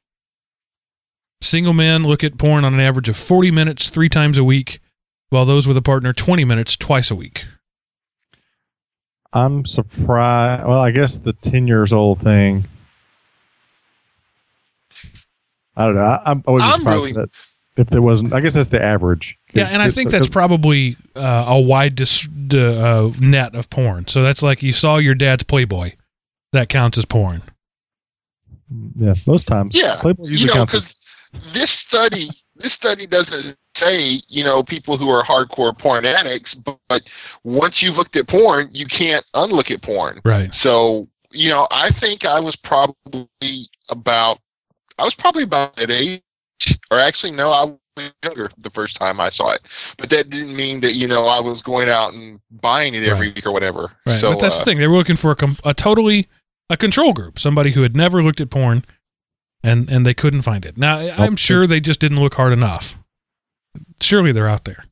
Single 1.42 1.74
men 1.74 2.02
look 2.02 2.24
at 2.24 2.40
porn 2.40 2.66
on 2.66 2.74
an 2.74 2.80
average 2.80 3.08
of 3.08 3.16
40 3.16 3.52
minutes 3.52 3.90
three 3.90 4.10
times 4.10 4.40
a 4.40 4.44
week, 4.44 4.80
while 5.30 5.46
those 5.46 5.68
with 5.68 5.78
a 5.78 5.82
partner 5.84 6.12
20 6.12 6.44
minutes 6.44 6.76
twice 6.76 7.12
a 7.12 7.16
week. 7.16 7.46
I'm 9.46 9.66
surprised. 9.66 10.66
Well, 10.66 10.80
I 10.80 10.92
guess 10.92 11.20
the 11.20 11.34
10 11.34 11.68
years 11.68 11.92
old 11.94 12.22
thing. 12.22 12.66
I 15.76 15.86
don't 15.86 15.96
know. 15.96 16.02
I, 16.02 16.22
I'm 16.26 16.44
always 16.48 16.64
I'm 16.64 16.78
surprised 16.80 17.02
really- 17.02 17.14
that 17.14 17.30
if 17.78 17.88
there 17.92 18.02
wasn't. 18.02 18.34
I 18.34 18.40
guess 18.40 18.54
that's 18.56 18.70
the 18.70 18.82
average. 18.84 19.38
Yeah, 19.54 19.68
and 19.68 19.82
I 19.82 19.92
think 19.92 20.10
that's 20.10 20.28
probably 20.28 20.96
uh, 21.16 21.46
a 21.50 21.60
wide 21.60 21.94
dis- 21.96 22.28
d- 22.28 22.58
uh, 22.60 23.12
net 23.20 23.54
of 23.54 23.70
porn. 23.70 24.08
So 24.08 24.24
that's 24.24 24.42
like 24.42 24.64
you 24.64 24.74
saw 24.74 24.98
your 24.98 25.14
dad's 25.14 25.44
Playboy. 25.44 25.92
That 26.54 26.70
counts 26.70 26.98
as 26.98 27.06
porn. 27.06 27.44
yeah. 28.96 29.14
Most 29.28 29.46
times, 29.48 29.76
Yeah, 29.76 30.00
Playboy 30.02 30.26
you 30.28 30.48
know, 30.48 30.54
counts. 30.54 30.74
as- 30.74 30.82
because 31.34 31.54
this 31.54 31.72
study, 31.72 32.30
this 32.56 32.74
study 32.74 33.06
doesn't 33.06 33.56
say 33.78 34.22
you 34.28 34.44
know 34.44 34.64
people 34.64 34.98
who 34.98 35.10
are 35.10 35.24
hardcore 35.24 35.78
porn 35.78 36.06
addicts, 36.06 36.54
but, 36.54 36.78
but 36.90 37.02
once 37.44 37.82
you've 37.82 37.96
looked 37.96 38.16
at 38.16 38.28
porn, 38.28 38.70
you 38.72 38.86
can't 38.88 39.26
unlook 39.34 39.72
at 39.72 39.82
porn. 39.82 40.22
Right. 40.26 40.54
So 40.54 41.08
you 41.32 41.50
know, 41.50 41.68
I 41.72 41.90
think 42.00 42.26
I 42.26 42.40
was 42.40 42.56
probably 42.56 43.70
about, 43.90 44.40
I 44.98 45.04
was 45.04 45.14
probably 45.16 45.44
about 45.44 45.76
that 45.76 45.90
age, 45.92 46.22
or 46.90 47.00
actually 47.00 47.34
no, 47.34 47.52
I 47.52 47.66
was 47.66 48.12
younger 48.24 48.50
the 48.60 48.70
first 48.72 48.96
time 48.98 49.20
I 49.20 49.30
saw 49.30 49.52
it, 49.54 49.62
but 49.98 50.10
that 50.10 50.30
didn't 50.30 50.56
mean 50.56 50.82
that 50.82 50.94
you 50.96 51.08
know 51.08 51.26
I 51.26 51.40
was 51.40 51.62
going 51.62 51.90
out 51.90 52.14
and 52.14 52.40
buying 52.62 52.94
it 52.94 53.04
every 53.08 53.28
Right. 53.28 53.36
week 53.36 53.46
or 53.46 53.52
whatever. 53.52 53.92
Right. 54.06 54.20
So 54.20 54.32
but 54.32 54.40
that's 54.40 54.58
uh, 54.58 54.60
the 54.60 54.66
thing. 54.66 54.78
They 54.80 54.88
were 54.88 54.98
looking 54.98 55.16
for 55.16 55.32
a, 55.32 55.36
com- 55.36 55.58
a 55.66 55.74
totally 55.74 56.28
a 56.70 56.78
control 56.78 57.14
group, 57.14 57.40
somebody 57.40 57.72
who 57.72 57.82
had 57.82 57.96
never 57.96 58.22
looked 58.24 58.42
at 58.42 58.50
porn, 58.50 58.86
and 59.64 59.90
and 59.90 60.06
they 60.06 60.14
couldn't 60.14 60.44
find 60.44 60.66
it. 60.66 60.78
Now 60.78 60.98
I'm 60.98 61.36
sure 61.36 61.68
they 61.68 61.80
just 61.80 62.00
didn't 62.00 62.20
look 62.20 62.36
hard 62.36 62.54
enough. 62.54 62.98
Surely 64.02 64.32
they're 64.32 64.48
out 64.48 64.66
there. 64.66 64.86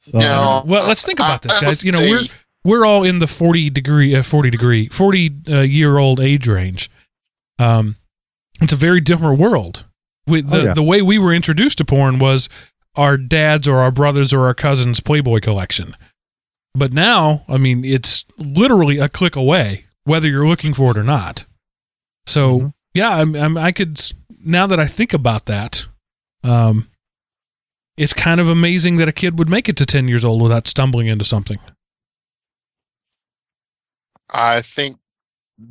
so, 0.00 0.18
now, 0.18 0.62
Well, 0.66 0.86
let's 0.86 1.02
think 1.04 1.18
about 1.18 1.44
I- 1.46 1.48
this, 1.48 1.58
guys. 1.58 1.84
You 1.84 1.92
know, 1.92 2.00
say- 2.00 2.10
we're 2.10 2.22
we're 2.64 2.84
all 2.86 3.04
in 3.04 3.18
the 3.18 3.26
40 3.26 3.70
degree 3.70 4.14
uh, 4.14 4.22
40 4.22 4.50
degree 4.50 4.88
40 4.88 5.30
uh, 5.48 5.60
year 5.60 5.96
old 5.98 6.20
age 6.20 6.46
range 6.48 6.90
um 7.58 7.96
it's 8.60 8.72
a 8.72 8.76
very 8.76 9.00
different 9.00 9.38
world 9.38 9.84
we, 10.26 10.42
the, 10.42 10.60
Oh, 10.60 10.64
yeah. 10.64 10.72
the 10.74 10.82
way 10.82 11.00
we 11.00 11.18
were 11.18 11.32
introduced 11.32 11.78
to 11.78 11.84
porn 11.84 12.18
was 12.18 12.48
our 12.96 13.16
dads 13.16 13.66
or 13.68 13.78
our 13.78 13.90
brothers 13.92 14.34
or 14.34 14.40
our 14.40 14.54
cousins 14.54 15.00
playboy 15.00 15.38
collection 15.40 15.96
but 16.74 16.92
now 16.92 17.44
i 17.48 17.56
mean 17.56 17.84
it's 17.84 18.24
literally 18.36 18.98
a 18.98 19.08
click 19.08 19.36
away 19.36 19.84
whether 20.04 20.28
you're 20.28 20.46
looking 20.48 20.74
for 20.74 20.90
it 20.90 20.98
or 20.98 21.04
not 21.04 21.46
so 22.26 22.58
Mhm. 22.60 22.74
Yeah 22.98 23.16
I'm, 23.16 23.34
I'm 23.34 23.56
i 23.56 23.72
could 23.72 24.00
now 24.44 24.66
that 24.66 24.78
i 24.78 24.86
think 24.86 25.14
about 25.14 25.46
that 25.46 25.86
um 26.44 26.88
it's 27.96 28.12
kind 28.12 28.40
of 28.40 28.48
amazing 28.48 28.96
that 28.96 29.08
a 29.08 29.12
kid 29.12 29.38
would 29.38 29.48
make 29.48 29.68
it 29.68 29.76
to 29.78 29.86
10 29.86 30.08
years 30.08 30.24
old 30.24 30.42
without 30.42 30.68
stumbling 30.68 31.08
into 31.08 31.24
something 31.24 31.58
I 34.30 34.62
think 34.62 34.98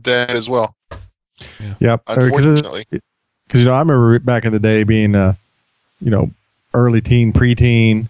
that 0.03 0.31
as 0.31 0.49
well. 0.49 0.75
Yep. 1.79 2.03
Because 2.05 2.17
Unfortunately, 2.17 2.85
you 2.91 3.65
know, 3.65 3.73
I 3.73 3.79
remember 3.79 4.19
back 4.19 4.45
in 4.45 4.51
the 4.51 4.59
day 4.59 4.83
being, 4.83 5.15
uh, 5.15 5.35
you 6.01 6.09
know, 6.09 6.31
early 6.73 7.01
teen, 7.01 7.31
preteen, 7.31 8.09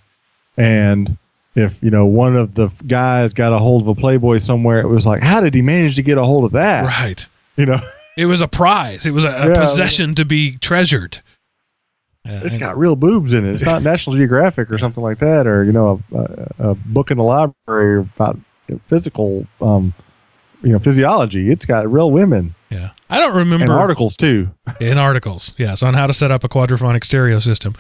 and 0.56 1.18
if 1.56 1.82
you 1.84 1.90
know 1.90 2.06
one 2.06 2.36
of 2.36 2.56
the 2.56 2.70
guys 2.88 3.34
got 3.34 3.54
a 3.54 3.60
hold 3.60 3.82
of 3.84 3.88
a 3.90 3.96
Playboy 3.96 4.38
somewhere, 4.38 4.80
it 4.80 4.88
was 4.88 5.06
like, 5.06 5.22
how 5.22 5.42
did 5.42 5.54
he 5.54 5.62
manage 5.62 5.96
to 5.96 6.04
get 6.04 6.18
a 6.18 6.24
hold 6.24 6.46
of 6.46 6.52
that? 6.54 6.86
right 6.86 7.28
You 7.58 7.66
know, 7.66 7.80
It 8.18 8.26
was 8.26 8.42
a 8.42 8.48
prize. 8.48 9.06
It 9.06 9.12
was 9.12 9.24
a, 9.24 9.30
a 9.30 9.48
Yeah. 9.50 9.54
possession 9.54 10.16
to 10.16 10.26
be 10.26 10.58
treasured. 10.58 11.22
Yeah, 12.26 12.42
it's 12.44 12.58
got 12.58 12.78
real 12.78 12.98
boobs 12.98 13.32
in 13.32 13.46
it. 13.46 13.54
It's 13.54 13.64
not 13.66 13.84
National 13.84 14.18
Geographic 14.18 14.70
or 14.70 14.78
something 14.78 15.02
like 15.02 15.20
that, 15.20 15.48
or 15.48 15.64
you 15.64 15.72
know, 15.72 16.02
a, 16.14 16.18
a, 16.18 16.72
a 16.72 16.76
book 16.76 17.10
in 17.12 17.18
the 17.18 17.24
library 17.24 18.02
about 18.02 18.38
physical, 18.88 19.48
um, 19.62 19.94
you 20.62 20.74
know, 20.74 20.80
physiology. 20.80 21.50
It's 21.50 21.66
got 21.66 21.90
real 21.90 22.12
women 22.12 22.54
yeah. 22.70 22.92
I 23.10 23.20
don't 23.20 23.30
and 23.38 23.50
remember 23.52 23.74
articles 23.74 24.18
too. 24.18 24.52
in 24.80 24.98
articles. 24.98 25.56
Yes, 25.58 25.84
on 25.84 25.94
how 25.94 26.08
to 26.08 26.14
set 26.14 26.32
up 26.32 26.44
a 26.44 26.50
quadraphonic 26.50 27.04
stereo 27.04 27.40
system. 27.40 27.76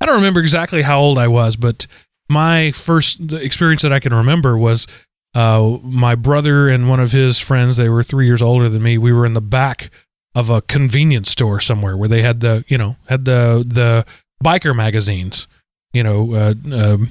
I 0.00 0.06
don't 0.06 0.16
remember 0.16 0.40
exactly 0.40 0.82
how 0.82 1.00
old 1.00 1.18
I 1.18 1.28
was, 1.28 1.56
but 1.56 1.86
my 2.28 2.70
first 2.72 3.28
the 3.28 3.36
experience 3.36 3.82
that 3.82 3.92
I 3.92 4.00
can 4.00 4.14
remember 4.14 4.56
was 4.56 4.86
uh, 5.34 5.78
my 5.82 6.14
brother 6.14 6.68
and 6.68 6.88
one 6.88 7.00
of 7.00 7.12
his 7.12 7.38
friends. 7.38 7.76
They 7.76 7.88
were 7.88 8.02
three 8.02 8.26
years 8.26 8.42
older 8.42 8.68
than 8.68 8.82
me. 8.82 8.98
We 8.98 9.12
were 9.12 9.26
in 9.26 9.34
the 9.34 9.40
back 9.40 9.90
of 10.34 10.50
a 10.50 10.62
convenience 10.62 11.30
store 11.30 11.60
somewhere 11.60 11.96
where 11.96 12.08
they 12.08 12.22
had 12.22 12.40
the 12.40 12.64
you 12.68 12.78
know 12.78 12.96
had 13.08 13.24
the 13.24 13.64
the 13.66 14.04
biker 14.42 14.74
magazines, 14.74 15.46
you 15.92 16.02
know, 16.02 16.34
uh, 16.34 16.54
um, 16.72 17.10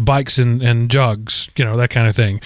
bikes 0.00 0.38
and 0.38 0.62
and 0.62 0.90
jugs, 0.90 1.48
you 1.56 1.64
know 1.64 1.74
that 1.74 1.90
kind 1.90 2.08
of 2.08 2.16
thing. 2.16 2.40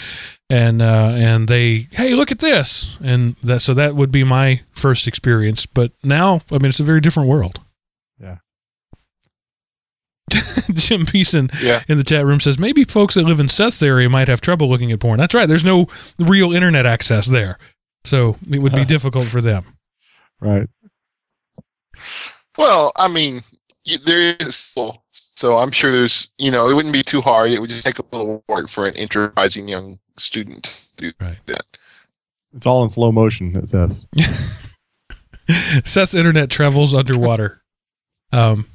And 0.50 0.82
uh, 0.82 1.12
and 1.14 1.48
they 1.48 1.88
hey 1.92 2.14
look 2.14 2.30
at 2.30 2.38
this 2.38 2.98
and 3.02 3.36
that 3.42 3.60
so 3.60 3.74
that 3.74 3.94
would 3.94 4.12
be 4.12 4.24
my 4.24 4.60
first 4.72 5.06
experience. 5.06 5.66
But 5.66 5.92
now 6.02 6.40
I 6.50 6.54
mean 6.58 6.66
it's 6.66 6.80
a 6.80 6.84
very 6.84 7.00
different 7.00 7.28
world. 7.28 7.60
Yeah. 10.34 10.40
Jim 10.74 11.06
Beeson 11.10 11.50
yeah. 11.62 11.82
in 11.88 11.98
the 11.98 12.04
chat 12.04 12.26
room 12.26 12.40
says 12.40 12.58
maybe 12.58 12.84
folks 12.84 13.14
that 13.14 13.22
live 13.24 13.40
in 13.40 13.48
Seth's 13.48 13.82
area 13.82 14.08
might 14.10 14.28
have 14.28 14.40
trouble 14.40 14.68
looking 14.68 14.92
at 14.92 15.00
porn. 15.00 15.18
That's 15.18 15.34
right. 15.34 15.46
There's 15.46 15.64
no 15.64 15.86
real 16.18 16.52
internet 16.52 16.86
access 16.86 17.26
there, 17.26 17.58
so 18.04 18.36
it 18.50 18.58
would 18.60 18.74
be 18.74 18.84
difficult 18.86 19.28
for 19.28 19.40
them. 19.40 19.78
Right. 20.40 20.68
Well, 22.58 22.92
I 22.96 23.08
mean, 23.08 23.42
there 24.06 24.36
is 24.40 24.72
so 25.36 25.58
I'm 25.58 25.72
sure 25.72 25.90
there's, 25.92 26.28
you 26.38 26.50
know, 26.50 26.68
it 26.68 26.74
wouldn't 26.74 26.92
be 26.92 27.02
too 27.02 27.20
hard. 27.20 27.50
It 27.50 27.60
would 27.60 27.70
just 27.70 27.84
take 27.84 27.98
a 27.98 28.04
little 28.12 28.44
work 28.48 28.70
for 28.70 28.86
an 28.86 28.96
enterprising 28.96 29.68
young 29.68 29.98
student 30.16 30.64
to 30.96 31.10
do 31.10 31.12
Right. 31.20 31.38
that. 31.46 31.64
It's 32.56 32.66
all 32.66 32.84
in 32.84 32.90
slow 32.90 33.10
motion. 33.10 33.56
It 33.56 33.68
says. 33.68 34.06
Seth's 35.84 36.14
internet 36.14 36.50
travels 36.50 36.94
underwater. 36.94 37.62
Um, 38.32 38.66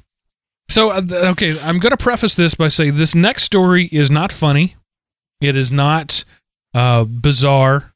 so 0.70 0.90
uh, 0.90 1.02
okay, 1.32 1.58
I'm 1.60 1.78
going 1.78 1.90
to 1.90 1.96
preface 1.96 2.34
this 2.34 2.54
by 2.54 2.68
saying 2.68 2.96
this 2.96 3.14
next 3.14 3.44
story 3.44 3.84
is 3.92 4.10
not 4.10 4.32
funny. 4.32 4.76
It 5.40 5.56
is 5.56 5.70
not 5.72 6.24
uh, 6.74 7.04
bizarre. 7.04 7.92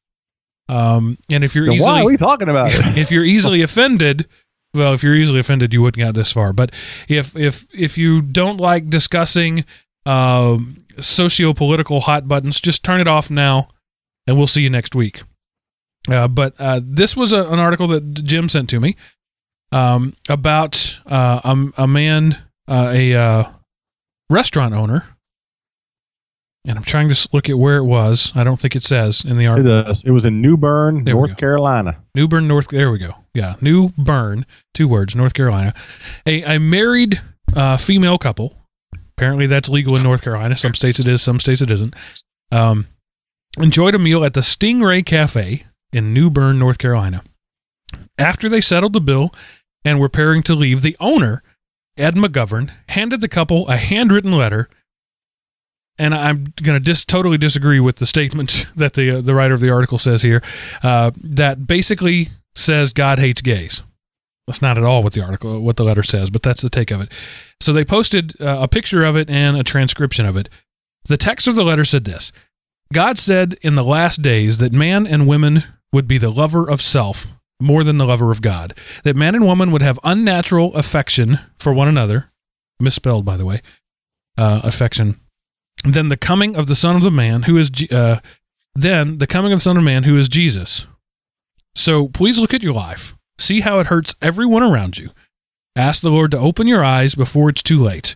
Um, 0.68 1.18
and 1.30 1.44
if 1.44 1.54
you're 1.54 1.66
Then 1.66 1.74
easily 1.74 1.90
why 1.90 2.00
are 2.00 2.06
we 2.06 2.16
talking 2.16 2.48
about 2.48 2.70
it? 2.72 2.98
if 2.98 3.10
you're 3.10 3.24
easily 3.24 3.62
offended, 3.62 4.26
well, 4.74 4.92
if 4.92 5.02
you're 5.02 5.14
easily 5.14 5.40
offended, 5.40 5.72
you 5.72 5.82
wouldn't 5.82 6.04
get 6.04 6.14
this 6.14 6.32
far. 6.32 6.52
But 6.52 6.72
if 7.08 7.36
if 7.36 7.66
if 7.72 7.96
you 7.96 8.22
don't 8.22 8.58
like 8.58 8.90
discussing 8.90 9.64
um, 10.06 10.78
socio-political 10.98 12.00
hot 12.00 12.26
buttons, 12.28 12.60
just 12.60 12.82
turn 12.82 13.00
it 13.00 13.08
off 13.08 13.30
now, 13.30 13.68
and 14.26 14.36
we'll 14.36 14.46
see 14.46 14.62
you 14.62 14.70
next 14.70 14.94
week. 14.94 15.22
Uh, 16.10 16.28
but 16.28 16.54
uh, 16.58 16.80
this 16.82 17.16
was 17.16 17.32
a, 17.32 17.50
an 17.50 17.58
article 17.58 17.86
that 17.88 18.24
Jim 18.24 18.48
sent 18.48 18.68
to 18.70 18.80
me 18.80 18.96
um, 19.72 20.14
about 20.28 21.00
uh, 21.06 21.40
a, 21.44 21.82
a 21.82 21.86
man, 21.86 22.38
uh, 22.68 22.90
a 22.92 23.14
uh, 23.14 23.44
restaurant 24.30 24.74
owner, 24.74 25.04
and 26.66 26.78
I'm 26.78 26.84
trying 26.84 27.08
to 27.10 27.28
look 27.32 27.48
at 27.50 27.58
where 27.58 27.76
it 27.76 27.84
was. 27.84 28.32
I 28.34 28.44
don't 28.44 28.58
think 28.58 28.74
it 28.74 28.82
says 28.82 29.24
in 29.24 29.36
the 29.36 29.44
It 29.44 29.48
article. 29.48 29.82
does. 29.82 30.02
It 30.04 30.10
was 30.10 30.24
in 30.24 30.40
New 30.40 30.56
Bern, 30.56 31.04
There 31.04 31.14
North. 31.14 31.36
Carolina. 31.36 31.98
New 32.14 32.26
Bern, 32.28 32.48
North. 32.48 32.68
There 32.68 32.90
we 32.90 32.98
go. 32.98 33.14
Yeah, 33.34 33.56
New 33.60 33.90
Bern, 33.98 34.46
two 34.72 34.88
words, 34.88 35.14
North 35.14 35.34
Carolina. 35.34 35.74
A, 36.26 36.56
a 36.56 36.58
married 36.60 37.20
uh, 37.54 37.76
female 37.76 38.16
couple. 38.18 38.56
Apparently, 39.16 39.46
that's 39.46 39.68
legal 39.68 39.94
in 39.96 40.02
North 40.02 40.22
Carolina. 40.22 40.56
Some 40.56 40.74
states 40.74 40.98
it 40.98 41.06
is, 41.06 41.22
some 41.22 41.38
states 41.38 41.60
it 41.62 41.70
isn't. 41.70 41.94
Um, 42.50 42.86
enjoyed 43.60 43.94
a 43.94 43.98
meal 43.98 44.24
at 44.24 44.34
the 44.34 44.40
Stingray 44.40 45.04
Cafe 45.06 45.64
in 45.92 46.12
New 46.12 46.30
Bern, 46.30 46.58
North 46.58 46.78
Carolina. 46.78 47.22
After 48.18 48.48
they 48.48 48.60
settled 48.60 48.92
the 48.92 49.00
bill 49.00 49.30
and 49.84 50.00
were 50.00 50.08
preparing 50.08 50.42
to 50.44 50.54
leave, 50.54 50.82
the 50.82 50.96
owner, 50.98 51.42
Ed 51.96 52.16
McGovern, 52.16 52.72
handed 52.88 53.20
the 53.20 53.28
couple 53.28 53.68
a 53.68 53.76
handwritten 53.76 54.32
letter 54.32 54.68
and 55.98 56.14
I'm 56.14 56.52
going 56.62 56.78
to 56.78 56.84
dis- 56.84 57.04
totally 57.04 57.38
disagree 57.38 57.80
with 57.80 57.96
the 57.96 58.06
statement 58.06 58.66
that 58.76 58.94
the 58.94 59.18
uh, 59.18 59.20
the 59.20 59.34
writer 59.34 59.54
of 59.54 59.60
the 59.60 59.70
article 59.70 59.98
says 59.98 60.22
here, 60.22 60.42
uh, 60.82 61.10
that 61.22 61.66
basically 61.66 62.28
says 62.54 62.92
God 62.92 63.18
hates 63.18 63.40
gays. 63.40 63.82
That's 64.46 64.60
not 64.60 64.76
at 64.76 64.84
all 64.84 65.02
what 65.02 65.14
the 65.14 65.22
article, 65.22 65.60
what 65.62 65.76
the 65.76 65.84
letter 65.84 66.02
says, 66.02 66.28
but 66.28 66.42
that's 66.42 66.60
the 66.60 66.68
take 66.68 66.90
of 66.90 67.00
it. 67.00 67.10
So 67.60 67.72
they 67.72 67.84
posted 67.84 68.38
uh, 68.40 68.58
a 68.60 68.68
picture 68.68 69.02
of 69.02 69.16
it 69.16 69.30
and 69.30 69.56
a 69.56 69.64
transcription 69.64 70.26
of 70.26 70.36
it. 70.36 70.50
The 71.04 71.16
text 71.16 71.48
of 71.48 71.54
the 71.54 71.64
letter 71.64 71.84
said 71.84 72.04
this 72.04 72.30
God 72.92 73.18
said 73.18 73.56
in 73.62 73.74
the 73.74 73.84
last 73.84 74.20
days 74.20 74.58
that 74.58 74.72
man 74.72 75.06
and 75.06 75.26
women 75.26 75.62
would 75.92 76.06
be 76.06 76.18
the 76.18 76.30
lover 76.30 76.68
of 76.68 76.82
self 76.82 77.28
more 77.64 77.82
than 77.82 77.98
the 77.98 78.06
lover 78.06 78.30
of 78.30 78.42
God, 78.42 78.74
that 79.02 79.16
man 79.16 79.34
and 79.34 79.44
woman 79.44 79.70
would 79.72 79.82
have 79.82 79.98
unnatural 80.04 80.74
affection 80.74 81.38
for 81.58 81.72
one 81.72 81.88
another, 81.88 82.30
misspelled, 82.78 83.24
by 83.24 83.36
the 83.36 83.44
way, 83.46 83.60
uh, 84.38 84.60
affection. 84.62 85.18
Then 85.84 86.08
the 86.08 86.16
coming 86.16 86.54
of 86.56 86.66
the 86.66 86.74
Son 86.74 86.94
of 86.96 87.02
the 87.02 87.10
Man, 87.10 87.42
who 87.42 87.56
is, 87.56 87.70
uh, 87.90 88.20
then 88.74 89.18
the 89.18 89.26
coming 89.26 89.52
of 89.52 89.56
the 89.58 89.62
Son 89.62 89.76
of 89.76 89.82
Man, 89.82 90.04
who 90.04 90.16
is 90.16 90.28
Jesus. 90.28 90.86
So 91.74 92.08
please 92.08 92.38
look 92.38 92.54
at 92.54 92.62
your 92.62 92.72
life. 92.72 93.16
See 93.38 93.60
how 93.60 93.80
it 93.80 93.86
hurts 93.86 94.14
everyone 94.22 94.62
around 94.62 94.96
you. 94.98 95.10
Ask 95.76 96.02
the 96.02 96.10
Lord 96.10 96.30
to 96.30 96.38
open 96.38 96.68
your 96.68 96.84
eyes 96.84 97.14
before 97.16 97.48
it's 97.50 97.62
too 97.62 97.82
late. 97.82 98.14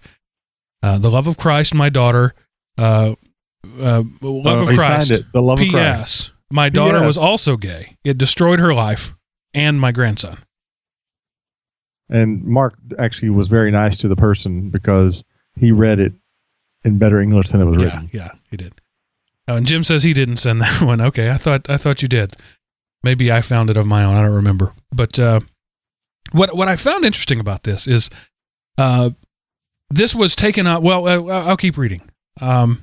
Uh, 0.83 0.99
the 0.99 1.11
love 1.11 1.27
of 1.27 1.37
Christ, 1.37 1.75
my 1.75 1.89
daughter. 1.89 2.35
Uh, 2.79 3.15
uh, 3.81 4.05
love 4.23 4.61
Oh, 4.61 4.63
of 4.71 4.77
Christ. 4.77 5.11
it. 5.11 5.25
The 5.33 5.43
love 5.43 5.61
of 5.61 5.69
Christ. 5.69 6.31
P.S. 6.31 6.33
My 6.53 6.69
daughter 6.69 6.99
P.S.. 6.99 7.07
was 7.07 7.19
also 7.19 7.57
gay. 7.57 7.97
It 8.05 8.17
destroyed 8.17 8.61
her 8.61 8.73
life 8.73 9.13
and 9.55 9.81
my 9.81 9.93
grandson. 9.93 10.39
And 12.11 12.43
Mark 12.45 12.75
actually 12.99 13.31
was 13.31 13.49
very 13.49 13.71
nice 13.71 13.97
to 13.99 14.09
the 14.09 14.17
person 14.17 14.71
because 14.71 15.25
he 15.57 15.73
read 15.73 15.99
it 16.01 16.13
in 16.85 16.99
better 16.99 17.21
English 17.21 17.51
than 17.51 17.61
it 17.61 17.65
was 17.67 17.79
Yeah, 17.81 17.85
written. 17.85 18.11
yeah, 18.13 18.31
he 18.51 18.57
did. 18.57 18.81
Oh, 19.47 19.57
and 19.57 19.67
Jim 19.67 19.85
says 19.85 20.03
he 20.05 20.15
didn't 20.15 20.39
send 20.39 20.61
that 20.63 20.83
one. 20.83 21.01
Okay, 21.01 21.31
I 21.31 21.37
thought 21.37 21.69
I 21.69 21.77
thought 21.77 22.01
you 22.03 22.09
did. 22.09 22.37
Maybe 23.03 23.31
I 23.31 23.43
found 23.43 23.71
it 23.71 23.77
of 23.77 23.87
my 23.87 24.05
own. 24.05 24.15
I 24.15 24.23
don't 24.23 24.35
remember. 24.35 24.73
But 24.93 25.19
uh, 25.19 25.41
what 26.33 26.57
what 26.57 26.69
I 26.69 26.77
found 26.77 27.05
interesting 27.05 27.41
about 27.41 27.63
this 27.65 27.87
is 27.87 28.09
uh, 28.79 29.11
this 29.91 30.15
was 30.15 30.35
taken 30.35 30.67
up. 30.67 30.83
Well, 30.83 31.07
uh, 31.07 31.45
I'll 31.47 31.57
keep 31.57 31.77
reading. 31.77 32.03
Um, 32.41 32.83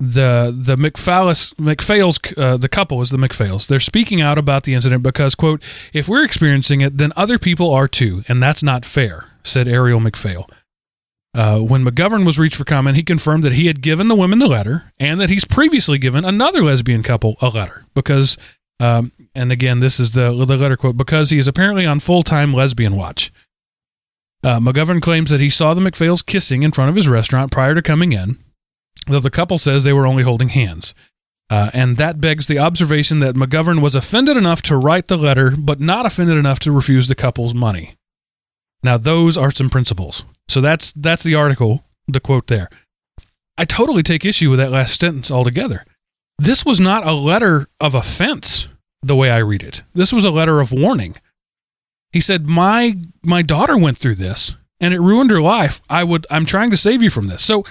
the 0.00 0.54
the 0.56 0.76
McPhails 0.76 1.54
McPhails 1.54 2.38
uh, 2.38 2.56
the 2.56 2.68
couple 2.68 3.00
is 3.00 3.10
the 3.10 3.16
McPhails. 3.16 3.66
They're 3.66 3.80
speaking 3.80 4.20
out 4.20 4.38
about 4.38 4.64
the 4.64 4.74
incident 4.74 5.02
because 5.02 5.34
quote 5.34 5.62
if 5.92 6.08
we're 6.08 6.24
experiencing 6.24 6.80
it, 6.80 6.98
then 6.98 7.12
other 7.16 7.38
people 7.38 7.72
are 7.72 7.88
too, 7.88 8.24
and 8.28 8.42
that's 8.42 8.62
not 8.62 8.84
fair," 8.84 9.26
said 9.42 9.68
Ariel 9.68 10.00
McPhail. 10.00 10.48
Uh, 11.34 11.58
when 11.58 11.84
McGovern 11.84 12.24
was 12.24 12.38
reached 12.38 12.54
for 12.54 12.64
comment, 12.64 12.96
he 12.96 13.02
confirmed 13.02 13.42
that 13.42 13.54
he 13.54 13.66
had 13.66 13.82
given 13.82 14.06
the 14.06 14.14
women 14.14 14.38
the 14.38 14.46
letter 14.46 14.92
and 15.00 15.20
that 15.20 15.30
he's 15.30 15.44
previously 15.44 15.98
given 15.98 16.24
another 16.24 16.62
lesbian 16.62 17.02
couple 17.02 17.36
a 17.40 17.48
letter 17.48 17.84
because, 17.92 18.38
um, 18.78 19.10
and 19.34 19.50
again, 19.50 19.80
this 19.80 19.98
is 19.98 20.12
the, 20.12 20.30
the 20.44 20.56
letter 20.56 20.76
quote, 20.76 20.96
because 20.96 21.30
he 21.30 21.38
is 21.38 21.48
apparently 21.48 21.84
on 21.84 21.98
full 21.98 22.22
time 22.22 22.54
lesbian 22.54 22.94
watch. 22.94 23.32
Uh, 24.44 24.60
McGovern 24.60 25.02
claims 25.02 25.30
that 25.30 25.40
he 25.40 25.50
saw 25.50 25.74
the 25.74 25.80
McPhails 25.80 26.24
kissing 26.24 26.62
in 26.62 26.70
front 26.70 26.90
of 26.90 26.94
his 26.96 27.08
restaurant 27.08 27.50
prior 27.50 27.74
to 27.74 27.82
coming 27.82 28.12
in, 28.12 28.38
though 29.06 29.20
the 29.20 29.30
couple 29.30 29.58
says 29.58 29.84
they 29.84 29.92
were 29.92 30.06
only 30.06 30.22
holding 30.22 30.48
hands. 30.48 30.94
Uh, 31.50 31.70
and 31.74 31.98
that 31.98 32.20
begs 32.20 32.46
the 32.46 32.58
observation 32.58 33.18
that 33.20 33.34
McGovern 33.34 33.82
was 33.82 33.94
offended 33.94 34.36
enough 34.36 34.62
to 34.62 34.76
write 34.76 35.08
the 35.08 35.18
letter, 35.18 35.54
but 35.56 35.78
not 35.80 36.06
offended 36.06 36.38
enough 36.38 36.58
to 36.60 36.72
refuse 36.72 37.06
the 37.06 37.14
couple's 37.14 37.54
money. 37.54 37.96
Now, 38.82 38.96
those 38.96 39.36
are 39.36 39.50
some 39.50 39.70
principles. 39.70 40.24
So 40.48 40.60
that's 40.60 40.92
that's 40.92 41.22
the 41.22 41.34
article, 41.34 41.84
the 42.06 42.20
quote 42.20 42.46
there. 42.46 42.68
I 43.56 43.64
totally 43.64 44.02
take 44.02 44.24
issue 44.24 44.50
with 44.50 44.58
that 44.58 44.70
last 44.70 45.00
sentence 45.00 45.30
altogether. 45.30 45.84
This 46.38 46.66
was 46.66 46.80
not 46.80 47.06
a 47.06 47.12
letter 47.12 47.66
of 47.80 47.94
offense 47.94 48.68
the 49.02 49.16
way 49.16 49.30
I 49.30 49.38
read 49.38 49.62
it. 49.62 49.82
This 49.94 50.12
was 50.12 50.24
a 50.24 50.30
letter 50.30 50.60
of 50.60 50.72
warning. 50.72 51.14
He 52.12 52.20
said, 52.20 52.48
"My 52.48 52.96
my 53.24 53.42
daughter 53.42 53.76
went 53.76 53.98
through 53.98 54.16
this 54.16 54.56
and 54.80 54.92
it 54.92 55.00
ruined 55.00 55.30
her 55.30 55.40
life. 55.40 55.80
I 55.88 56.04
would 56.04 56.26
I'm 56.30 56.46
trying 56.46 56.70
to 56.70 56.76
save 56.76 57.02
you 57.02 57.10
from 57.10 57.28
this." 57.28 57.42
So 57.44 57.64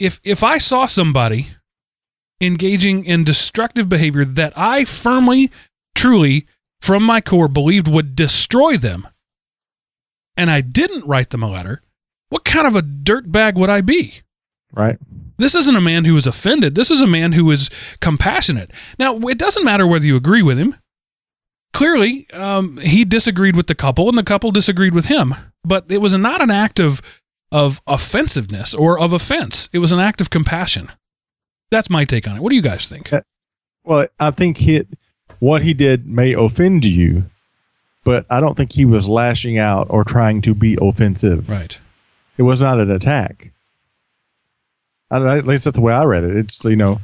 if 0.00 0.20
if 0.24 0.42
I 0.42 0.58
saw 0.58 0.86
somebody 0.86 1.48
engaging 2.40 3.04
in 3.04 3.22
destructive 3.22 3.88
behavior 3.88 4.24
that 4.24 4.54
I 4.56 4.84
firmly 4.84 5.50
truly 5.94 6.46
from 6.80 7.02
my 7.02 7.20
core 7.20 7.48
believed 7.48 7.86
would 7.86 8.16
destroy 8.16 8.76
them 8.76 9.06
and 10.36 10.50
I 10.50 10.62
didn't 10.62 11.06
write 11.06 11.30
them 11.30 11.42
a 11.42 11.50
letter, 11.50 11.82
what 12.30 12.44
kind 12.44 12.66
of 12.66 12.74
a 12.74 12.82
dirtbag 12.82 13.54
would 13.54 13.68
I 13.68 13.82
be? 13.82 14.14
Right? 14.72 14.98
This 15.36 15.54
isn't 15.54 15.76
a 15.76 15.80
man 15.80 16.04
who 16.04 16.16
is 16.16 16.26
offended. 16.26 16.74
This 16.74 16.90
is 16.90 17.02
a 17.02 17.06
man 17.06 17.32
who 17.32 17.50
is 17.50 17.70
compassionate. 18.00 18.72
Now, 18.98 19.16
it 19.18 19.38
doesn't 19.38 19.64
matter 19.64 19.86
whether 19.86 20.06
you 20.06 20.16
agree 20.16 20.42
with 20.42 20.58
him. 20.58 20.76
Clearly, 21.72 22.26
um, 22.32 22.76
he 22.78 23.04
disagreed 23.04 23.56
with 23.56 23.66
the 23.66 23.74
couple, 23.74 24.08
and 24.08 24.18
the 24.18 24.22
couple 24.22 24.50
disagreed 24.50 24.94
with 24.94 25.06
him. 25.06 25.34
But 25.64 25.86
it 25.88 25.98
was 25.98 26.16
not 26.16 26.40
an 26.40 26.50
act 26.50 26.78
of 26.78 27.00
of 27.52 27.80
offensiveness 27.86 28.74
or 28.74 28.98
of 28.98 29.12
offense. 29.12 29.68
It 29.72 29.78
was 29.78 29.92
an 29.92 29.98
act 29.98 30.20
of 30.20 30.30
compassion. 30.30 30.90
That's 31.70 31.90
my 31.90 32.04
take 32.04 32.26
on 32.28 32.36
it. 32.36 32.42
What 32.42 32.50
do 32.50 32.56
you 32.56 32.62
guys 32.62 32.86
think? 32.86 33.12
Uh, 33.12 33.22
well, 33.84 34.06
I 34.18 34.30
think 34.30 34.58
he, 34.58 34.84
what 35.38 35.62
he 35.62 35.74
did 35.74 36.06
may 36.06 36.32
offend 36.32 36.84
you, 36.84 37.24
but 38.04 38.26
I 38.30 38.40
don't 38.40 38.56
think 38.56 38.72
he 38.72 38.84
was 38.84 39.08
lashing 39.08 39.58
out 39.58 39.86
or 39.90 40.04
trying 40.04 40.42
to 40.42 40.54
be 40.54 40.76
offensive. 40.80 41.48
Right. 41.48 41.78
It 42.36 42.42
was 42.42 42.60
not 42.60 42.80
an 42.80 42.90
attack. 42.90 43.52
I, 45.10 45.38
at 45.38 45.46
least 45.46 45.64
that's 45.64 45.76
the 45.76 45.80
way 45.80 45.92
I 45.92 46.04
read 46.04 46.24
it. 46.24 46.36
It's 46.36 46.64
you 46.64 46.76
know, 46.76 47.00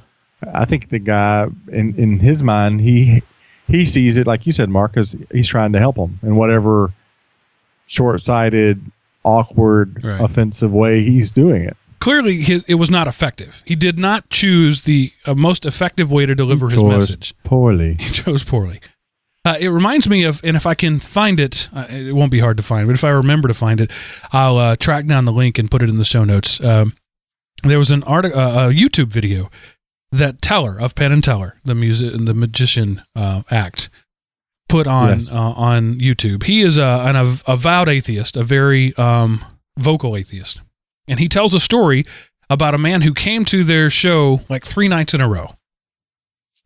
I 0.55 0.65
think 0.65 0.89
the 0.89 0.99
guy 0.99 1.49
in 1.73 1.95
in 1.97 2.21
his 2.21 2.43
mind 2.43 2.81
he 2.81 3.23
he 3.67 3.85
sees 3.85 4.17
it 4.17 4.27
like 4.27 4.47
you 4.47 4.53
said, 4.53 4.71
Mark, 4.71 4.97
as 4.97 5.17
he's 5.33 5.49
trying 5.49 5.73
to 5.73 5.79
help 5.79 5.97
him 5.97 6.19
and 6.23 6.39
whatever 6.39 6.93
short 7.87 8.23
sighted, 8.23 8.81
awkward, 9.27 10.03
Right. 10.05 10.21
offensive 10.21 10.73
way 10.73 11.03
he's 11.03 11.31
doing 11.33 11.63
it. 11.63 11.77
Clearly, 11.99 12.37
his, 12.43 12.65
it 12.69 12.75
was 12.77 12.91
not 12.91 13.09
effective. 13.09 13.63
He 13.67 13.75
did 13.75 13.99
not 13.99 14.31
choose 14.31 14.83
the 14.83 15.13
uh, 15.27 15.35
most 15.35 15.67
effective 15.67 16.11
way 16.11 16.25
to 16.25 16.35
deliver 16.35 16.69
his 16.69 16.81
Chose 16.81 16.91
message. 16.91 17.35
poorly. 17.43 17.97
He 17.99 18.11
chose 18.13 18.45
poorly. 18.45 18.81
Uh, 19.45 19.57
it 19.61 19.69
reminds 19.69 20.09
me 20.09 20.25
of, 20.25 20.41
and 20.45 20.57
if 20.57 20.67
I 20.67 20.75
can 20.75 20.99
find 21.01 21.39
it, 21.41 21.69
uh, 21.73 21.87
it 21.91 22.15
won't 22.15 22.31
be 22.33 22.41
hard 22.41 22.57
to 22.57 22.63
find, 22.63 22.87
but 22.87 22.95
if 22.95 23.05
I 23.05 23.11
remember 23.11 23.49
to 23.49 23.55
find 23.55 23.81
it, 23.81 23.91
I'll 24.33 24.57
uh, 24.59 24.77
track 24.77 25.07
down 25.07 25.25
the 25.25 25.33
link 25.33 25.59
and 25.59 25.71
put 25.71 25.83
it 25.83 25.89
in 25.89 25.99
the 25.99 26.05
show 26.05 26.25
notes. 26.25 26.61
Um, 26.63 26.95
there 27.63 27.79
was 27.79 27.91
an 27.91 28.03
art, 28.05 28.25
uh, 28.27 28.29
a 28.29 28.73
YouTube 28.73 29.09
video 29.09 29.51
that 30.13 30.43
Teller 30.43 30.81
of 30.81 30.95
Penn 30.95 31.13
and 31.13 31.23
Teller, 31.25 31.57
the 31.65 31.75
music, 31.75 32.13
and 32.15 32.27
the 32.29 32.35
magician 32.35 33.03
uh, 33.17 33.43
act, 33.51 33.89
put 34.69 34.87
on 34.87 35.11
Yes. 35.11 35.29
uh, 35.31 35.35
on 35.57 35.97
YouTube. 35.99 36.43
He 36.45 36.63
is 36.63 36.79
a, 36.79 37.03
an 37.05 37.17
av- 37.17 37.43
avowed 37.47 37.89
atheist, 37.89 38.37
a 38.37 38.43
very 38.43 38.95
um, 38.97 39.45
vocal 39.79 40.17
atheist, 40.17 40.61
and 41.09 41.21
he 41.21 41.29
tells 41.29 41.55
a 41.55 41.61
story 41.61 42.05
about 42.51 42.75
a 42.75 42.79
man 42.79 43.03
who 43.03 43.13
came 43.15 43.45
to 43.47 43.65
their 43.65 43.91
show 43.91 44.41
like 44.49 44.65
three 44.65 44.89
nights 44.89 45.15
in 45.15 45.21
a 45.21 45.29
row. 45.29 45.55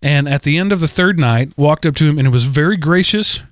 And 0.03 0.29
at 0.29 0.43
the 0.43 0.57
end 0.59 0.73
of 0.73 0.81
the 0.81 0.89
third 0.89 1.19
night 1.19 1.57
walked 1.59 1.85
up 1.85 1.95
to 1.97 2.07
him 2.07 2.19
and 2.19 2.33
was 2.33 2.45
very 2.45 2.77
gracious 2.77 3.43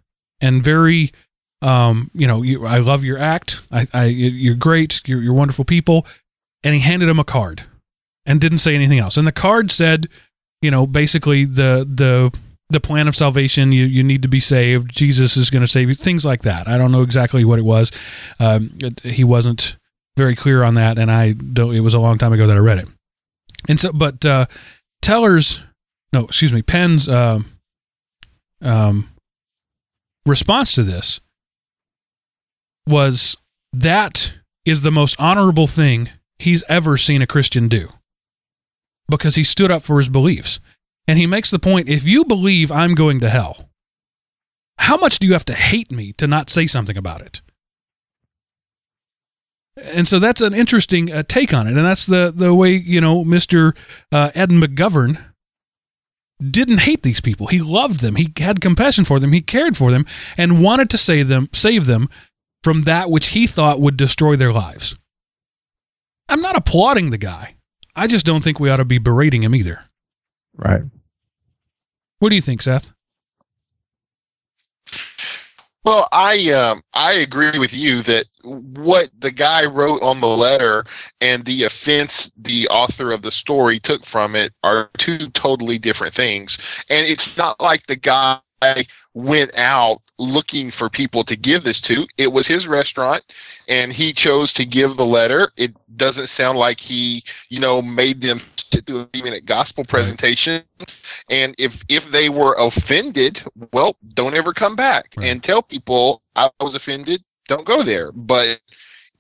and 0.41 0.63
very 0.63 1.13
um 1.61 2.11
you 2.15 2.27
know 2.27 2.43
you, 2.43 2.65
i 2.65 2.79
love 2.79 3.03
your 3.05 3.19
act. 3.19 3.63
I, 3.73 3.87
I 3.93 4.05
you're 4.07 4.55
great. 4.55 5.03
You're, 5.07 5.21
you're 5.21 5.35
wonderful 5.35 5.65
people. 5.65 6.07
And 6.65 6.75
he 6.75 6.81
handed 6.81 7.09
him 7.09 7.19
a 7.19 7.25
card 7.25 7.65
and 8.27 8.41
didn't 8.41 8.59
say 8.59 8.75
anything 8.75 8.99
else. 8.99 9.17
And 9.17 9.27
the 9.27 9.33
card 9.33 9.71
said 9.71 10.07
you 10.63 10.71
know 10.71 10.87
basically 10.87 11.45
the 11.45 11.87
the 11.93 12.33
the 12.71 12.81
plan 12.81 13.09
of 13.09 13.17
salvation 13.17 13.73
you 13.73 13.85
you 13.85 14.03
need 14.03 14.23
to 14.23 14.29
be 14.29 14.41
saved. 14.41 14.95
Jesus 14.95 15.37
is 15.37 15.51
going 15.51 15.63
to 15.63 15.67
save 15.67 15.89
you. 15.89 15.95
Things 15.95 16.25
like 16.25 16.43
that. 16.43 16.69
I 16.69 16.79
don't 16.79 16.93
know 16.93 17.03
exactly 17.03 17.45
what 17.45 17.59
it 17.59 17.65
was. 17.65 17.91
Um 18.39 18.77
it, 18.81 19.01
he 19.01 19.25
wasn't 19.25 19.77
very 20.17 20.35
clear 20.35 20.65
on 20.65 20.75
that 20.75 20.99
and 20.99 21.13
i 21.13 21.31
don't 21.31 21.77
it 21.77 21.79
was 21.79 21.95
a 21.95 21.99
long 22.01 22.19
time 22.19 22.33
ago 22.33 22.47
that 22.47 22.57
i 22.57 22.61
read 22.61 22.79
it. 22.79 22.89
And 23.69 23.79
so 23.79 23.93
but 23.93 24.25
uh 24.25 24.47
teller's 25.01 25.63
no, 26.13 26.25
excuse 26.25 26.53
me, 26.53 26.63
Penn's 26.63 27.09
um, 27.09 27.59
um, 28.63 29.11
response 30.27 30.73
to 30.73 30.83
this 30.83 31.21
was 32.87 33.37
that 33.73 34.35
is 34.65 34.81
the 34.81 34.91
most 34.91 35.17
honorable 35.19 35.67
thing 35.67 36.11
he's 36.39 36.65
ever 36.69 36.97
seen 36.97 37.21
a 37.21 37.27
Christian 37.27 37.69
do. 37.69 37.89
Because 39.11 39.37
he 39.37 39.45
stood 39.45 39.71
up 39.71 39.83
for 39.83 39.99
his 39.99 40.09
beliefs. 40.09 40.61
And 41.09 41.19
he 41.19 41.27
makes 41.27 41.51
the 41.51 41.59
point 41.59 41.89
if 41.89 42.07
you 42.07 42.25
believe 42.25 42.71
I'm 42.71 42.95
going 42.95 43.21
to 43.21 43.31
hell, 43.31 43.71
how 44.77 44.99
much 44.99 45.19
do 45.19 45.27
you 45.27 45.33
have 45.33 45.47
to 45.47 45.55
hate 45.55 45.91
me 45.91 46.13
to 46.13 46.27
not 46.27 46.51
say 46.51 46.67
something 46.67 46.97
about 46.97 47.23
it? 47.23 47.41
And 49.83 50.07
so 50.07 50.19
that's 50.19 50.41
an 50.41 50.55
interesting 50.55 51.11
uh, 51.11 51.23
take 51.23 51.55
on 51.55 51.67
it. 51.67 51.77
And 51.77 51.87
that's 51.87 52.05
the, 52.05 52.33
the 52.35 52.55
way, 52.55 52.73
you 52.73 53.01
know, 53.01 53.25
Mr. 53.25 53.77
Uh, 54.13 54.31
Ed 54.35 54.51
McGovern 54.51 55.25
didn't 56.41 56.81
hate 56.81 57.03
these 57.03 57.21
people. 57.21 57.47
He 57.47 57.61
loved 57.61 58.01
them. 58.01 58.17
He 58.17 58.33
had 58.37 58.61
compassion 58.61 59.05
for 59.05 59.19
them. 59.19 59.33
He 59.33 59.41
cared 59.41 59.77
for 59.77 59.91
them 59.91 60.05
and 60.37 60.63
wanted 60.63 60.91
to 60.91 60.99
save 60.99 61.29
them, 61.29 61.49
save 61.53 61.87
them 61.87 62.09
from 62.63 62.83
that 62.83 63.11
which 63.11 63.29
he 63.29 63.47
thought 63.47 63.81
would 63.81 63.97
destroy 63.97 64.37
their 64.37 64.53
lives. 64.53 64.97
I'm 66.29 66.43
not 66.43 66.57
applauding 66.57 67.11
the 67.11 67.19
guy. 67.19 67.55
I 67.97 68.07
just 68.07 68.27
don't 68.27 68.45
think 68.45 68.61
we 68.61 68.69
ought 68.69 68.77
to 68.77 68.85
be 68.85 68.99
berating 68.99 69.43
him 69.43 69.55
either. 69.55 69.85
Right. 70.57 70.83
What 72.19 72.31
do 72.31 72.37
you 72.37 72.43
think, 72.43 72.63
Seth? 72.63 72.93
Well, 75.85 76.09
I 76.13 76.51
um, 76.51 76.83
I 76.93 77.15
agree 77.15 77.59
with 77.59 77.73
you 77.73 78.03
that 78.03 78.27
what 78.43 79.09
the 79.21 79.33
guy 79.33 79.65
wrote 79.65 80.03
on 80.03 80.21
the 80.21 80.27
letter 80.27 80.85
and 81.21 81.45
the 81.47 81.65
offense 81.65 82.31
the 82.37 82.69
author 82.69 83.13
of 83.13 83.23
the 83.23 83.31
story 83.31 83.81
took 83.81 84.05
from 84.05 84.35
it 84.35 84.53
are 84.63 84.91
two 84.99 85.31
totally 85.31 85.79
different 85.79 86.15
things. 86.15 86.59
And 86.91 87.07
it's 87.07 87.39
not 87.39 87.59
like 87.61 87.87
the 87.87 87.97
guy 87.97 88.41
went 89.19 89.51
out 89.57 90.01
looking 90.21 90.71
for 90.71 90.89
people 90.89 91.25
to 91.25 91.37
give 91.37 91.65
this 91.65 91.81
to. 91.81 92.07
It 92.17 92.31
was 92.33 92.47
his 92.47 92.67
restaurant 92.69 93.25
and 93.69 93.93
he 93.93 94.13
chose 94.13 94.53
to 94.55 94.65
give 94.65 94.97
the 94.97 95.05
letter. 95.05 95.51
It 95.57 95.73
doesn't 95.97 96.29
sound 96.29 96.59
like 96.59 96.79
he, 96.79 97.25
you 97.49 97.61
know, 97.61 97.83
made 97.83 98.21
them 98.21 98.41
sit 98.57 98.87
through 98.87 99.01
a 99.01 99.07
three 99.07 99.23
minute 99.23 99.45
gospel 99.45 99.85
presentation. 99.89 100.63
And 101.31 101.55
if, 101.59 101.73
if 101.89 102.05
they 102.13 102.29
were 102.29 102.55
offended, 102.59 103.41
well, 103.73 103.97
don't 104.15 104.37
ever 104.37 104.53
come 104.53 104.77
back 104.77 105.07
Right. 105.17 105.29
and 105.29 105.43
tell 105.43 105.63
people 105.63 106.23
I 106.37 106.51
was 106.61 106.75
offended. 106.77 107.23
Don't 107.49 107.67
go 107.67 107.83
there. 107.85 108.13
But 108.13 108.61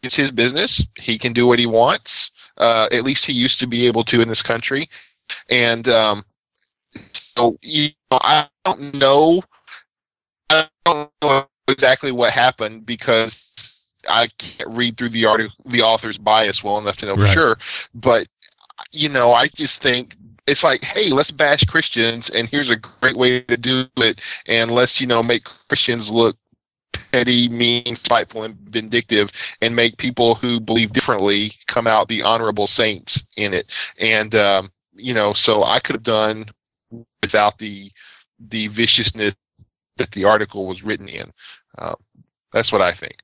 it's 0.02 0.16
his 0.16 0.30
business. 0.30 0.84
He 0.96 1.18
can 1.18 1.32
do 1.32 1.46
what 1.48 1.58
he 1.58 1.66
wants. 1.66 2.30
Uh, 2.56 2.86
at 2.92 3.02
least 3.04 3.26
he 3.26 3.32
used 3.32 3.58
to 3.60 3.66
be 3.66 3.86
able 3.86 4.04
to 4.04 4.20
in 4.20 4.28
this 4.28 4.42
country. 4.42 4.88
And, 5.50 5.88
um, 5.88 6.24
so 6.92 7.58
you 7.62 7.88
know, 8.10 8.18
I 8.22 8.48
don't 8.64 8.94
know. 8.94 9.42
I 10.50 10.68
don't 10.84 11.10
know 11.22 11.46
exactly 11.68 12.12
what 12.12 12.32
happened 12.32 12.86
because 12.86 13.52
I 14.08 14.28
can't 14.38 14.70
read 14.70 14.96
through 14.96 15.10
the 15.10 15.26
article, 15.26 15.54
the 15.66 15.82
author's 15.82 16.18
bias 16.18 16.62
well 16.64 16.78
enough 16.78 16.96
to 16.98 17.06
know 17.06 17.16
Right. 17.16 17.28
for 17.28 17.32
sure. 17.32 17.58
But 17.94 18.28
you 18.92 19.08
know, 19.08 19.32
I 19.32 19.48
just 19.48 19.82
think 19.82 20.16
it's 20.46 20.64
like, 20.64 20.82
hey, 20.82 21.10
let's 21.10 21.30
bash 21.30 21.64
Christians, 21.64 22.30
and 22.30 22.48
here's 22.48 22.70
a 22.70 22.76
great 22.76 23.16
way 23.16 23.40
to 23.42 23.56
do 23.56 23.84
it, 23.98 24.20
and 24.46 24.70
let's 24.70 25.00
you 25.00 25.06
know 25.06 25.22
make 25.22 25.44
Christians 25.68 26.10
look 26.10 26.36
petty, 27.12 27.48
mean, 27.48 27.96
spiteful, 27.96 28.44
and 28.44 28.56
vindictive, 28.70 29.30
and 29.60 29.74
make 29.76 29.96
people 29.98 30.34
who 30.36 30.60
believe 30.60 30.92
differently 30.92 31.54
come 31.66 31.86
out 31.86 32.08
the 32.08 32.22
honorable 32.22 32.66
saints 32.66 33.22
in 33.36 33.52
it. 33.54 33.70
And 33.98 34.34
um, 34.34 34.70
you 34.94 35.14
know, 35.14 35.32
so 35.32 35.64
I 35.64 35.80
could 35.80 35.96
have 35.96 36.02
done 36.02 36.46
without 37.22 37.58
the 37.58 37.90
the 38.48 38.68
viciousness 38.68 39.34
that 39.98 40.12
the 40.12 40.24
article 40.24 40.66
was 40.66 40.82
written 40.82 41.08
in. 41.08 41.32
Uh, 41.76 41.94
that's 42.52 42.72
what 42.72 42.82
I 42.82 42.92
think. 42.92 43.18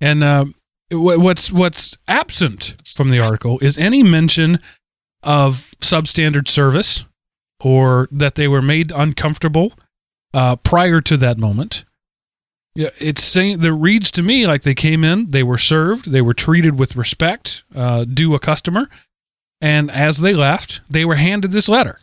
And 0.00 0.22
wh- 0.90 1.18
what's 1.18 1.52
what's 1.52 1.96
absent 2.08 2.76
from 2.94 3.10
the 3.10 3.20
article 3.20 3.58
is 3.60 3.78
any 3.78 4.02
mention 4.02 4.58
of 5.22 5.74
substandard 5.80 6.48
service 6.48 7.04
or 7.62 8.08
that 8.10 8.34
they 8.34 8.48
were 8.48 8.62
made 8.62 8.90
uncomfortable 8.90 9.74
uh, 10.32 10.56
prior 10.56 11.00
to 11.02 11.16
that 11.18 11.38
moment. 11.38 11.84
Yeah, 12.74 12.90
it's 12.98 13.22
saying 13.22 13.58
that 13.58 13.72
reads 13.72 14.10
to 14.12 14.22
me 14.22 14.46
like 14.46 14.62
they 14.62 14.74
came 14.74 15.04
in, 15.04 15.30
they 15.30 15.42
were 15.42 15.58
served, 15.58 16.12
they 16.12 16.22
were 16.22 16.34
treated 16.34 16.78
with 16.78 16.96
respect, 16.96 17.64
uh, 17.74 18.04
due 18.04 18.34
a 18.34 18.38
customer, 18.38 18.88
and 19.60 19.90
as 19.90 20.18
they 20.18 20.34
left, 20.34 20.80
they 20.88 21.04
were 21.04 21.16
handed 21.16 21.50
this 21.50 21.68
letter, 21.68 21.98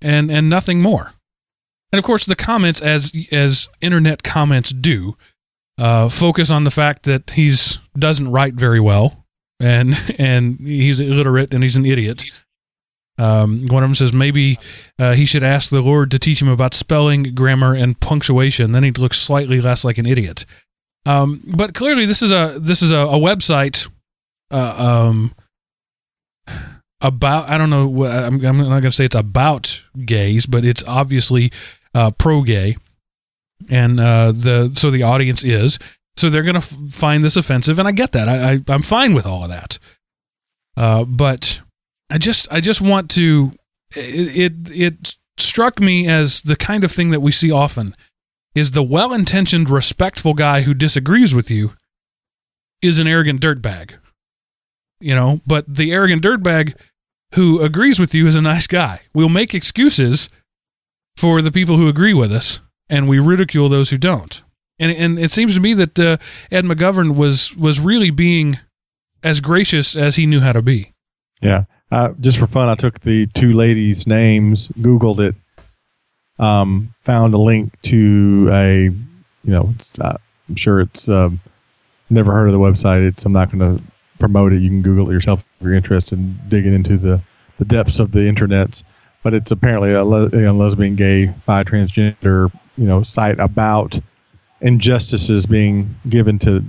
and 0.00 0.30
and 0.30 0.48
nothing 0.48 0.80
more. 0.80 1.12
And 1.92 1.98
of 1.98 2.04
course, 2.04 2.26
the 2.26 2.36
comments, 2.36 2.82
as 2.82 3.12
as 3.30 3.68
internet 3.80 4.22
comments 4.22 4.70
do, 4.70 5.16
uh, 5.78 6.08
focus 6.08 6.50
on 6.50 6.64
the 6.64 6.70
fact 6.70 7.04
that 7.04 7.30
he's 7.30 7.78
doesn't 7.98 8.30
write 8.30 8.54
very 8.54 8.80
well 8.80 9.24
and 9.60 9.94
and 10.18 10.58
he's 10.60 11.00
illiterate 11.00 11.52
and 11.54 11.62
he's 11.62 11.76
an 11.76 11.86
idiot. 11.86 12.24
Um, 13.18 13.66
one 13.68 13.82
of 13.82 13.88
them 13.88 13.94
says 13.94 14.12
maybe 14.12 14.58
uh, 14.98 15.14
he 15.14 15.24
should 15.24 15.42
ask 15.42 15.70
the 15.70 15.80
Lord 15.80 16.10
to 16.10 16.18
teach 16.18 16.42
him 16.42 16.48
about 16.48 16.74
spelling, 16.74 17.34
grammar, 17.34 17.74
and 17.74 17.98
punctuation. 17.98 18.72
Then 18.72 18.82
he'd 18.82 18.98
look 18.98 19.14
slightly 19.14 19.58
less 19.58 19.86
like 19.86 19.96
an 19.96 20.04
idiot. 20.04 20.44
Um, 21.06 21.42
but 21.56 21.72
clearly, 21.72 22.04
this 22.04 22.20
is 22.20 22.30
a 22.30 22.58
this 22.60 22.82
is 22.82 22.92
a, 22.92 22.98
a 22.98 23.18
website 23.18 23.88
uh, 24.50 25.08
um, 25.08 25.34
about 27.00 27.48
I 27.48 27.58
don't 27.58 27.70
know. 27.70 27.86
what- 27.86 28.10
I'm, 28.10 28.44
I'm 28.44 28.56
not 28.58 28.68
going 28.68 28.82
to 28.82 28.92
say 28.92 29.04
it's 29.04 29.14
about 29.14 29.82
gays, 30.04 30.46
but 30.46 30.64
it's 30.64 30.82
obviously 30.86 31.52
uh, 31.94 32.10
pro 32.12 32.42
gay 32.42 32.76
and 33.70 33.98
uh, 34.00 34.32
the 34.32 34.70
so 34.74 34.90
the 34.90 35.02
audience 35.02 35.42
is 35.44 35.78
so 36.16 36.30
they're 36.30 36.42
going 36.42 36.54
to 36.54 36.58
f- 36.58 36.76
find 36.92 37.22
this 37.22 37.36
offensive, 37.36 37.78
and 37.78 37.86
I 37.86 37.92
get 37.92 38.12
that. 38.12 38.28
I, 38.28 38.52
I 38.52 38.58
I'm 38.68 38.82
fine 38.82 39.12
with 39.14 39.26
all 39.26 39.42
of 39.44 39.50
that. 39.50 39.78
Uh, 40.76 41.04
but 41.04 41.60
I 42.10 42.18
just 42.18 42.50
I 42.52 42.60
just 42.60 42.80
want 42.80 43.10
to 43.12 43.52
it, 43.94 44.36
it 44.36 44.80
it 44.80 45.16
struck 45.38 45.80
me 45.80 46.08
as 46.08 46.40
the 46.42 46.56
kind 46.56 46.84
of 46.84 46.92
thing 46.92 47.10
that 47.10 47.20
we 47.20 47.32
see 47.32 47.50
often 47.50 47.94
is 48.54 48.70
the 48.70 48.82
well-intentioned 48.82 49.68
respectful 49.68 50.32
guy 50.32 50.62
who 50.62 50.72
disagrees 50.72 51.34
with 51.34 51.50
you 51.50 51.74
is 52.80 52.98
an 52.98 53.06
arrogant 53.06 53.40
dirtbag. 53.40 53.96
You 55.00 55.14
know, 55.14 55.40
but 55.46 55.64
the 55.68 55.92
arrogant 55.92 56.22
dirtbag 56.22 56.74
who 57.34 57.60
agrees 57.60 57.98
with 57.98 58.14
you 58.14 58.26
is 58.26 58.36
a 58.36 58.42
nice 58.42 58.66
guy. 58.66 59.00
We'll 59.14 59.28
make 59.28 59.54
excuses 59.54 60.28
for 61.16 61.42
the 61.42 61.52
people 61.52 61.76
who 61.76 61.88
agree 61.88 62.14
with 62.14 62.32
us 62.32 62.60
and 62.88 63.08
we 63.08 63.18
ridicule 63.18 63.68
those 63.68 63.90
who 63.90 63.96
don't. 63.96 64.42
And 64.78 64.92
and 64.92 65.18
it 65.18 65.32
seems 65.32 65.54
to 65.54 65.60
me 65.60 65.74
that 65.74 65.98
uh, 65.98 66.16
Ed 66.50 66.64
McGovern 66.64 67.16
was 67.16 67.56
was 67.56 67.80
really 67.80 68.10
being 68.10 68.58
as 69.22 69.40
gracious 69.40 69.96
as 69.96 70.16
he 70.16 70.26
knew 70.26 70.40
how 70.40 70.52
to 70.52 70.62
be. 70.62 70.92
Yeah. 71.40 71.64
Uh, 71.90 72.12
just 72.20 72.38
for 72.38 72.46
fun, 72.46 72.68
I 72.68 72.74
took 72.74 73.00
the 73.00 73.26
two 73.28 73.52
ladies' 73.52 74.06
names, 74.06 74.68
Googled 74.68 75.20
it, 75.20 75.34
um, 76.38 76.94
found 77.02 77.32
a 77.32 77.38
link 77.38 77.80
to 77.82 78.48
a, 78.52 78.82
you 78.84 78.94
know, 79.44 79.72
it's, 79.76 79.96
uh, 79.98 80.16
I'm 80.48 80.56
sure 80.56 80.80
it's 80.80 81.08
um, 81.08 81.40
never 82.10 82.32
heard 82.32 82.48
of 82.48 82.52
the 82.52 82.58
website. 82.58 83.06
It's 83.06 83.24
I'm 83.24 83.32
not 83.32 83.52
going 83.52 83.78
to 83.78 83.84
promote 84.18 84.52
it. 84.52 84.62
You 84.62 84.68
can 84.68 84.82
Google 84.82 85.10
it 85.10 85.12
yourself 85.12 85.44
if 85.60 85.64
you're 85.64 85.74
interested 85.74 86.18
in 86.18 86.38
digging 86.48 86.74
into 86.74 86.96
the, 86.96 87.20
the 87.58 87.64
depths 87.64 87.98
of 87.98 88.12
the 88.12 88.26
internet. 88.26 88.82
But 89.22 89.34
it's 89.34 89.50
apparently 89.50 89.92
a, 89.92 90.04
le- 90.04 90.28
a 90.28 90.52
lesbian, 90.52 90.94
gay, 90.94 91.34
bi, 91.46 91.64
transgender, 91.64 92.52
you 92.76 92.84
know, 92.84 93.02
site 93.02 93.40
about 93.40 93.98
injustices 94.60 95.46
being 95.46 95.94
given 96.08 96.38
to 96.40 96.64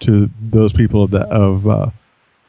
to 0.00 0.28
those 0.40 0.72
people 0.72 1.02
of 1.04 1.10
that 1.12 1.28
of 1.28 1.66
uh, 1.66 1.90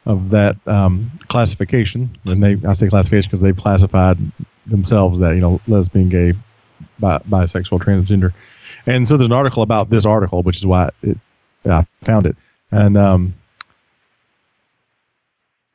of 0.04 0.30
that 0.30 0.56
um, 0.68 1.10
classification. 1.28 2.16
And 2.24 2.42
they, 2.42 2.56
I 2.68 2.74
say 2.74 2.88
classification 2.88 3.28
because 3.30 3.40
they've 3.40 3.56
classified 3.56 4.18
themselves 4.66 5.18
that 5.20 5.34
you 5.34 5.40
know 5.40 5.60
lesbian, 5.66 6.08
gay, 6.08 6.34
bi- 6.98 7.18
bisexual, 7.30 7.80
transgender. 7.80 8.32
And 8.86 9.08
so 9.08 9.16
there's 9.16 9.26
an 9.26 9.32
article 9.32 9.62
about 9.62 9.90
this 9.90 10.04
article, 10.04 10.42
which 10.42 10.58
is 10.58 10.66
why 10.66 10.90
it, 11.02 11.18
I 11.64 11.86
found 12.02 12.26
it. 12.26 12.36
And 12.70 12.96
um, 12.96 13.34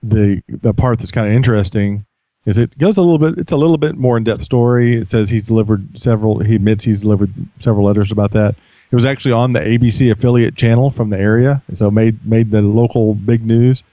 the 0.03 0.41
the 0.47 0.73
part 0.73 0.99
that's 0.99 1.11
kind 1.11 1.27
of 1.27 1.33
interesting 1.33 2.05
is 2.45 2.57
it 2.57 2.77
goes 2.77 2.97
a 2.97 3.01
little 3.01 3.19
bit. 3.19 3.37
It's 3.37 3.51
a 3.51 3.57
little 3.57 3.77
bit 3.77 3.97
more 3.97 4.17
in 4.17 4.23
depth 4.23 4.43
story. 4.43 4.95
It 4.97 5.09
says 5.09 5.29
he's 5.29 5.45
delivered 5.47 6.01
several. 6.01 6.39
He 6.39 6.55
admits 6.55 6.83
he's 6.83 7.01
delivered 7.01 7.33
several 7.59 7.85
letters 7.85 8.11
about 8.11 8.31
that. 8.31 8.55
It 8.91 8.95
was 8.95 9.05
actually 9.05 9.31
on 9.31 9.53
the 9.53 9.59
ABC 9.59 10.11
affiliate 10.11 10.55
channel 10.55 10.91
from 10.91 11.11
the 11.11 11.19
area, 11.19 11.61
so 11.73 11.89
made 11.91 12.25
made 12.25 12.51
the 12.51 12.61
local 12.61 13.13
big 13.13 13.45
news. 13.45 13.83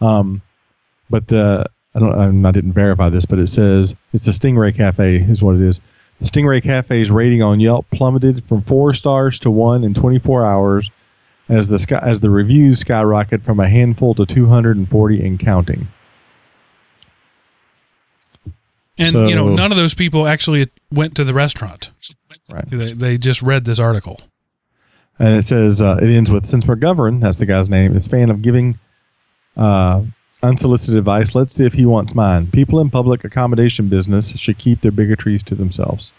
Um, 0.00 0.42
but 1.10 1.28
the 1.28 1.66
I 1.94 1.98
don't 1.98 2.46
I 2.46 2.50
didn't 2.52 2.72
verify 2.72 3.08
this, 3.08 3.24
but 3.24 3.38
it 3.38 3.48
says 3.48 3.94
it's 4.12 4.24
the 4.24 4.32
Stingray 4.32 4.76
Cafe 4.76 5.16
is 5.16 5.42
what 5.42 5.56
it 5.56 5.62
is. 5.62 5.80
The 6.20 6.26
Stingray 6.26 6.62
Cafe's 6.62 7.10
rating 7.10 7.42
on 7.42 7.60
Yelp 7.60 7.86
plummeted 7.90 8.44
from 8.44 8.62
four 8.62 8.92
stars 8.92 9.38
to 9.40 9.50
one 9.50 9.84
in 9.84 9.94
24 9.94 10.44
hours, 10.44 10.90
as 11.48 11.68
the 11.68 11.78
sky, 11.78 11.98
as 12.02 12.20
the 12.20 12.30
reviews 12.30 12.80
skyrocket 12.80 13.42
from 13.42 13.60
a 13.60 13.68
handful 13.68 14.14
to 14.14 14.26
240 14.26 15.26
and 15.26 15.38
counting. 15.38 15.88
And 18.98 19.12
So- 19.12 19.28
you 19.28 19.34
know, 19.34 19.48
none 19.54 19.70
of 19.70 19.76
those 19.76 19.94
people 19.94 20.26
actually 20.26 20.68
went 20.92 21.14
to 21.16 21.24
the 21.24 21.34
restaurant. 21.34 21.90
Right. 22.50 22.68
They, 22.68 22.92
they 22.92 23.18
just 23.18 23.42
read 23.42 23.64
this 23.64 23.78
article. 23.78 24.20
And 25.18 25.36
it 25.36 25.44
says 25.44 25.80
uh, 25.82 25.98
it 26.00 26.08
ends 26.08 26.30
with 26.30 26.48
since 26.48 26.64
McGovern, 26.64 27.20
that's 27.20 27.38
the 27.38 27.46
guy's 27.46 27.68
name, 27.68 27.96
is 27.96 28.06
fan 28.06 28.30
of 28.30 28.40
giving 28.40 28.78
uh, 29.56 30.02
unsolicited 30.42 30.96
advice. 30.96 31.34
Let's 31.34 31.54
see 31.54 31.64
if 31.64 31.72
he 31.72 31.84
wants 31.84 32.14
mine. 32.14 32.46
People 32.52 32.80
in 32.80 32.88
public 32.88 33.24
accommodation 33.24 33.88
business 33.88 34.30
should 34.38 34.58
keep 34.58 34.80
their 34.80 34.92
bigotries 34.92 35.42
to 35.44 35.54
themselves. 35.54 36.12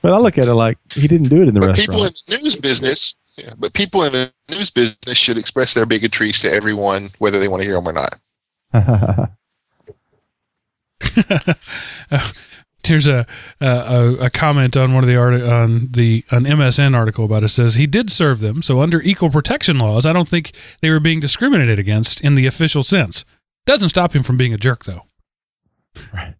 But 0.00 0.12
I 0.12 0.18
look 0.18 0.38
at 0.38 0.48
it 0.48 0.54
like 0.54 0.78
he 0.92 1.06
didn't 1.06 1.28
do 1.28 1.42
it 1.42 1.48
in 1.48 1.54
the 1.54 1.60
but 1.60 1.76
people 1.76 2.04
in 2.04 2.12
the 2.26 2.38
news 2.38 2.56
business, 2.56 3.18
yeah, 3.38 3.54
but 3.56 3.72
people 3.72 4.02
in 4.04 4.12
the 4.12 4.32
news 4.48 4.70
business 4.70 5.16
should 5.16 5.38
express 5.38 5.74
their 5.74 5.86
bigotries 5.86 6.40
to 6.40 6.52
everyone, 6.52 7.10
whether 7.18 7.38
they 7.38 7.48
want 7.48 7.62
to 7.62 7.66
hear 7.66 7.80
them 7.80 7.88
or 7.88 7.92
not. 7.92 8.18
Here's 12.84 13.06
a, 13.06 13.26
a 13.60 14.16
a 14.20 14.30
comment 14.30 14.76
on 14.76 14.94
one 14.94 15.04
of 15.04 15.08
the 15.08 15.16
art 15.16 15.34
on 15.34 15.88
the 15.90 16.24
an 16.30 16.44
MSN 16.44 16.96
article 16.96 17.26
about 17.26 17.44
it 17.44 17.48
says 17.48 17.74
he 17.74 17.86
did 17.86 18.10
serve 18.10 18.40
them, 18.40 18.62
so 18.62 18.80
under 18.80 19.02
equal 19.02 19.28
protection 19.30 19.78
laws, 19.78 20.06
I 20.06 20.14
don't 20.14 20.28
think 20.28 20.52
they 20.80 20.88
were 20.90 21.00
being 21.00 21.20
discriminated 21.20 21.78
against 21.78 22.22
in 22.22 22.34
the 22.34 22.46
official 22.46 22.82
sense. 22.82 23.24
Doesn't 23.66 23.90
stop 23.90 24.16
him 24.16 24.22
from 24.22 24.38
being 24.38 24.54
a 24.54 24.58
jerk 24.58 24.84
though. 24.86 25.02
Right 26.14 26.34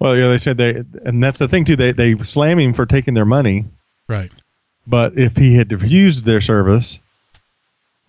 well, 0.00 0.16
yeah, 0.16 0.28
they 0.28 0.38
said 0.38 0.58
they, 0.58 0.82
and 1.04 1.22
that's 1.22 1.38
the 1.38 1.48
thing 1.48 1.64
too. 1.64 1.76
They 1.76 1.92
they 1.92 2.16
slam 2.18 2.58
him 2.58 2.74
for 2.74 2.86
taking 2.86 3.14
their 3.14 3.24
money, 3.24 3.66
Right. 4.08 4.30
But 4.86 5.16
if 5.18 5.36
he 5.36 5.54
had 5.54 5.72
refused 5.72 6.24
their 6.24 6.40
service, 6.40 7.00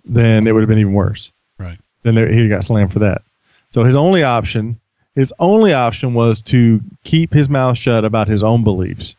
then 0.04 0.48
it 0.48 0.52
would 0.52 0.62
have 0.62 0.70
been 0.70 0.80
even 0.80 0.94
worse. 0.94 1.32
Right. 1.58 1.78
Then 2.04 2.16
they, 2.16 2.34
he 2.34 2.48
got 2.48 2.64
slammed 2.64 2.94
for 2.94 3.00
that. 3.00 3.22
So 3.70 3.84
his 3.84 3.96
only 3.96 4.24
option, 4.24 4.80
his 5.16 5.34
only 5.40 5.74
option 5.74 6.14
was 6.14 6.42
to 6.44 6.82
keep 7.04 7.34
his 7.34 7.50
mouth 7.50 7.78
shut 7.78 8.06
about 8.06 8.28
his 8.28 8.44
own 8.44 8.64
beliefs. 8.64 9.16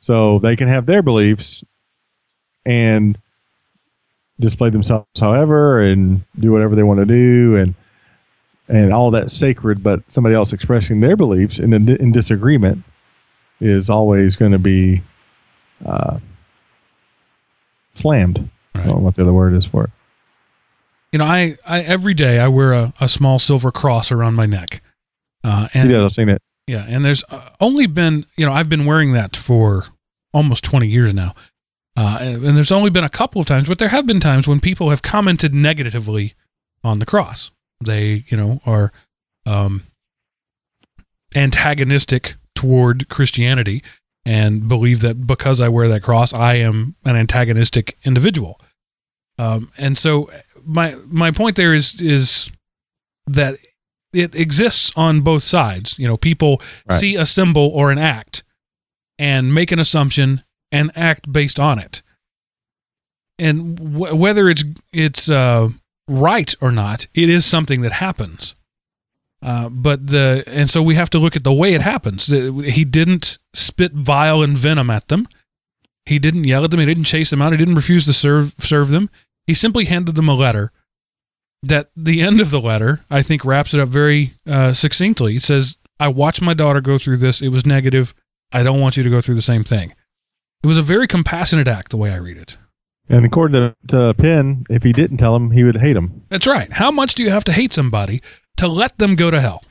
So 0.00 0.38
they 0.38 0.56
can 0.56 0.68
have 0.68 0.86
their 0.86 1.02
beliefs 1.02 1.64
and 2.64 3.18
display 4.40 4.70
themselves 4.70 5.06
however 5.18 5.80
and 5.80 6.22
do 6.38 6.52
whatever 6.52 6.76
they 6.76 6.82
want 6.82 7.00
to 7.00 7.06
do 7.06 7.56
and 7.56 7.74
and 8.68 8.92
all 8.92 9.10
that's 9.10 9.32
sacred 9.32 9.82
but 9.82 10.00
somebody 10.08 10.34
else 10.34 10.52
expressing 10.52 11.00
their 11.00 11.16
beliefs 11.16 11.58
in, 11.58 11.72
in 11.72 12.12
disagreement 12.12 12.84
is 13.60 13.90
always 13.90 14.36
going 14.36 14.52
to 14.52 14.58
be 14.58 15.02
uh, 15.84 16.18
slammed 17.98 18.48
I 18.78 18.86
don't 18.86 18.98
know 18.98 19.04
what 19.04 19.14
the 19.16 19.22
other 19.22 19.32
word 19.32 19.54
is 19.54 19.64
for 19.64 19.84
it. 19.84 19.90
You 21.12 21.18
know, 21.18 21.24
I, 21.24 21.56
I 21.66 21.80
every 21.80 22.14
day 22.14 22.38
I 22.38 22.48
wear 22.48 22.72
a, 22.72 22.92
a 23.00 23.08
small 23.08 23.38
silver 23.38 23.70
cross 23.70 24.12
around 24.12 24.34
my 24.34 24.46
neck. 24.46 24.82
Uh, 25.42 25.68
and 25.72 25.90
yeah, 25.90 26.04
I've 26.04 26.12
seen 26.12 26.28
it. 26.28 26.42
Yeah, 26.66 26.84
and 26.86 27.04
there's 27.04 27.24
uh, 27.30 27.48
only 27.60 27.86
been, 27.86 28.26
you 28.36 28.44
know, 28.44 28.52
I've 28.52 28.68
been 28.68 28.84
wearing 28.84 29.12
that 29.12 29.36
for 29.36 29.86
almost 30.34 30.64
20 30.64 30.86
years 30.86 31.14
now. 31.14 31.34
Uh, 31.96 32.18
and 32.20 32.56
there's 32.56 32.70
only 32.70 32.90
been 32.90 33.04
a 33.04 33.08
couple 33.08 33.40
of 33.40 33.46
times, 33.46 33.66
but 33.66 33.78
there 33.78 33.88
have 33.88 34.06
been 34.06 34.20
times 34.20 34.46
when 34.46 34.60
people 34.60 34.90
have 34.90 35.02
commented 35.02 35.54
negatively 35.54 36.34
on 36.84 36.98
the 36.98 37.06
cross. 37.06 37.50
They, 37.82 38.24
you 38.28 38.36
know, 38.36 38.60
are 38.66 38.92
um, 39.46 39.84
antagonistic 41.34 42.34
toward 42.54 43.08
Christianity 43.08 43.82
and 44.28 44.68
believe 44.68 45.00
that 45.00 45.26
because 45.26 45.58
I 45.58 45.68
wear 45.70 45.88
that 45.88 46.02
cross, 46.02 46.34
I 46.34 46.56
am 46.56 46.96
an 47.04 47.16
antagonistic 47.16 47.96
individual. 48.04 48.60
Um, 49.38 49.70
and 49.78 49.96
so 49.96 50.28
my 50.66 50.96
my 51.06 51.30
point 51.30 51.56
there 51.56 51.72
is 51.72 51.98
is 52.00 52.52
that 53.26 53.56
it 54.12 54.34
exists 54.34 54.92
on 54.96 55.20
both 55.22 55.42
sides. 55.44 55.98
You 55.98 56.06
know, 56.08 56.16
people 56.18 56.60
Right. 56.90 56.98
see 57.00 57.16
a 57.16 57.24
symbol 57.24 57.70
or 57.74 57.90
an 57.90 57.98
act 57.98 58.42
and 59.18 59.54
make 59.54 59.72
an 59.72 59.78
assumption 59.78 60.42
and 60.70 60.90
act 60.94 61.32
based 61.32 61.58
on 61.58 61.78
it. 61.78 62.02
And 63.38 63.78
wh- 63.78 64.14
whether 64.18 64.48
it's 64.50 64.64
it's 64.92 65.30
uh, 65.30 65.68
right 66.08 66.54
or 66.60 66.72
not, 66.72 67.06
it 67.14 67.30
is 67.30 67.46
something 67.46 67.80
that 67.82 67.92
happens. 67.92 68.54
Uh, 69.40 69.68
but 69.68 70.08
the 70.08 70.42
and 70.46 70.68
so 70.68 70.82
we 70.82 70.96
have 70.96 71.10
to 71.10 71.18
look 71.18 71.36
at 71.36 71.44
the 71.44 71.52
way 71.52 71.74
it 71.74 71.80
happens. 71.80 72.26
He 72.26 72.84
didn't 72.84 73.38
spit 73.54 73.92
vile 73.92 74.42
and 74.42 74.58
venom 74.58 74.90
at 74.90 75.08
them. 75.08 75.28
He 76.06 76.18
didn't 76.18 76.44
yell 76.44 76.64
at 76.64 76.70
them. 76.70 76.80
He 76.80 76.86
didn't 76.86 77.04
chase 77.04 77.30
them 77.30 77.40
out. 77.40 77.52
He 77.52 77.58
didn't 77.58 77.76
refuse 77.76 78.04
to 78.06 78.12
serve 78.12 78.54
serve 78.58 78.88
them. 78.88 79.10
He 79.46 79.54
simply 79.54 79.84
handed 79.84 80.16
them 80.16 80.28
a 80.28 80.34
letter. 80.34 80.72
That 81.62 81.90
the 81.96 82.20
end 82.20 82.40
of 82.40 82.50
the 82.50 82.60
letter, 82.60 83.00
I 83.10 83.22
think, 83.22 83.44
wraps 83.44 83.74
it 83.74 83.80
up 83.80 83.88
very 83.88 84.32
uh, 84.46 84.72
succinctly. 84.72 85.36
It 85.36 85.42
says, 85.42 85.76
"I 86.00 86.08
watched 86.08 86.42
my 86.42 86.54
daughter 86.54 86.80
go 86.80 86.98
through 86.98 87.18
this. 87.18 87.40
It 87.40 87.48
was 87.48 87.66
negative. 87.66 88.14
I 88.52 88.62
don't 88.62 88.80
want 88.80 88.96
you 88.96 89.02
to 89.02 89.10
go 89.10 89.20
through 89.20 89.34
the 89.36 89.42
same 89.42 89.64
thing." 89.64 89.92
It 90.62 90.66
was 90.66 90.78
a 90.78 90.82
very 90.82 91.06
compassionate 91.06 91.68
act, 91.68 91.90
the 91.90 91.96
way 91.96 92.10
I 92.10 92.16
read 92.16 92.36
it. 92.36 92.56
And 93.08 93.24
according 93.24 93.54
to, 93.54 93.76
to 93.88 94.14
Penn, 94.14 94.64
if 94.68 94.82
he 94.82 94.92
didn't 94.92 95.18
tell 95.18 95.34
him, 95.34 95.50
he 95.52 95.64
would 95.64 95.76
hate 95.76 95.96
him. 95.96 96.22
That's 96.28 96.46
right. 96.46 96.70
How 96.72 96.90
much 96.90 97.14
do 97.14 97.22
you 97.22 97.30
have 97.30 97.44
to 97.44 97.52
hate 97.52 97.72
somebody 97.72 98.20
to 98.58 98.68
let 98.68 98.98
them 98.98 99.14
go 99.16 99.30
to 99.30 99.40
hell? 99.40 99.62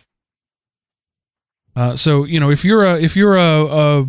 Uh, 1.75 1.95
so 1.95 2.23
you 2.25 2.39
know, 2.39 2.49
if 2.49 2.65
you're 2.65 2.83
a 2.83 2.99
if 2.99 3.15
you're 3.15 3.35
a 3.37 3.65
a, 3.65 4.05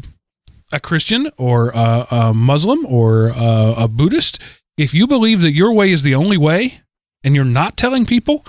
a 0.73 0.81
Christian 0.81 1.31
or 1.37 1.71
a, 1.75 2.07
a 2.11 2.35
Muslim 2.35 2.87
or 2.87 3.29
a, 3.29 3.75
a 3.79 3.89
Buddhist, 3.89 4.41
if 4.77 4.95
you 4.95 5.07
believe 5.07 5.41
that 5.43 5.53
your 5.53 5.73
way 5.73 5.91
is 5.91 6.03
the 6.03 6.15
only 6.15 6.39
way, 6.39 6.81
and 7.23 7.35
you're 7.37 7.45
not 7.45 7.77
telling 7.77 8.07
people, 8.07 8.45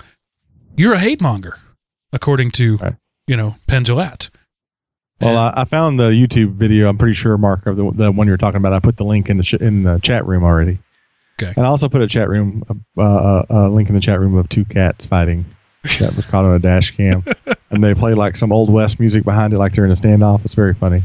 you're 0.78 0.94
a 0.94 1.00
hate 1.00 1.22
monger, 1.22 1.58
according 2.14 2.52
to 2.52 2.78
Right. 2.78 2.96
you 3.28 3.36
know 3.36 3.58
Jillette. 3.68 4.30
Well, 5.22 5.38
I, 5.38 5.54
I 5.58 5.64
found 5.66 6.00
the 6.00 6.12
YouTube 6.12 6.54
video. 6.54 6.88
I'm 6.88 6.98
pretty 6.98 7.14
sure, 7.14 7.38
Mark, 7.38 7.66
of 7.66 7.76
the, 7.76 7.92
the 7.92 8.10
one 8.10 8.26
you're 8.26 8.38
talking 8.38 8.56
about. 8.56 8.72
I 8.72 8.80
put 8.80 8.96
the 8.96 9.04
link 9.04 9.30
in 9.30 9.36
the 9.36 9.44
sh- 9.44 9.56
in 9.56 9.84
the 9.84 10.00
chat 10.00 10.26
room 10.26 10.46
already. 10.46 10.80
Okay. 11.42 11.52
And 11.58 11.66
I 11.66 11.70
also 11.70 11.90
put 11.90 12.02
a 12.02 12.08
chat 12.08 12.30
room, 12.30 12.64
uh, 12.98 13.02
uh, 13.02 13.46
a 13.50 13.70
link 13.70 13.90
in 13.90 13.96
the 13.96 14.02
chat 14.02 14.20
room 14.22 14.36
of 14.36 14.48
two 14.48 14.64
cats 14.64 15.06
fighting. 15.06 15.44
That 15.84 16.14
was 16.16 16.26
caught 16.26 16.46
on 16.46 16.54
a 16.54 16.60
dash 16.60 16.92
cam, 16.92 17.24
and 17.72 17.84
they 17.84 17.94
play 17.94 18.14
like 18.14 18.36
some 18.36 18.52
old 18.52 18.70
west 18.70 19.00
music 19.00 19.24
behind 19.24 19.54
it, 19.54 19.60
like 19.60 19.74
they're 19.74 19.86
in 19.86 19.92
a 19.92 19.96
standoff. 19.96 20.44
It's 20.44 20.54
very 20.54 20.74
funny. 20.74 21.04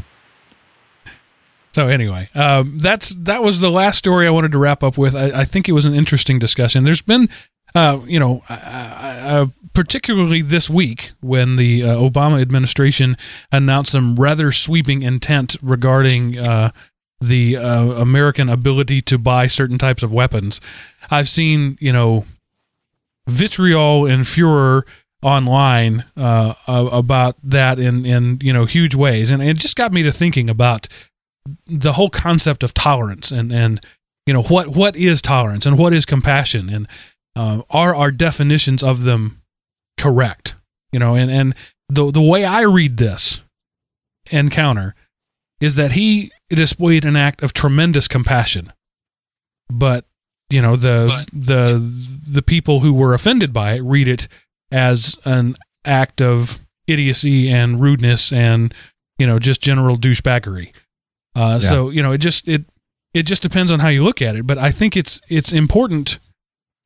So 1.73 1.87
anyway, 1.87 2.29
um, 2.35 2.77
that's 2.79 3.09
that 3.15 3.43
was 3.43 3.59
the 3.59 3.69
last 3.69 3.97
story 3.97 4.27
I 4.27 4.31
wanted 4.31 4.51
to 4.53 4.57
wrap 4.57 4.83
up 4.83 4.97
with. 4.97 5.15
I, 5.15 5.41
I 5.41 5.45
think 5.45 5.67
it 5.67 5.73
was 5.73 5.85
an 5.85 5.93
interesting 5.93 6.39
discussion. 6.39 6.85
There's 6.85 7.01
been, 7.01 7.29
uh, 7.73 7.99
you 8.05 8.19
know, 8.19 8.43
uh, 8.49 9.47
particularly 9.73 10.41
this 10.41 10.69
week 10.69 11.11
when 11.19 11.57
the 11.57 11.83
uh, 11.83 11.95
Obama 11.95 12.41
administration 12.41 13.17
announced 13.51 13.91
some 13.91 14.15
rather 14.15 14.51
sweeping 14.53 15.01
intent 15.01 15.57
regarding 15.61 16.37
uh, 16.37 16.71
the 17.19 17.57
uh, 17.57 17.91
American 17.91 18.49
ability 18.49 19.01
to 19.03 19.17
buy 19.17 19.47
certain 19.47 19.77
types 19.77 20.01
of 20.01 20.13
weapons. 20.13 20.61
I've 21.11 21.27
seen, 21.27 21.77
you 21.81 21.91
know, 21.91 22.25
vitriol 23.27 24.05
and 24.05 24.27
furor 24.27 24.85
online 25.21 26.05
uh, 26.15 26.53
about 26.67 27.35
that 27.43 27.79
in 27.79 28.05
in 28.05 28.39
you 28.41 28.53
know 28.53 28.65
huge 28.65 28.95
ways, 28.95 29.31
and 29.31 29.41
it 29.41 29.57
just 29.57 29.75
got 29.75 29.91
me 29.91 30.03
to 30.03 30.11
thinking 30.11 30.49
about 30.49 30.87
the 31.67 31.93
whole 31.93 32.09
concept 32.09 32.63
of 32.63 32.73
tolerance 32.73 33.31
and 33.31 33.51
and 33.51 33.85
you 34.25 34.33
know 34.33 34.43
what 34.43 34.69
what 34.69 34.95
is 34.95 35.21
tolerance 35.21 35.65
and 35.65 35.77
what 35.77 35.93
is 35.93 36.05
compassion? 36.05 36.69
And 36.69 36.87
uh, 37.35 37.61
are 37.69 37.95
our 37.95 38.11
definitions 38.11 38.81
of 38.81 39.03
them 39.03 39.41
correct? 39.97 40.55
You 40.91 40.99
know 40.99 41.15
and 41.15 41.31
and 41.31 41.55
the 41.89 42.11
the 42.11 42.21
way 42.21 42.45
I 42.45 42.61
read 42.61 42.97
this 42.97 43.43
encounter 44.31 44.95
is 45.59 45.75
that 45.75 45.93
he 45.93 46.31
displayed 46.49 47.05
an 47.05 47.15
act 47.15 47.41
of 47.41 47.53
tremendous 47.53 48.07
compassion 48.07 48.71
but 49.69 50.05
you 50.49 50.61
know 50.61 50.75
the 50.75 51.25
the 51.33 51.79
the 52.27 52.41
people 52.41 52.81
who 52.81 52.93
were 52.93 53.13
offended 53.13 53.51
by 53.51 53.73
it 53.73 53.81
read 53.81 54.07
it 54.07 54.27
as 54.71 55.17
an 55.25 55.55
act 55.85 56.21
of 56.21 56.59
idiocy 56.87 57.49
and 57.49 57.81
rudeness 57.81 58.31
and 58.31 58.73
you 59.17 59.25
know 59.25 59.39
just 59.39 59.61
general 59.61 59.97
douchebaggery 59.97 60.71
uh, 61.35 61.59
Yeah. 61.61 61.69
So 61.69 61.89
you 61.89 62.01
know, 62.01 62.11
it 62.13 62.19
just 62.19 62.47
it 62.47 62.65
it 63.13 63.23
just 63.23 63.41
depends 63.41 63.71
on 63.71 63.79
how 63.79 63.89
you 63.89 64.03
look 64.03 64.21
at 64.21 64.35
it. 64.35 64.47
But 64.47 64.57
I 64.57 64.71
think 64.71 64.95
it's 64.95 65.19
it's 65.27 65.51
important 65.51 66.19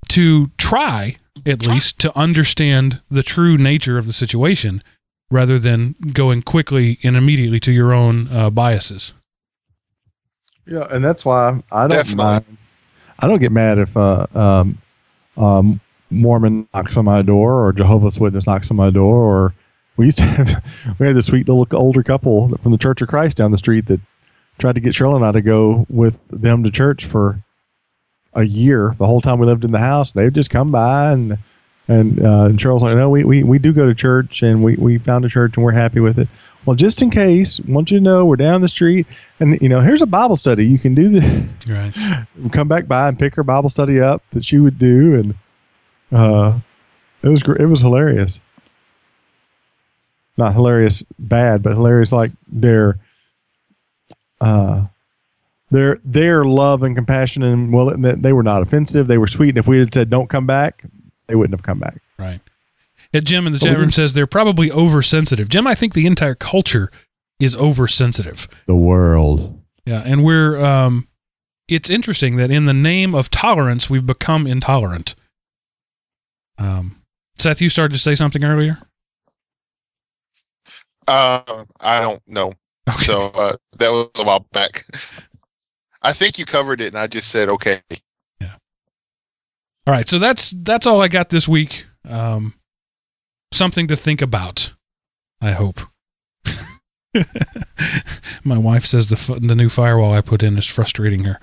to 0.10 0.52
try 0.58 1.18
at 1.46 1.66
least 1.66 2.00
to 2.00 2.18
understand 2.18 3.02
the 3.10 3.24
true 3.24 3.58
nature 3.58 3.98
of 3.98 4.08
the 4.08 4.14
situation, 4.14 4.84
rather 5.30 5.60
than 5.60 5.96
going 6.14 6.42
quickly 6.42 6.98
and 7.04 7.16
immediately 7.16 7.60
to 7.62 7.72
your 7.72 7.94
own 7.94 8.28
uh, 8.32 8.50
biases. 8.50 9.14
Yeah, 10.66 10.88
and 10.92 11.04
that's 11.04 11.26
why 11.26 11.62
I 11.72 11.82
don't 11.82 11.90
Definitely. 11.90 12.16
mind. 12.16 12.58
I 13.22 13.28
don't 13.28 13.40
get 13.40 13.52
mad 13.52 13.78
if 13.78 13.96
uh, 13.96 14.26
um, 14.34 14.78
um, 15.38 15.82
Mormon 16.10 16.68
knocks 16.74 16.98
on 16.98 17.06
my 17.06 17.22
door 17.22 17.66
or 17.66 17.74
Jehovah's 17.74 18.20
Witness 18.20 18.48
knocks 18.48 18.72
on 18.72 18.78
my 18.78 18.90
door. 18.90 19.16
Or 19.18 19.54
we 19.98 20.06
used 20.06 20.20
to 20.20 20.26
have 20.26 20.64
we 21.00 21.08
had 21.08 21.16
this 21.16 21.28
sweet 21.28 21.48
little 21.48 21.68
older 21.78 22.04
couple 22.04 22.50
from 22.58 22.72
the 22.72 22.78
Church 22.78 23.02
of 23.02 23.10
Christ 23.10 23.38
down 23.38 23.52
the 23.52 23.58
street 23.58 23.88
that 23.88 24.00
tried 24.58 24.76
to 24.76 24.82
get 24.82 24.96
Shirley 24.96 25.16
and 25.16 25.26
I 25.26 25.32
to 25.32 25.42
go 25.42 25.86
with 25.90 26.20
them 26.30 26.64
to 26.64 26.72
church 26.72 27.06
for 27.06 27.42
a 28.34 28.44
year. 28.44 28.94
The 28.98 29.08
whole 29.08 29.22
time 29.22 29.40
we 29.40 29.48
lived 29.48 29.64
in 29.66 29.72
the 29.72 29.80
house, 29.80 30.12
they 30.12 30.26
would 30.26 30.36
just 30.36 30.50
come 30.50 30.72
by 30.72 31.12
and 31.12 31.38
and 31.88 32.24
uh, 32.24 32.46
and 32.46 32.60
Cheryl's 32.60 32.84
like, 32.84 32.96
no, 32.96 33.10
we, 33.10 33.24
we 33.24 33.44
we 33.44 33.58
do 33.58 33.74
go 33.74 33.88
to 33.88 33.96
church 33.96 34.44
and 34.44 34.64
we 34.64 34.76
we 34.76 34.98
found 34.98 35.26
a 35.26 35.30
church 35.30 35.58
and 35.58 35.66
we're 35.66 35.72
happy 35.72 36.00
with 36.00 36.20
it. 36.20 36.28
Well, 36.66 36.76
just 36.76 37.02
in 37.02 37.10
case, 37.10 37.60
want 37.62 37.90
you 37.90 37.98
to 37.98 38.04
know 38.04 38.26
we're 38.26 38.36
down 38.36 38.62
the 38.62 38.68
street 38.68 39.08
and 39.40 39.60
you 39.62 39.70
know 39.70 39.82
here's 39.82 40.02
a 40.02 40.08
Bible 40.08 40.38
study. 40.38 40.66
You 40.66 40.80
can 40.80 40.94
do 40.96 41.10
this. 41.10 41.46
Right. 41.70 41.94
come 42.52 42.68
back 42.68 42.88
by 42.88 43.10
and 43.10 43.20
pick 43.20 43.36
her 43.36 43.44
Bible 43.44 43.70
study 43.70 44.00
up 44.00 44.24
that 44.34 44.44
she 44.44 44.58
would 44.58 44.80
do, 44.80 45.14
and 45.14 45.36
uh, 46.12 46.60
it 47.22 47.30
was 47.30 47.44
it 47.44 47.66
was 47.66 47.82
hilarious. 47.82 48.40
Not 50.36 50.56
hilarious 50.56 51.04
bad, 51.20 51.62
but 51.62 51.74
hilarious 51.74 52.12
like 52.12 52.32
their 52.48 52.98
uh, 54.42 54.86
their 55.70 56.00
their 56.04 56.44
love 56.44 56.82
and 56.82 56.96
compassion 56.96 57.44
and 57.44 57.72
well 57.72 57.96
that 57.98 58.24
they 58.24 58.34
were 58.34 58.42
not 58.42 58.64
offensive. 58.64 59.08
They 59.08 59.20
were 59.20 59.28
sweet, 59.28 59.50
and 59.50 59.58
if 59.60 59.68
we 59.68 59.78
had 59.78 59.94
said 59.94 60.10
don't 60.10 60.30
come 60.30 60.48
back, 60.48 60.84
they 61.28 61.36
wouldn't 61.36 61.54
have 61.54 61.64
come 61.64 61.80
back. 61.80 62.02
Right. 62.18 62.40
Yeah, 63.12 63.22
Jim 63.22 63.48
in 63.48 63.54
the 63.54 63.60
chat 63.60 63.78
room 63.78 63.92
says 63.92 64.14
they're 64.14 64.28
probably 64.28 64.72
oversensitive. 64.72 65.50
Jim, 65.50 65.66
I 65.66 65.74
think 65.74 65.94
the 65.94 66.06
entire 66.06 66.36
culture 66.36 66.92
is 67.40 67.56
oversensitive. 67.56 68.48
The 68.68 68.76
world. 68.76 69.60
Yeah, 69.86 70.04
and 70.06 70.24
we're 70.24 70.64
um 70.64 71.08
it's 71.68 71.90
interesting 71.90 72.36
that 72.38 72.52
in 72.52 72.66
the 72.66 72.74
name 72.74 73.16
of 73.16 73.30
tolerance 73.30 73.90
we've 73.90 74.06
become 74.06 74.46
intolerant. 74.46 75.16
Um 76.58 77.02
Seth, 77.40 77.62
you 77.62 77.70
started 77.70 77.94
to 77.94 78.00
say 78.00 78.16
something 78.16 78.44
earlier? 78.44 78.78
Uh, 81.08 81.66
I 81.80 82.02
don't 82.02 82.22
know. 82.28 82.54
Okay. 82.88 83.06
So 83.06 83.28
uh, 83.30 83.56
that 83.80 83.90
was 83.90 84.10
a 84.16 84.24
while 84.24 84.46
back. 84.52 84.86
I 86.02 86.14
think 86.14 86.38
you 86.38 86.46
covered 86.46 86.82
it, 86.82 86.88
and 86.88 86.98
I 86.98 87.08
just 87.08 87.30
said 87.30 87.50
okay. 87.50 87.82
Yeah. 88.40 88.56
All 89.88 89.94
right, 89.94 90.08
so 90.08 90.20
that's 90.20 90.54
that's 90.58 90.86
all 90.86 91.02
I 91.02 91.08
got 91.08 91.30
this 91.30 91.48
week. 91.48 91.88
Um, 92.08 92.54
something 93.52 93.88
to 93.88 93.96
think 93.96 94.22
about. 94.22 94.74
I 95.42 95.52
hope. 95.52 95.80
My 98.44 98.58
wife 98.58 98.86
says 98.86 99.10
the 99.10 99.40
the 99.40 99.56
new 99.56 99.70
firewall 99.70 100.14
I 100.14 100.22
put 100.22 100.44
in 100.44 100.58
is 100.58 100.66
frustrating 100.68 101.24
her. 101.26 101.40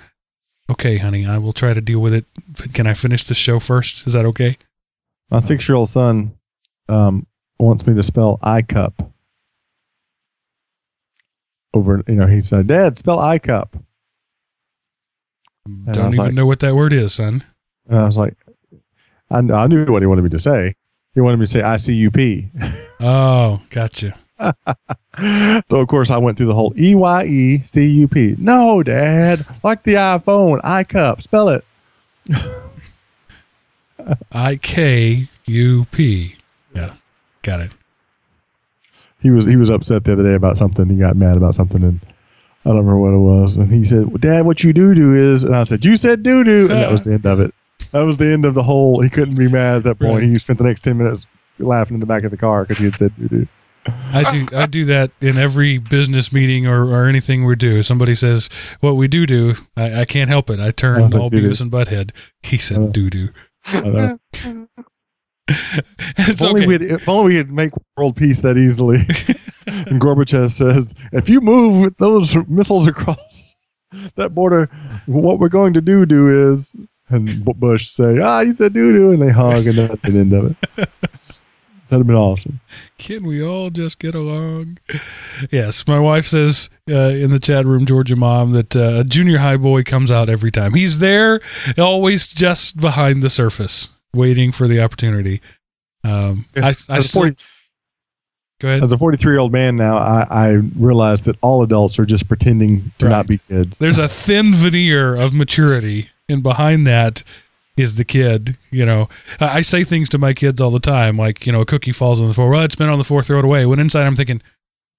Okay, 0.71 0.99
honey, 0.99 1.25
I 1.27 1.39
will 1.39 1.53
try 1.53 1.75
to 1.75 1.81
deal 1.81 2.01
with 2.01 2.13
it. 2.15 2.25
But 2.49 2.73
Can 2.75 2.87
I 2.87 2.95
finish 2.95 3.25
the 3.25 3.35
show 3.35 3.59
first? 3.59 4.07
Is 4.07 4.13
that 4.15 4.25
okay? 4.27 4.57
My 5.31 5.41
six 5.41 5.69
year 5.69 5.77
old 5.77 5.89
son 5.89 6.37
um, 6.89 7.27
wants 7.59 7.87
me 7.87 7.95
to 7.95 8.03
spell 8.03 8.39
I 8.43 8.63
cup. 8.63 9.13
Over, 11.75 12.03
you 12.07 12.15
know, 12.15 12.27
he 12.27 12.41
said, 12.41 12.67
Dad, 12.69 12.97
spell 12.97 13.19
I 13.19 13.39
cup. 13.39 13.77
I 15.89 15.93
Don't 15.93 16.15
even 16.15 16.25
like- 16.27 16.35
know 16.35 16.47
what 16.47 16.61
that 16.61 16.75
word 16.75 16.93
is, 16.93 17.13
son. 17.15 17.45
I 17.91 18.05
was 18.07 18.17
like, 18.17 18.35
I, 19.31 19.39
I 19.39 19.67
knew 19.67 19.85
what 19.87 20.03
he 20.03 20.07
wanted 20.07 20.23
me 20.23 20.31
to 20.31 20.39
say. 20.41 20.75
He 21.17 21.21
wanted 21.23 21.39
me 21.39 21.47
to 21.47 21.51
say 21.51 21.63
I 21.63 21.79
C 21.79 21.95
U 21.95 22.11
P. 22.13 22.49
Oh, 23.01 23.61
gotcha. 23.71 24.15
So, 25.71 25.81
of 25.81 25.89
course, 25.89 26.11
I 26.11 26.19
went 26.19 26.37
through 26.37 26.49
the 26.49 26.55
whole 26.55 26.75
E 26.79 26.95
Y 26.95 27.25
E 27.25 27.59
C 27.65 27.87
U 27.87 28.07
P. 28.07 28.37
No, 28.39 28.83
Dad, 28.83 29.47
like 29.65 29.83
the 29.83 29.95
iPhone, 29.95 30.61
I 30.63 30.85
cup, 30.85 31.23
spell 31.23 31.49
it. 31.49 31.65
I 34.31 34.57
K 34.57 35.27
U 35.47 35.87
P. 35.91 36.37
Yeah, 36.75 36.93
got 37.41 37.61
it. 37.61 37.71
he 39.21 39.31
was 39.31 39.47
he 39.47 39.57
was 39.57 39.71
upset 39.71 40.05
the 40.05 40.13
other 40.13 40.23
day 40.23 40.35
about 40.35 40.59
something. 40.59 40.87
He 40.91 40.97
got 40.97 41.17
mad 41.17 41.39
about 41.39 41.55
something, 41.55 41.83
and 41.83 42.01
I 42.67 42.69
don't 42.71 42.85
remember 42.85 42.99
what 42.99 43.15
it 43.15 43.19
was. 43.19 43.57
And 43.57 43.73
he 43.73 43.87
said, 43.87 44.09
well, 44.09 44.19
"Dad, 44.19 44.45
what 44.45 44.63
you 44.63 44.75
do 44.75 44.95
do 44.95 45.15
is," 45.15 45.45
and 45.45 45.57
I 45.57 45.65
said, 45.65 45.83
"You 45.83 45.97
said 45.97 46.23
doo 46.23 46.45
doo," 46.45 46.63
and 46.63 46.73
that 46.73 46.93
was 46.93 47.05
the 47.05 47.15
end 47.15 47.25
of 47.25 47.41
it. 47.41 47.55
That 47.93 48.03
was 48.03 48.17
the 48.17 48.27
end 48.27 48.45
of 48.45 48.55
the 48.55 48.63
whole. 48.63 49.01
He 49.01 49.11
couldn't 49.11 49.37
be 49.37 49.49
mad 49.49 49.77
at 49.79 49.85
that 49.85 49.99
point. 49.99 50.21
Right. 50.21 50.29
He 50.29 50.35
spent 50.37 50.59
the 50.59 50.65
next 50.65 50.81
ten 50.81 50.99
minutes 50.99 51.27
laughing 51.59 51.95
in 51.95 52.01
the 52.01 52.07
back 52.07 52.25
of 52.25 52.31
the 52.31 52.37
car 52.37 52.65
because 52.65 52.79
he 52.79 52.85
had 52.85 52.97
said 52.97 53.13
doo 53.17 53.29
doo. 53.29 53.49
I 54.13 54.31
do 54.33 54.57
I 54.57 54.67
do 54.67 54.85
that 54.87 55.13
in 55.21 55.39
every 55.39 55.79
business 55.79 56.33
meeting 56.33 56.67
or, 56.67 56.85
or 56.85 57.07
anything 57.09 57.45
we 57.45 57.55
do. 57.55 57.83
Somebody 57.83 58.15
says 58.15 58.49
what 58.81 58.95
we 58.97 59.07
do 59.09 59.27
do. 59.27 59.55
I, 59.77 60.01
I 60.01 60.05
can't 60.05 60.29
help 60.29 60.51
it. 60.51 60.59
I 60.59 60.73
turn 60.73 61.15
Oh, 61.15 61.21
all 61.21 61.31
doo-doo. 61.31 61.49
Beavis 61.51 61.61
and 61.61 61.71
Butthead. 61.71 62.11
He 62.43 62.57
said 62.57 62.79
uh-huh. 62.79 62.89
doo 62.89 63.11
doo. 63.11 63.29
It's 65.49 66.43
If 66.43 66.49
only, 66.49 66.63
okay. 66.63 66.67
we'd, 66.67 66.83
if 66.83 67.09
only 67.09 67.35
we 67.35 67.39
could 67.39 67.53
make 67.53 67.73
world 67.97 68.17
peace 68.17 68.43
that 68.43 68.57
easily. 68.57 68.97
and 69.87 70.01
Gorbachev 70.01 70.51
says, 70.51 70.93
if 71.13 71.29
you 71.29 71.41
move 71.41 71.95
those 71.99 72.35
missiles 72.49 72.87
across 72.89 73.55
that 74.17 74.35
border, 74.35 74.69
what 75.07 75.39
we're 75.39 75.49
going 75.49 75.73
to 75.75 75.81
do 75.81 76.05
do 76.05 76.51
is, 76.53 76.75
and 77.09 77.45
Bush 77.59 77.89
say, 77.89 78.19
ah, 78.21 78.41
you 78.41 78.53
said 78.55 78.73
doo 78.73 78.93
doo, 78.93 79.11
and 79.13 79.23
they 79.23 79.31
hug, 79.31 79.67
and 79.67 79.77
that's 79.79 80.03
the 80.03 80.19
end 80.19 80.33
of 80.33 80.51
it. 80.51 80.57
That'd 81.89 82.01
have 82.01 82.07
been 82.09 82.17
awesome. 82.17 82.59
Can 82.99 83.25
we 83.25 83.41
all 83.41 83.71
just 83.71 84.01
get 84.01 84.17
along? 84.17 84.79
Yes, 85.53 85.87
my 85.87 86.01
wife 86.01 86.27
says 86.27 86.69
uh, 86.91 86.95
in 87.11 87.31
the 87.31 87.39
chat 87.39 87.65
room, 87.65 87.87
Georgia 87.87 88.17
mom, 88.17 88.51
that 88.53 88.75
uh, 88.75 89.01
a 89.01 89.05
junior 89.05 89.39
high 89.39 89.57
boy 89.57 89.85
comes 89.85 90.11
out 90.11 90.29
every 90.29 90.51
time. 90.51 90.75
He's 90.75 90.99
there, 90.99 91.41
always 91.79 92.27
just 92.27 92.79
behind 92.79 93.23
the 93.23 93.31
surface, 93.31 93.91
waiting 94.13 94.51
for 94.51 94.67
the 94.67 94.81
opportunity. 94.83 95.41
Um, 96.03 96.47
I, 96.57 96.61
I 96.61 96.69
As 96.71 96.87
a 96.89 97.03
still, 97.03 97.23
40 97.23 97.37
go 98.61 98.69
ahead. 98.69 98.83
as 98.83 98.91
a 98.91 98.99
43 98.99 99.33
year 99.35 99.39
old 99.39 99.53
man 99.53 99.77
now, 99.77 99.97
I, 99.97 100.27
I 100.29 100.49
realize 100.77 101.23
that 101.23 101.37
all 101.41 101.63
adults 101.63 102.01
are 102.01 102.07
just 102.07 102.27
pretending 102.27 102.91
to 102.99 103.07
Right. 103.07 103.13
not 103.13 103.27
be 103.29 103.39
kids. 103.39 103.79
There's 103.79 103.99
a 103.99 104.09
thin 104.09 104.55
veneer 104.55 105.15
of 105.15 105.35
maturity, 105.35 106.11
and 106.29 106.43
behind 106.43 106.87
that 106.87 107.23
is 107.77 107.97
the 107.97 108.05
kid. 108.05 108.57
You 108.71 108.87
know, 108.87 109.09
I 109.41 109.61
say 109.61 109.85
things 109.85 110.09
to 110.11 110.19
my 110.19 110.33
kids 110.35 110.61
all 110.61 110.71
the 110.71 110.81
time, 110.81 111.17
like 111.17 111.47
you 111.47 111.53
know, 111.53 111.61
a 111.61 111.67
cookie 111.67 111.93
falls 111.93 112.21
on 112.21 112.29
the 112.29 112.35
floor. 112.35 112.51
Well, 112.51 112.63
it's 112.63 112.77
been 112.77 112.89
on 112.89 112.99
the 112.99 113.05
floor, 113.05 113.23
throw 113.23 113.39
it 113.39 113.45
away. 113.45 113.67
When 113.67 113.79
inside, 113.79 114.07
I'm 114.07 114.17
thinking, 114.17 114.43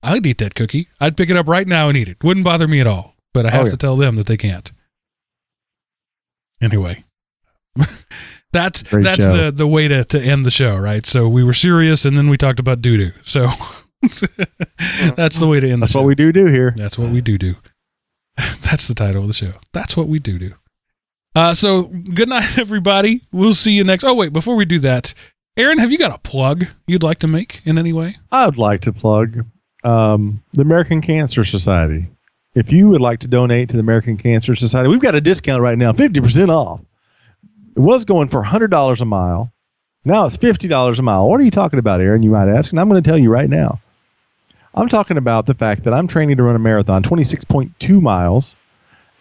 I'd 0.04 0.26
eat 0.26 0.38
that 0.40 0.56
cookie. 0.56 0.88
I'd 1.00 1.18
pick 1.18 1.30
it 1.30 1.38
up 1.38 1.48
right 1.48 1.68
now 1.68 1.90
and 1.90 1.98
eat 1.98 2.08
it. 2.08 2.24
Wouldn't 2.24 2.44
bother 2.46 2.68
me 2.68 2.80
at 2.80 2.88
all. 2.88 3.16
But 3.34 3.46
I 3.46 3.50
oh, 3.50 3.52
have 3.52 3.62
Oh, 3.62 3.66
yeah. 3.66 3.70
to 3.72 3.78
tell 3.78 3.98
them 3.98 4.16
that 4.16 4.28
they 4.28 4.38
can't. 4.38 4.72
Anyway. 6.62 7.04
That's 8.54 8.82
Great 8.84 9.04
that's 9.04 9.26
show. 9.26 9.36
the 9.36 9.52
the 9.52 9.68
way 9.68 9.90
to, 9.90 10.06
to 10.06 10.20
end 10.20 10.46
the 10.46 10.50
show, 10.50 10.78
right? 10.78 11.06
So 11.06 11.28
we 11.28 11.44
were 11.44 11.54
serious, 11.54 12.06
and 12.06 12.16
then 12.18 12.30
we 12.30 12.38
talked 12.38 12.60
about 12.62 12.82
doo 12.82 12.98
doo. 12.98 13.12
So 13.22 13.50
that's 15.16 15.38
the 15.40 15.48
way 15.48 15.60
to 15.60 15.70
end 15.70 15.82
That's 15.82 15.92
the 15.92 15.98
show. 15.98 16.02
what 16.02 16.08
we 16.08 16.16
do 16.16 16.32
do 16.32 16.46
here. 16.46 16.74
That's 16.78 16.98
what 16.98 17.10
we 17.12 17.20
do 17.22 17.38
do. 17.38 17.56
That's 18.62 18.88
the 18.88 18.94
title 18.94 19.24
of 19.24 19.28
the 19.28 19.34
show. 19.34 19.52
That's 19.74 19.98
what 19.98 20.08
we 20.08 20.18
do 20.20 20.40
do. 20.40 20.54
Uh, 21.38 21.54
so 21.54 21.84
good 21.84 22.28
night, 22.28 22.58
everybody. 22.58 23.22
We'll 23.32 23.54
see 23.54 23.74
you 23.74 23.84
next. 23.84 24.04
Oh 24.04 24.16
wait, 24.16 24.34
before 24.34 24.56
we 24.56 24.66
do 24.66 24.80
that, 24.80 25.14
Aaron, 25.56 25.78
have 25.78 25.92
you 25.92 26.00
got 26.00 26.12
a 26.12 26.18
plug 26.18 26.66
you'd 26.88 27.04
like 27.04 27.20
to 27.20 27.28
make 27.28 27.62
in 27.64 27.78
any 27.78 27.94
way? 27.94 28.18
I 28.32 28.48
would 28.48 28.58
like 28.58 28.82
to 28.82 28.92
plug 28.92 29.46
um, 29.84 30.44
the 30.54 30.64
American 30.64 31.00
Cancer 31.00 31.46
Society. 31.46 32.08
If 32.56 32.72
you 32.72 32.90
would 32.90 33.02
like 33.02 33.20
to 33.20 33.28
donate 33.28 33.70
to 33.70 33.76
the 33.76 33.82
American 33.82 34.18
Cancer 34.18 34.56
Society, 34.56 34.90
we've 34.90 35.00
got 35.00 35.14
a 35.14 35.22
discount 35.22 35.62
right 35.62 35.78
now, 35.78 35.92
50% 35.92 36.50
off. 36.50 36.82
It 37.76 37.82
was 37.82 38.04
going 38.04 38.30
for 38.30 38.44
$100 38.44 39.00
a 39.00 39.06
mile. 39.06 39.54
Now 40.04 40.26
it's 40.26 40.38
$50 40.38 40.98
a 40.98 41.02
mile. 41.04 41.30
What 41.30 41.40
are 41.40 41.44
you 41.44 41.52
talking 41.52 41.78
about, 41.78 42.02
Aaron? 42.02 42.24
You 42.24 42.32
might 42.32 42.50
ask. 42.50 42.72
And 42.72 42.80
I'm 42.80 42.90
going 42.90 43.04
to 43.04 43.08
tell 43.08 43.18
you 43.18 43.30
right 43.30 43.50
now. 43.50 43.80
I'm 44.74 44.90
talking 44.90 45.18
about 45.18 45.46
the 45.46 45.54
fact 45.54 45.84
that 45.84 45.94
I'm 45.94 46.08
training 46.08 46.38
to 46.38 46.44
run 46.44 46.56
a 46.56 46.60
marathon, 46.60 47.04
26.2 47.04 48.02
miles, 48.02 48.56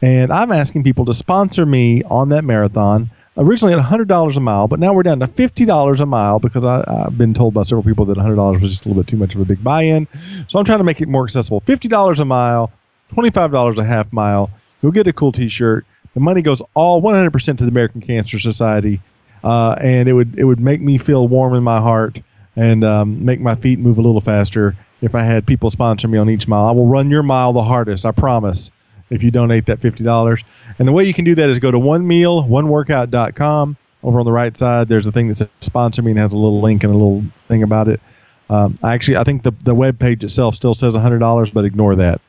and 0.02 0.32
I'm 0.32 0.52
asking 0.52 0.84
people 0.84 1.04
to 1.06 1.14
sponsor 1.14 1.66
me 1.66 2.02
on 2.04 2.28
that 2.30 2.44
marathon. 2.44 3.10
Originally 3.38 3.74
at 3.74 3.80
$100 3.80 4.36
a 4.36 4.40
mile, 4.40 4.66
but 4.66 4.80
now 4.80 4.94
we're 4.94 5.02
down 5.02 5.20
to 5.20 5.26
$50 5.26 6.00
a 6.00 6.06
mile 6.06 6.38
because 6.38 6.64
I, 6.64 6.82
I've 6.88 7.18
been 7.18 7.34
told 7.34 7.52
by 7.52 7.62
several 7.62 7.82
people 7.82 8.06
that 8.06 8.16
$100 8.16 8.62
was 8.62 8.70
just 8.70 8.86
a 8.86 8.88
little 8.88 9.02
bit 9.02 9.08
too 9.08 9.18
much 9.18 9.34
of 9.34 9.42
a 9.42 9.44
big 9.44 9.62
buy 9.62 9.82
in. 9.82 10.08
So 10.48 10.58
I'm 10.58 10.64
trying 10.64 10.78
to 10.78 10.84
make 10.84 11.02
it 11.02 11.08
more 11.08 11.24
accessible. 11.24 11.60
$50 11.60 12.18
a 12.18 12.24
mile, 12.24 12.72
$25 13.12 13.76
a 13.76 13.84
half 13.84 14.10
mile. 14.10 14.50
You'll 14.80 14.92
get 14.92 15.06
a 15.06 15.12
cool 15.12 15.32
t 15.32 15.50
shirt. 15.50 15.84
The 16.14 16.20
money 16.20 16.40
goes 16.40 16.62
all 16.72 17.02
100% 17.02 17.58
to 17.58 17.64
the 17.64 17.68
American 17.68 18.00
Cancer 18.00 18.38
Society. 18.38 19.02
Uh, 19.44 19.76
and 19.80 20.08
it 20.08 20.12
would 20.14 20.36
it 20.38 20.44
would 20.44 20.58
make 20.58 20.80
me 20.80 20.98
feel 20.98 21.28
warm 21.28 21.54
in 21.54 21.62
my 21.62 21.78
heart 21.78 22.18
and 22.56 22.82
um, 22.82 23.24
make 23.24 23.40
my 23.40 23.54
feet 23.54 23.78
move 23.78 23.98
a 23.98 24.02
little 24.02 24.20
faster 24.20 24.74
if 25.02 25.14
I 25.14 25.22
had 25.22 25.46
people 25.46 25.70
sponsor 25.70 26.08
me 26.08 26.18
on 26.18 26.30
each 26.30 26.48
mile. 26.48 26.64
I 26.64 26.70
will 26.72 26.86
run 26.86 27.10
your 27.10 27.22
mile 27.22 27.52
the 27.52 27.62
hardest, 27.62 28.06
I 28.06 28.12
promise, 28.12 28.70
if 29.10 29.22
you 29.22 29.30
donate 29.30 29.66
that 29.66 29.80
$50. 29.80 30.42
And 30.78 30.88
the 30.88 30.92
way 30.92 31.04
you 31.04 31.14
can 31.14 31.24
do 31.24 31.34
that 31.34 31.50
is 31.50 31.58
go 31.58 31.70
to 31.70 31.78
one 31.78 32.06
meal, 32.06 32.44
oneworkout.com. 32.44 33.76
Over 34.02 34.20
on 34.20 34.26
the 34.26 34.32
right 34.32 34.56
side, 34.56 34.88
there's 34.88 35.06
a 35.06 35.12
thing 35.12 35.28
that 35.28 35.36
says 35.36 35.48
sponsor 35.60 36.02
me 36.02 36.12
and 36.12 36.20
has 36.20 36.32
a 36.32 36.36
little 36.36 36.60
link 36.60 36.84
and 36.84 36.92
a 36.92 36.96
little 36.96 37.24
thing 37.48 37.62
about 37.62 37.88
it. 37.88 38.00
Um, 38.48 38.76
I 38.82 38.94
actually, 38.94 39.16
I 39.16 39.24
think 39.24 39.42
the, 39.42 39.52
the 39.64 39.74
web 39.74 39.98
page 39.98 40.22
itself 40.22 40.54
still 40.54 40.74
says 40.74 40.94
$100, 40.94 41.52
but 41.52 41.64
ignore 41.64 41.96
that. 41.96 42.20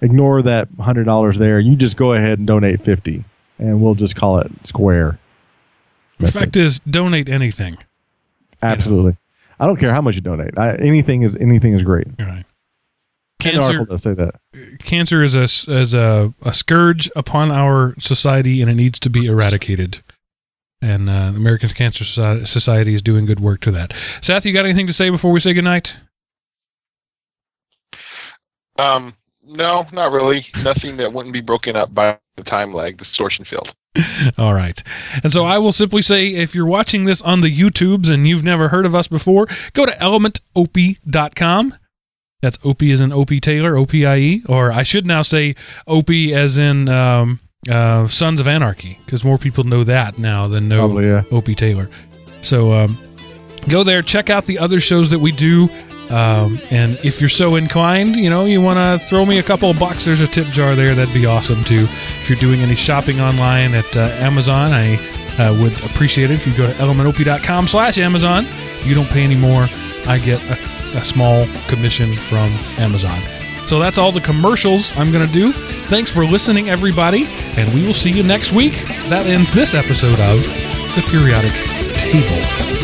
Ignore 0.00 0.42
that 0.42 0.72
$100 0.72 1.36
there. 1.36 1.60
You 1.60 1.76
just 1.76 1.96
go 1.96 2.14
ahead 2.14 2.38
and 2.38 2.46
donate 2.46 2.82
50 2.82 3.24
and 3.58 3.80
we'll 3.80 3.94
just 3.94 4.16
call 4.16 4.38
it 4.38 4.50
square. 4.64 5.18
The 6.18 6.30
fact 6.30 6.56
is, 6.56 6.80
donate 6.80 7.28
anything. 7.28 7.78
Absolutely. 8.62 9.16
I 9.58 9.66
don't 9.66 9.76
care 9.76 9.92
how 9.92 10.00
much 10.00 10.16
you 10.16 10.20
donate. 10.20 10.58
I, 10.58 10.74
anything 10.76 11.22
is 11.22 11.36
anything 11.36 11.74
is 11.74 11.82
great. 11.82 12.06
All 12.18 12.26
right. 12.26 12.44
And 13.44 13.56
the 13.56 13.62
article 13.62 13.86
Cancer, 13.86 13.86
does 13.86 14.02
say 14.02 14.14
that. 14.14 14.78
cancer 14.80 15.22
is 15.22 15.34
a 15.34 15.44
is 15.44 15.94
a, 15.94 16.32
a 16.42 16.52
scourge 16.52 17.10
upon 17.16 17.50
our 17.50 17.94
society, 17.98 18.60
and 18.60 18.70
it 18.70 18.74
needs 18.74 18.98
to 19.00 19.10
be 19.10 19.26
eradicated. 19.26 20.02
And 20.80 21.08
uh, 21.08 21.30
the 21.30 21.36
American 21.36 21.68
Cancer 21.70 22.04
Society, 22.04 22.44
Society 22.44 22.94
is 22.94 23.02
doing 23.02 23.24
good 23.24 23.40
work 23.40 23.60
to 23.60 23.70
that. 23.70 23.92
Seth, 24.20 24.44
you 24.44 24.52
got 24.52 24.64
anything 24.64 24.88
to 24.88 24.92
say 24.92 25.10
before 25.10 25.30
we 25.30 25.38
say 25.38 25.54
goodnight? 25.54 25.96
Um, 28.78 29.14
no, 29.44 29.84
not 29.92 30.12
really. 30.12 30.46
Nothing 30.64 30.96
that 30.96 31.12
wouldn't 31.12 31.32
be 31.32 31.40
broken 31.40 31.76
up 31.76 31.94
by 31.94 32.18
the 32.36 32.42
time 32.42 32.72
lag 32.72 32.96
distortion 32.96 33.44
field. 33.44 33.74
All 34.38 34.54
right. 34.54 34.82
And 35.22 35.32
so 35.32 35.44
I 35.44 35.58
will 35.58 35.72
simply 35.72 36.02
say 36.02 36.28
if 36.28 36.54
you're 36.54 36.66
watching 36.66 37.04
this 37.04 37.20
on 37.22 37.42
the 37.42 37.54
YouTubes 37.54 38.10
and 38.10 38.26
you've 38.26 38.44
never 38.44 38.68
heard 38.68 38.86
of 38.86 38.94
us 38.94 39.06
before, 39.08 39.46
go 39.74 39.84
to 39.86 39.92
elementopie.com. 39.92 41.74
That's 42.42 42.58
Opie 42.64 42.90
as 42.90 43.00
in 43.00 43.12
Opie 43.12 43.40
Taylor, 43.40 43.76
O 43.76 43.86
P 43.86 44.04
I 44.04 44.16
E, 44.18 44.42
or 44.48 44.70
I 44.70 44.82
should 44.82 45.06
now 45.06 45.22
say 45.22 45.54
Opie 45.86 46.34
as 46.34 46.58
in 46.58 46.88
um, 46.88 47.40
uh, 47.70 48.08
Sons 48.08 48.40
of 48.40 48.48
Anarchy, 48.48 48.98
because 49.06 49.24
more 49.24 49.38
people 49.38 49.64
know 49.64 49.84
that 49.84 50.18
now 50.18 50.48
than 50.48 50.68
know 50.68 50.80
Probably, 50.80 51.06
yeah. 51.06 51.22
Opie 51.30 51.54
Taylor. 51.54 51.88
So 52.40 52.72
um, 52.72 52.98
go 53.68 53.84
there, 53.84 54.02
check 54.02 54.28
out 54.28 54.46
the 54.46 54.58
other 54.58 54.80
shows 54.80 55.08
that 55.10 55.20
we 55.20 55.30
do. 55.30 55.68
Um, 56.10 56.58
and 56.70 56.98
if 57.04 57.20
you're 57.20 57.30
so 57.30 57.54
inclined, 57.54 58.16
you 58.16 58.28
know, 58.28 58.44
you 58.44 58.60
want 58.60 58.76
to 58.76 59.06
throw 59.08 59.24
me 59.24 59.38
a 59.38 59.42
couple 59.42 59.70
of 59.70 59.78
bucks, 59.78 60.04
there's 60.04 60.20
a 60.20 60.26
tip 60.26 60.48
jar 60.48 60.74
there. 60.74 60.94
That'd 60.94 61.14
be 61.14 61.24
awesome 61.24 61.62
too. 61.64 61.86
If 62.20 62.28
you're 62.28 62.38
doing 62.40 62.60
any 62.60 62.74
shopping 62.74 63.20
online 63.20 63.72
at 63.72 63.96
uh, 63.96 64.00
Amazon, 64.18 64.72
I 64.72 64.96
uh, 65.38 65.56
would 65.62 65.72
appreciate 65.84 66.30
it 66.30 66.34
if 66.34 66.46
you 66.46 66.54
go 66.54 66.66
to 66.66 66.72
elementopie.com 66.72 67.68
slash 67.68 67.96
Amazon. 67.98 68.46
You 68.84 68.94
don't 68.94 69.08
pay 69.08 69.22
any 69.22 69.36
more. 69.36 69.68
I 70.06 70.18
get 70.18 70.42
a, 70.50 70.58
a 70.94 71.04
small 71.04 71.46
commission 71.68 72.16
from 72.16 72.50
Amazon. 72.78 73.20
So 73.66 73.78
that's 73.78 73.96
all 73.98 74.12
the 74.12 74.20
commercials 74.20 74.96
I'm 74.96 75.12
going 75.12 75.26
to 75.26 75.32
do. 75.32 75.52
Thanks 75.52 76.10
for 76.10 76.24
listening, 76.24 76.68
everybody, 76.68 77.26
and 77.56 77.72
we 77.72 77.86
will 77.86 77.94
see 77.94 78.10
you 78.10 78.22
next 78.22 78.52
week. 78.52 78.72
That 79.08 79.26
ends 79.26 79.52
this 79.52 79.74
episode 79.74 80.20
of 80.20 80.42
The 80.94 81.02
Periodic 81.08 81.52
Table. 81.96 82.81